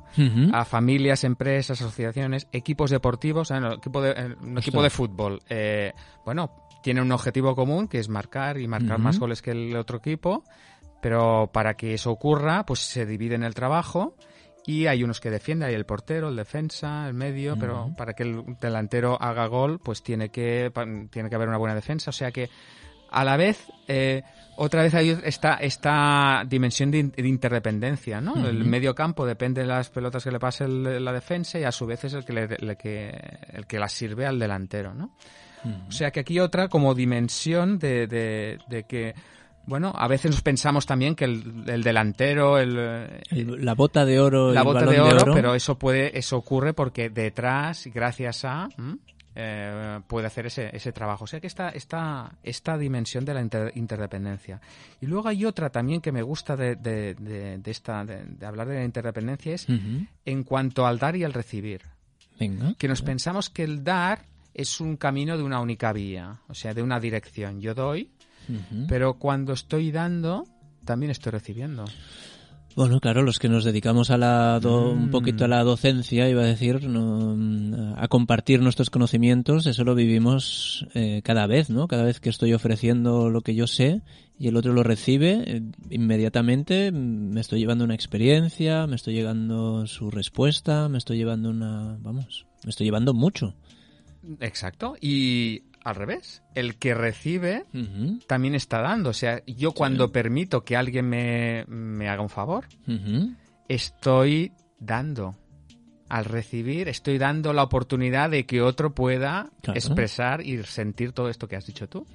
a 0.52 0.64
familias, 0.64 1.24
empresas, 1.24 1.80
asociaciones, 1.80 2.48
equipos 2.52 2.90
deportivos, 2.90 3.50
¿eh? 3.50 3.60
No, 3.60 3.74
equipo 3.74 4.02
de, 4.02 4.36
un 4.42 4.58
equipo 4.58 4.82
de 4.82 4.90
fútbol. 4.90 5.40
eh, 5.48 5.92
bueno, 6.24 6.66
tiene 6.82 7.02
un 7.02 7.10
objetivo 7.12 7.54
común, 7.54 7.88
que 7.88 7.98
es 7.98 8.08
marcar 8.08 8.58
y 8.58 8.68
marcar 8.68 8.98
más 8.98 9.18
goles 9.18 9.42
que 9.42 9.50
el 9.50 9.76
otro 9.76 9.98
equipo, 9.98 10.44
pero 11.00 11.50
para 11.52 11.74
que 11.74 11.94
eso 11.94 12.10
ocurra, 12.10 12.64
pues 12.64 12.80
se 12.80 13.06
dividen 13.06 13.42
el 13.42 13.54
trabajo 13.54 14.16
y 14.66 14.86
hay 14.88 15.02
unos 15.04 15.20
que 15.20 15.30
defienden, 15.30 15.68
hay 15.68 15.74
el 15.74 15.86
portero, 15.86 16.28
el 16.28 16.36
defensa, 16.36 17.06
el 17.06 17.14
medio, 17.14 17.56
pero 17.58 17.90
para 17.96 18.14
que 18.14 18.24
el 18.24 18.42
delantero 18.60 19.16
haga 19.20 19.46
gol, 19.46 19.78
pues 19.78 20.02
tiene 20.02 20.28
que, 20.30 20.72
tiene 21.10 21.28
que 21.28 21.34
haber 21.36 21.48
una 21.48 21.56
buena 21.58 21.74
defensa. 21.74 22.10
O 22.10 22.12
sea 22.12 22.32
que 22.32 22.50
a 23.10 23.24
la 23.24 23.36
vez, 23.36 23.64
eh, 23.86 24.22
otra 24.56 24.82
vez 24.82 24.92
hay 24.94 25.16
esta, 25.24 25.54
esta 25.54 26.42
dimensión 26.48 26.90
de, 26.90 26.98
in- 26.98 27.12
de 27.16 27.28
interdependencia, 27.28 28.20
¿no? 28.20 28.34
El 28.48 28.64
medio 28.64 28.94
campo 28.94 29.24
depende 29.24 29.60
de 29.60 29.68
las 29.68 29.90
pelotas 29.90 30.24
que 30.24 30.32
le 30.32 30.40
pase 30.40 30.64
el- 30.64 31.04
la 31.04 31.12
defensa 31.12 31.58
y 31.60 31.62
a 31.64 31.70
su 31.70 31.86
vez 31.86 32.02
es 32.04 32.14
el 32.14 32.24
que, 32.24 32.32
le, 32.32 32.48
le 32.58 32.76
que, 32.76 33.16
el 33.52 33.66
que 33.66 33.78
las 33.78 33.92
sirve 33.92 34.26
al 34.26 34.38
delantero, 34.40 34.92
¿no? 34.94 35.14
O 35.88 35.92
sea 35.92 36.10
que 36.10 36.20
aquí 36.20 36.38
otra 36.40 36.68
como 36.68 36.94
dimensión 36.94 37.78
de, 37.78 38.06
de, 38.06 38.58
de 38.68 38.84
que, 38.84 39.14
bueno, 39.66 39.92
a 39.96 40.08
veces 40.08 40.30
nos 40.30 40.42
pensamos 40.42 40.86
también 40.86 41.14
que 41.14 41.24
el, 41.24 41.64
el 41.66 41.82
delantero, 41.82 42.58
el, 42.58 42.78
El- 43.30 43.64
la 43.64 43.74
bota 43.74 44.04
de 44.04 44.18
oro, 44.20 44.52
la 44.52 44.60
el 44.60 44.66
bota 44.66 44.80
balón 44.80 44.94
de 44.94 45.00
oro, 45.00 45.34
pero 45.34 45.54
eso 45.54 45.78
puede, 45.78 46.16
eso 46.18 46.36
ocurre 46.36 46.72
porque 46.72 47.10
detrás, 47.10 47.86
gracias 47.92 48.44
a, 48.44 48.68
¿m? 48.78 48.96
eh, 49.34 50.00
puede 50.06 50.26
hacer 50.28 50.46
ese, 50.46 50.74
ese 50.74 50.92
trabajo. 50.92 51.24
O 51.24 51.26
sea 51.26 51.40
que 51.40 51.46
esta, 51.46 51.68
esta, 51.68 52.32
esta 52.42 52.78
dimensión 52.78 53.24
de 53.24 53.34
la 53.34 53.42
inter- 53.42 53.72
interdependencia. 53.74 54.60
Y 55.00 55.06
luego 55.06 55.28
hay 55.28 55.44
otra 55.44 55.68
también 55.70 56.00
que 56.00 56.10
me 56.12 56.22
gusta 56.22 56.56
de, 56.56 56.76
de, 56.76 57.14
de- 57.14 57.58
de 57.58 57.70
esta, 57.70 58.04
de, 58.04 58.24
de 58.24 58.46
hablar 58.46 58.68
de 58.68 58.76
la 58.76 58.84
interdependencia 58.84 59.54
es 59.54 59.66
en 60.24 60.42
cuanto 60.44 60.86
al 60.86 60.98
dar 60.98 61.16
y 61.16 61.24
al 61.24 61.32
recibir. 61.34 61.82
Venga. 62.38 62.74
Que 62.78 62.88
nos 62.88 63.02
pensamos 63.02 63.50
que 63.50 63.64
el 63.64 63.82
dar 63.84 64.20
es 64.54 64.80
un 64.80 64.96
camino 64.96 65.36
de 65.36 65.42
una 65.42 65.60
única 65.60 65.92
vía, 65.92 66.38
o 66.48 66.54
sea, 66.54 66.72
de 66.72 66.82
una 66.82 66.98
dirección. 67.00 67.60
Yo 67.60 67.74
doy, 67.74 68.10
Pero 68.88 69.14
cuando 69.18 69.52
estoy 69.52 69.90
dando, 69.90 70.44
también 70.84 71.10
estoy 71.10 71.32
recibiendo. 71.32 71.84
Bueno, 72.76 73.00
claro, 73.00 73.22
los 73.22 73.38
que 73.38 73.48
nos 73.48 73.64
dedicamos 73.64 74.10
a 74.10 74.18
la 74.18 74.60
do- 74.60 74.92
un 74.92 75.08
poquito 75.08 75.46
a 75.46 75.48
la 75.48 75.64
docencia, 75.64 76.28
iba 76.28 76.42
a 76.42 76.46
decir, 76.46 76.86
no, 76.86 77.94
a 77.96 78.06
compartir 78.08 78.60
nuestros 78.60 78.90
conocimientos, 78.90 79.64
eso 79.66 79.82
lo 79.82 79.94
vivimos 79.94 80.86
eh, 80.92 81.22
cada 81.24 81.46
vez, 81.46 81.70
¿no? 81.70 81.88
Cada 81.88 82.02
vez 82.04 82.20
que 82.20 82.28
estoy 82.28 82.52
ofreciendo 82.52 83.30
lo 83.30 83.40
que 83.40 83.54
yo 83.54 83.66
sé 83.66 84.02
y 84.38 84.48
el 84.48 84.58
otro 84.58 84.74
lo 84.74 84.82
recibe, 84.82 85.42
eh, 85.46 85.62
inmediatamente 85.88 86.92
mm, 86.92 87.30
me 87.32 87.40
estoy 87.40 87.60
llevando 87.60 87.82
una 87.84 87.94
experiencia, 87.94 88.86
me 88.86 88.96
estoy 88.96 89.14
llevando 89.14 89.86
su 89.86 90.10
respuesta, 90.10 90.90
me 90.90 90.98
estoy 90.98 91.16
llevando 91.16 91.48
una, 91.48 91.96
vamos, 92.02 92.44
me 92.62 92.68
estoy 92.68 92.84
llevando 92.84 93.14
mucho. 93.14 93.54
Exacto. 94.40 94.96
Y 95.00 95.62
al 95.88 95.94
revés, 95.94 96.42
el 96.54 96.76
que 96.76 96.94
recibe 96.94 97.64
también 98.26 98.54
está 98.56 98.80
dando. 98.80 99.10
O 99.10 99.12
sea, 99.12 99.42
yo 99.46 99.72
cuando 99.72 100.10
permito 100.10 100.64
que 100.64 100.76
alguien 100.76 101.08
me, 101.08 101.64
me 101.68 102.08
haga 102.08 102.22
un 102.22 102.28
favor, 102.28 102.64
estoy 103.68 104.52
dando. 104.78 105.34
Al 106.08 106.24
recibir, 106.24 106.88
estoy 106.88 107.18
dando 107.18 107.52
la 107.52 107.64
oportunidad 107.64 108.30
de 108.30 108.46
que 108.46 108.62
otro 108.62 108.94
pueda 108.94 109.50
Claro. 109.62 109.76
expresar 109.78 110.40
y 110.40 110.62
sentir 110.62 111.12
todo 111.12 111.28
esto 111.28 111.48
que 111.48 111.56
has 111.56 111.66
dicho 111.66 111.88
tú. 111.88 112.06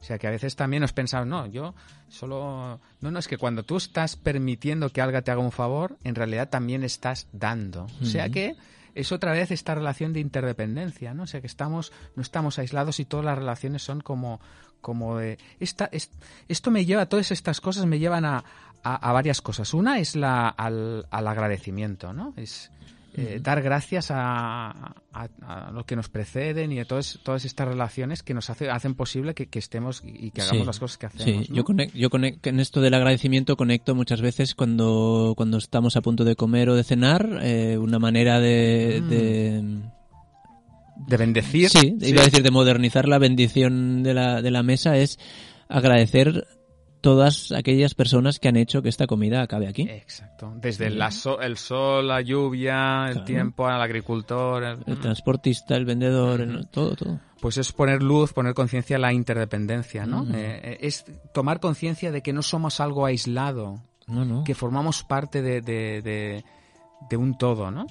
O 0.00 0.06
sea, 0.06 0.18
que 0.18 0.26
a 0.26 0.30
veces 0.30 0.54
también 0.56 0.82
nos 0.82 0.92
pensamos, 0.92 1.26
no, 1.26 1.46
yo 1.46 1.74
solo... 2.08 2.80
No, 3.00 3.10
no, 3.10 3.18
es 3.18 3.26
que 3.26 3.38
cuando 3.38 3.62
tú 3.62 3.78
estás 3.78 4.16
permitiendo 4.16 4.90
que 4.90 5.00
alguien 5.00 5.24
te 5.24 5.30
haga 5.30 5.40
un 5.40 5.52
favor, 5.52 5.96
en 6.04 6.14
realidad 6.14 6.50
también 6.50 6.84
estás 6.84 7.26
dando. 7.32 7.86
O 8.02 8.04
sea 8.04 8.28
que 8.28 8.56
es 8.94 9.12
otra 9.12 9.32
vez 9.32 9.50
esta 9.50 9.74
relación 9.74 10.12
de 10.12 10.20
interdependencia, 10.20 11.14
¿no? 11.14 11.24
O 11.24 11.26
sea, 11.26 11.40
que 11.40 11.46
estamos, 11.46 11.92
no 12.16 12.22
estamos 12.22 12.58
aislados 12.58 13.00
y 13.00 13.04
todas 13.04 13.24
las 13.26 13.38
relaciones 13.38 13.82
son 13.82 14.00
como, 14.00 14.40
como 14.80 15.16
de... 15.18 15.38
Esta, 15.60 15.86
es- 15.92 16.10
esto 16.48 16.70
me 16.70 16.84
lleva, 16.84 17.06
todas 17.06 17.30
estas 17.30 17.60
cosas 17.60 17.86
me 17.86 17.98
llevan 17.98 18.24
a, 18.24 18.44
a- 18.82 18.96
a 19.10 19.12
varias 19.12 19.40
cosas. 19.40 19.74
Una 19.74 19.98
es 19.98 20.14
la, 20.16 20.48
al, 20.48 21.06
al 21.10 21.28
agradecimiento, 21.28 22.12
¿no? 22.12 22.34
Es... 22.36 22.70
eh, 23.16 23.38
dar 23.42 23.62
gracias 23.62 24.10
a, 24.10 24.70
a, 25.12 25.28
a 25.42 25.70
los 25.72 25.84
que 25.86 25.94
nos 25.96 26.08
preceden 26.08 26.72
y 26.72 26.80
a 26.80 26.84
todas, 26.84 27.20
todas 27.22 27.44
estas 27.44 27.68
relaciones 27.68 28.22
que 28.22 28.34
nos 28.34 28.50
hace, 28.50 28.68
hacen 28.70 28.94
posible 28.94 29.34
que, 29.34 29.46
que 29.46 29.58
estemos 29.60 30.02
y 30.04 30.30
que 30.32 30.42
hagamos 30.42 30.62
Sí. 30.62 30.66
las 30.66 30.78
cosas 30.80 30.98
que 30.98 31.06
hacemos. 31.06 31.46
Sí, 31.46 31.50
¿no? 31.50 31.56
yo, 31.56 31.64
conec- 31.64 31.92
yo 31.92 32.10
conec- 32.10 32.46
en 32.46 32.60
esto 32.60 32.80
del 32.80 32.94
agradecimiento 32.94 33.56
conecto 33.56 33.94
muchas 33.94 34.20
veces 34.20 34.54
cuando, 34.54 35.34
cuando 35.36 35.58
estamos 35.58 35.96
a 35.96 36.00
punto 36.00 36.24
de 36.24 36.34
comer 36.36 36.68
o 36.70 36.74
de 36.74 36.84
cenar, 36.84 37.38
eh, 37.42 37.78
una 37.78 37.98
manera 37.98 38.40
de... 38.40 39.00
Mm. 39.02 39.08
de- 39.08 39.80
De 41.08 41.16
bendecir. 41.16 41.68
sí, 41.70 41.96
iba 42.00 42.22
a 42.22 42.24
decir 42.24 42.42
de 42.42 42.50
modernizar 42.50 43.08
la 43.08 43.18
bendición 43.18 44.02
de 44.02 44.14
la, 44.14 44.42
de 44.42 44.50
la 44.50 44.62
mesa 44.62 44.96
es 44.96 45.18
agradecer 45.68 46.46
todas 47.04 47.52
aquellas 47.52 47.94
personas 47.94 48.38
que 48.40 48.48
han 48.48 48.56
hecho 48.56 48.80
que 48.80 48.88
esta 48.88 49.06
comida 49.06 49.42
acabe 49.42 49.68
aquí. 49.68 49.82
Exacto. 49.82 50.54
Desde 50.56 50.88
la 50.88 51.10
so- 51.10 51.38
el 51.40 51.58
sol, 51.58 52.08
la 52.08 52.22
lluvia, 52.22 53.10
el 53.10 53.24
tiempo, 53.24 53.66
al 53.66 53.82
agricultor. 53.82 54.64
el- 54.64 54.78
El 54.86 54.98
transportista, 55.00 55.76
el 55.76 55.84
vendedor, 55.84 56.40
el- 56.40 56.66
todo, 56.68 56.96
todo. 56.96 57.20
Pues 57.42 57.58
es 57.58 57.72
poner 57.72 58.02
luz, 58.02 58.32
poner 58.32 58.54
conciencia 58.54 58.96
a 58.96 58.98
la 58.98 59.12
interdependencia, 59.12 60.06
¿no? 60.06 60.24
Mm. 60.24 60.34
Eh, 60.34 60.60
eh, 60.64 60.78
es 60.80 61.04
tomar 61.34 61.60
conciencia 61.60 62.10
de 62.10 62.22
que 62.22 62.32
no 62.32 62.40
somos 62.42 62.80
algo 62.80 63.04
aislado, 63.04 63.82
No, 64.06 64.24
no. 64.24 64.44
que 64.44 64.54
formamos 64.54 65.02
parte 65.02 65.42
de, 65.42 65.60
de- 65.60 66.00
de- 66.00 66.44
de 67.10 67.16
un 67.18 67.36
todo, 67.36 67.70
¿no? 67.70 67.86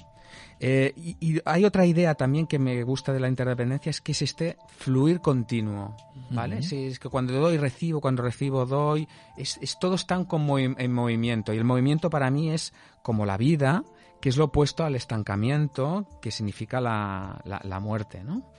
Eh, 0.60 0.92
y, 0.96 1.16
y 1.20 1.40
hay 1.44 1.64
otra 1.64 1.84
idea 1.84 2.14
también 2.14 2.46
que 2.46 2.58
me 2.58 2.82
gusta 2.84 3.12
de 3.12 3.20
la 3.20 3.28
interdependencia, 3.28 3.90
es 3.90 4.00
que 4.00 4.12
es 4.12 4.22
este 4.22 4.56
fluir 4.78 5.20
continuo, 5.20 5.96
¿vale? 6.30 6.58
Es 6.86 6.98
que 6.98 7.08
cuando 7.08 7.32
doy, 7.34 7.58
recibo, 7.58 8.00
cuando 8.00 8.22
recibo, 8.22 8.64
doy, 8.64 9.06
es, 9.36 9.58
es- 9.60 9.78
todo 9.78 9.94
está 9.96 10.24
como 10.24 10.58
en, 10.58 10.74
en 10.78 10.92
movimiento. 10.92 11.52
Y 11.52 11.58
el 11.58 11.64
movimiento 11.64 12.08
para 12.08 12.30
mí 12.30 12.50
es 12.50 12.72
como 13.02 13.26
la 13.26 13.36
vida, 13.36 13.84
que 14.20 14.28
es 14.30 14.36
lo 14.36 14.44
opuesto 14.46 14.84
al 14.84 14.94
estancamiento, 14.96 16.06
que 16.22 16.30
significa 16.30 16.80
la, 16.80 17.40
la- 17.44 17.60
la 17.64 17.80
muerte, 17.80 18.22
¿no? 18.24 18.50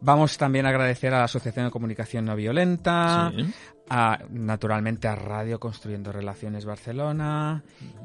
Vamos 0.00 0.38
también 0.38 0.66
a 0.66 0.70
agradecer 0.70 1.12
a 1.14 1.18
la 1.18 1.24
Asociación 1.24 1.66
de 1.66 1.70
Comunicación 1.70 2.24
No 2.24 2.36
Violenta, 2.36 3.32
Sí. 3.36 3.44
a, 3.90 4.18
naturalmente 4.30 5.08
a 5.08 5.16
Radio 5.16 5.58
Construyendo 5.58 6.12
Relaciones 6.12 6.64
Barcelona 6.64 7.62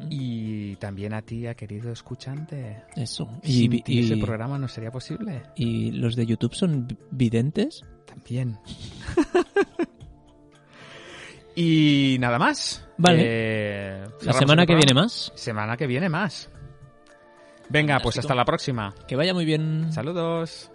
y 0.10 0.76
también 0.78 1.14
a 1.14 1.22
ti, 1.22 1.46
a 1.48 1.56
querido 1.56 1.91
escuchante. 1.91 2.84
Eso. 2.96 3.30
Sin 3.44 3.84
ti 3.84 4.00
ese 4.00 4.18
programa 4.18 4.58
no 4.58 4.68
sería 4.68 4.91
posible. 4.91 5.44
¿Y 5.56 5.91
los 5.91 6.16
de 6.16 6.26
YouTube 6.26 6.56
son 6.56 6.88
vi- 6.88 6.98
videntes? 7.12 7.84
También. 8.06 8.58
y 11.56 12.18
nada 12.20 12.39
más. 12.39 12.86
Vale. 12.98 13.20
Eh, 13.24 14.04
La 14.22 14.34
semana 14.34 14.66
que 14.66 14.76
viene 14.76 14.94
más. 14.94 15.32
Semana 15.36 15.78
que 15.78 15.88
viene 15.88 16.10
más. 16.10 16.50
Venga, 17.70 18.00
pues 18.00 18.18
hasta 18.18 18.36
la 18.36 18.46
próxima. 18.46 18.94
Que 19.08 19.16
vaya 19.16 19.34
muy 19.34 19.46
bien. 19.46 19.91
Saludos. 19.91 20.70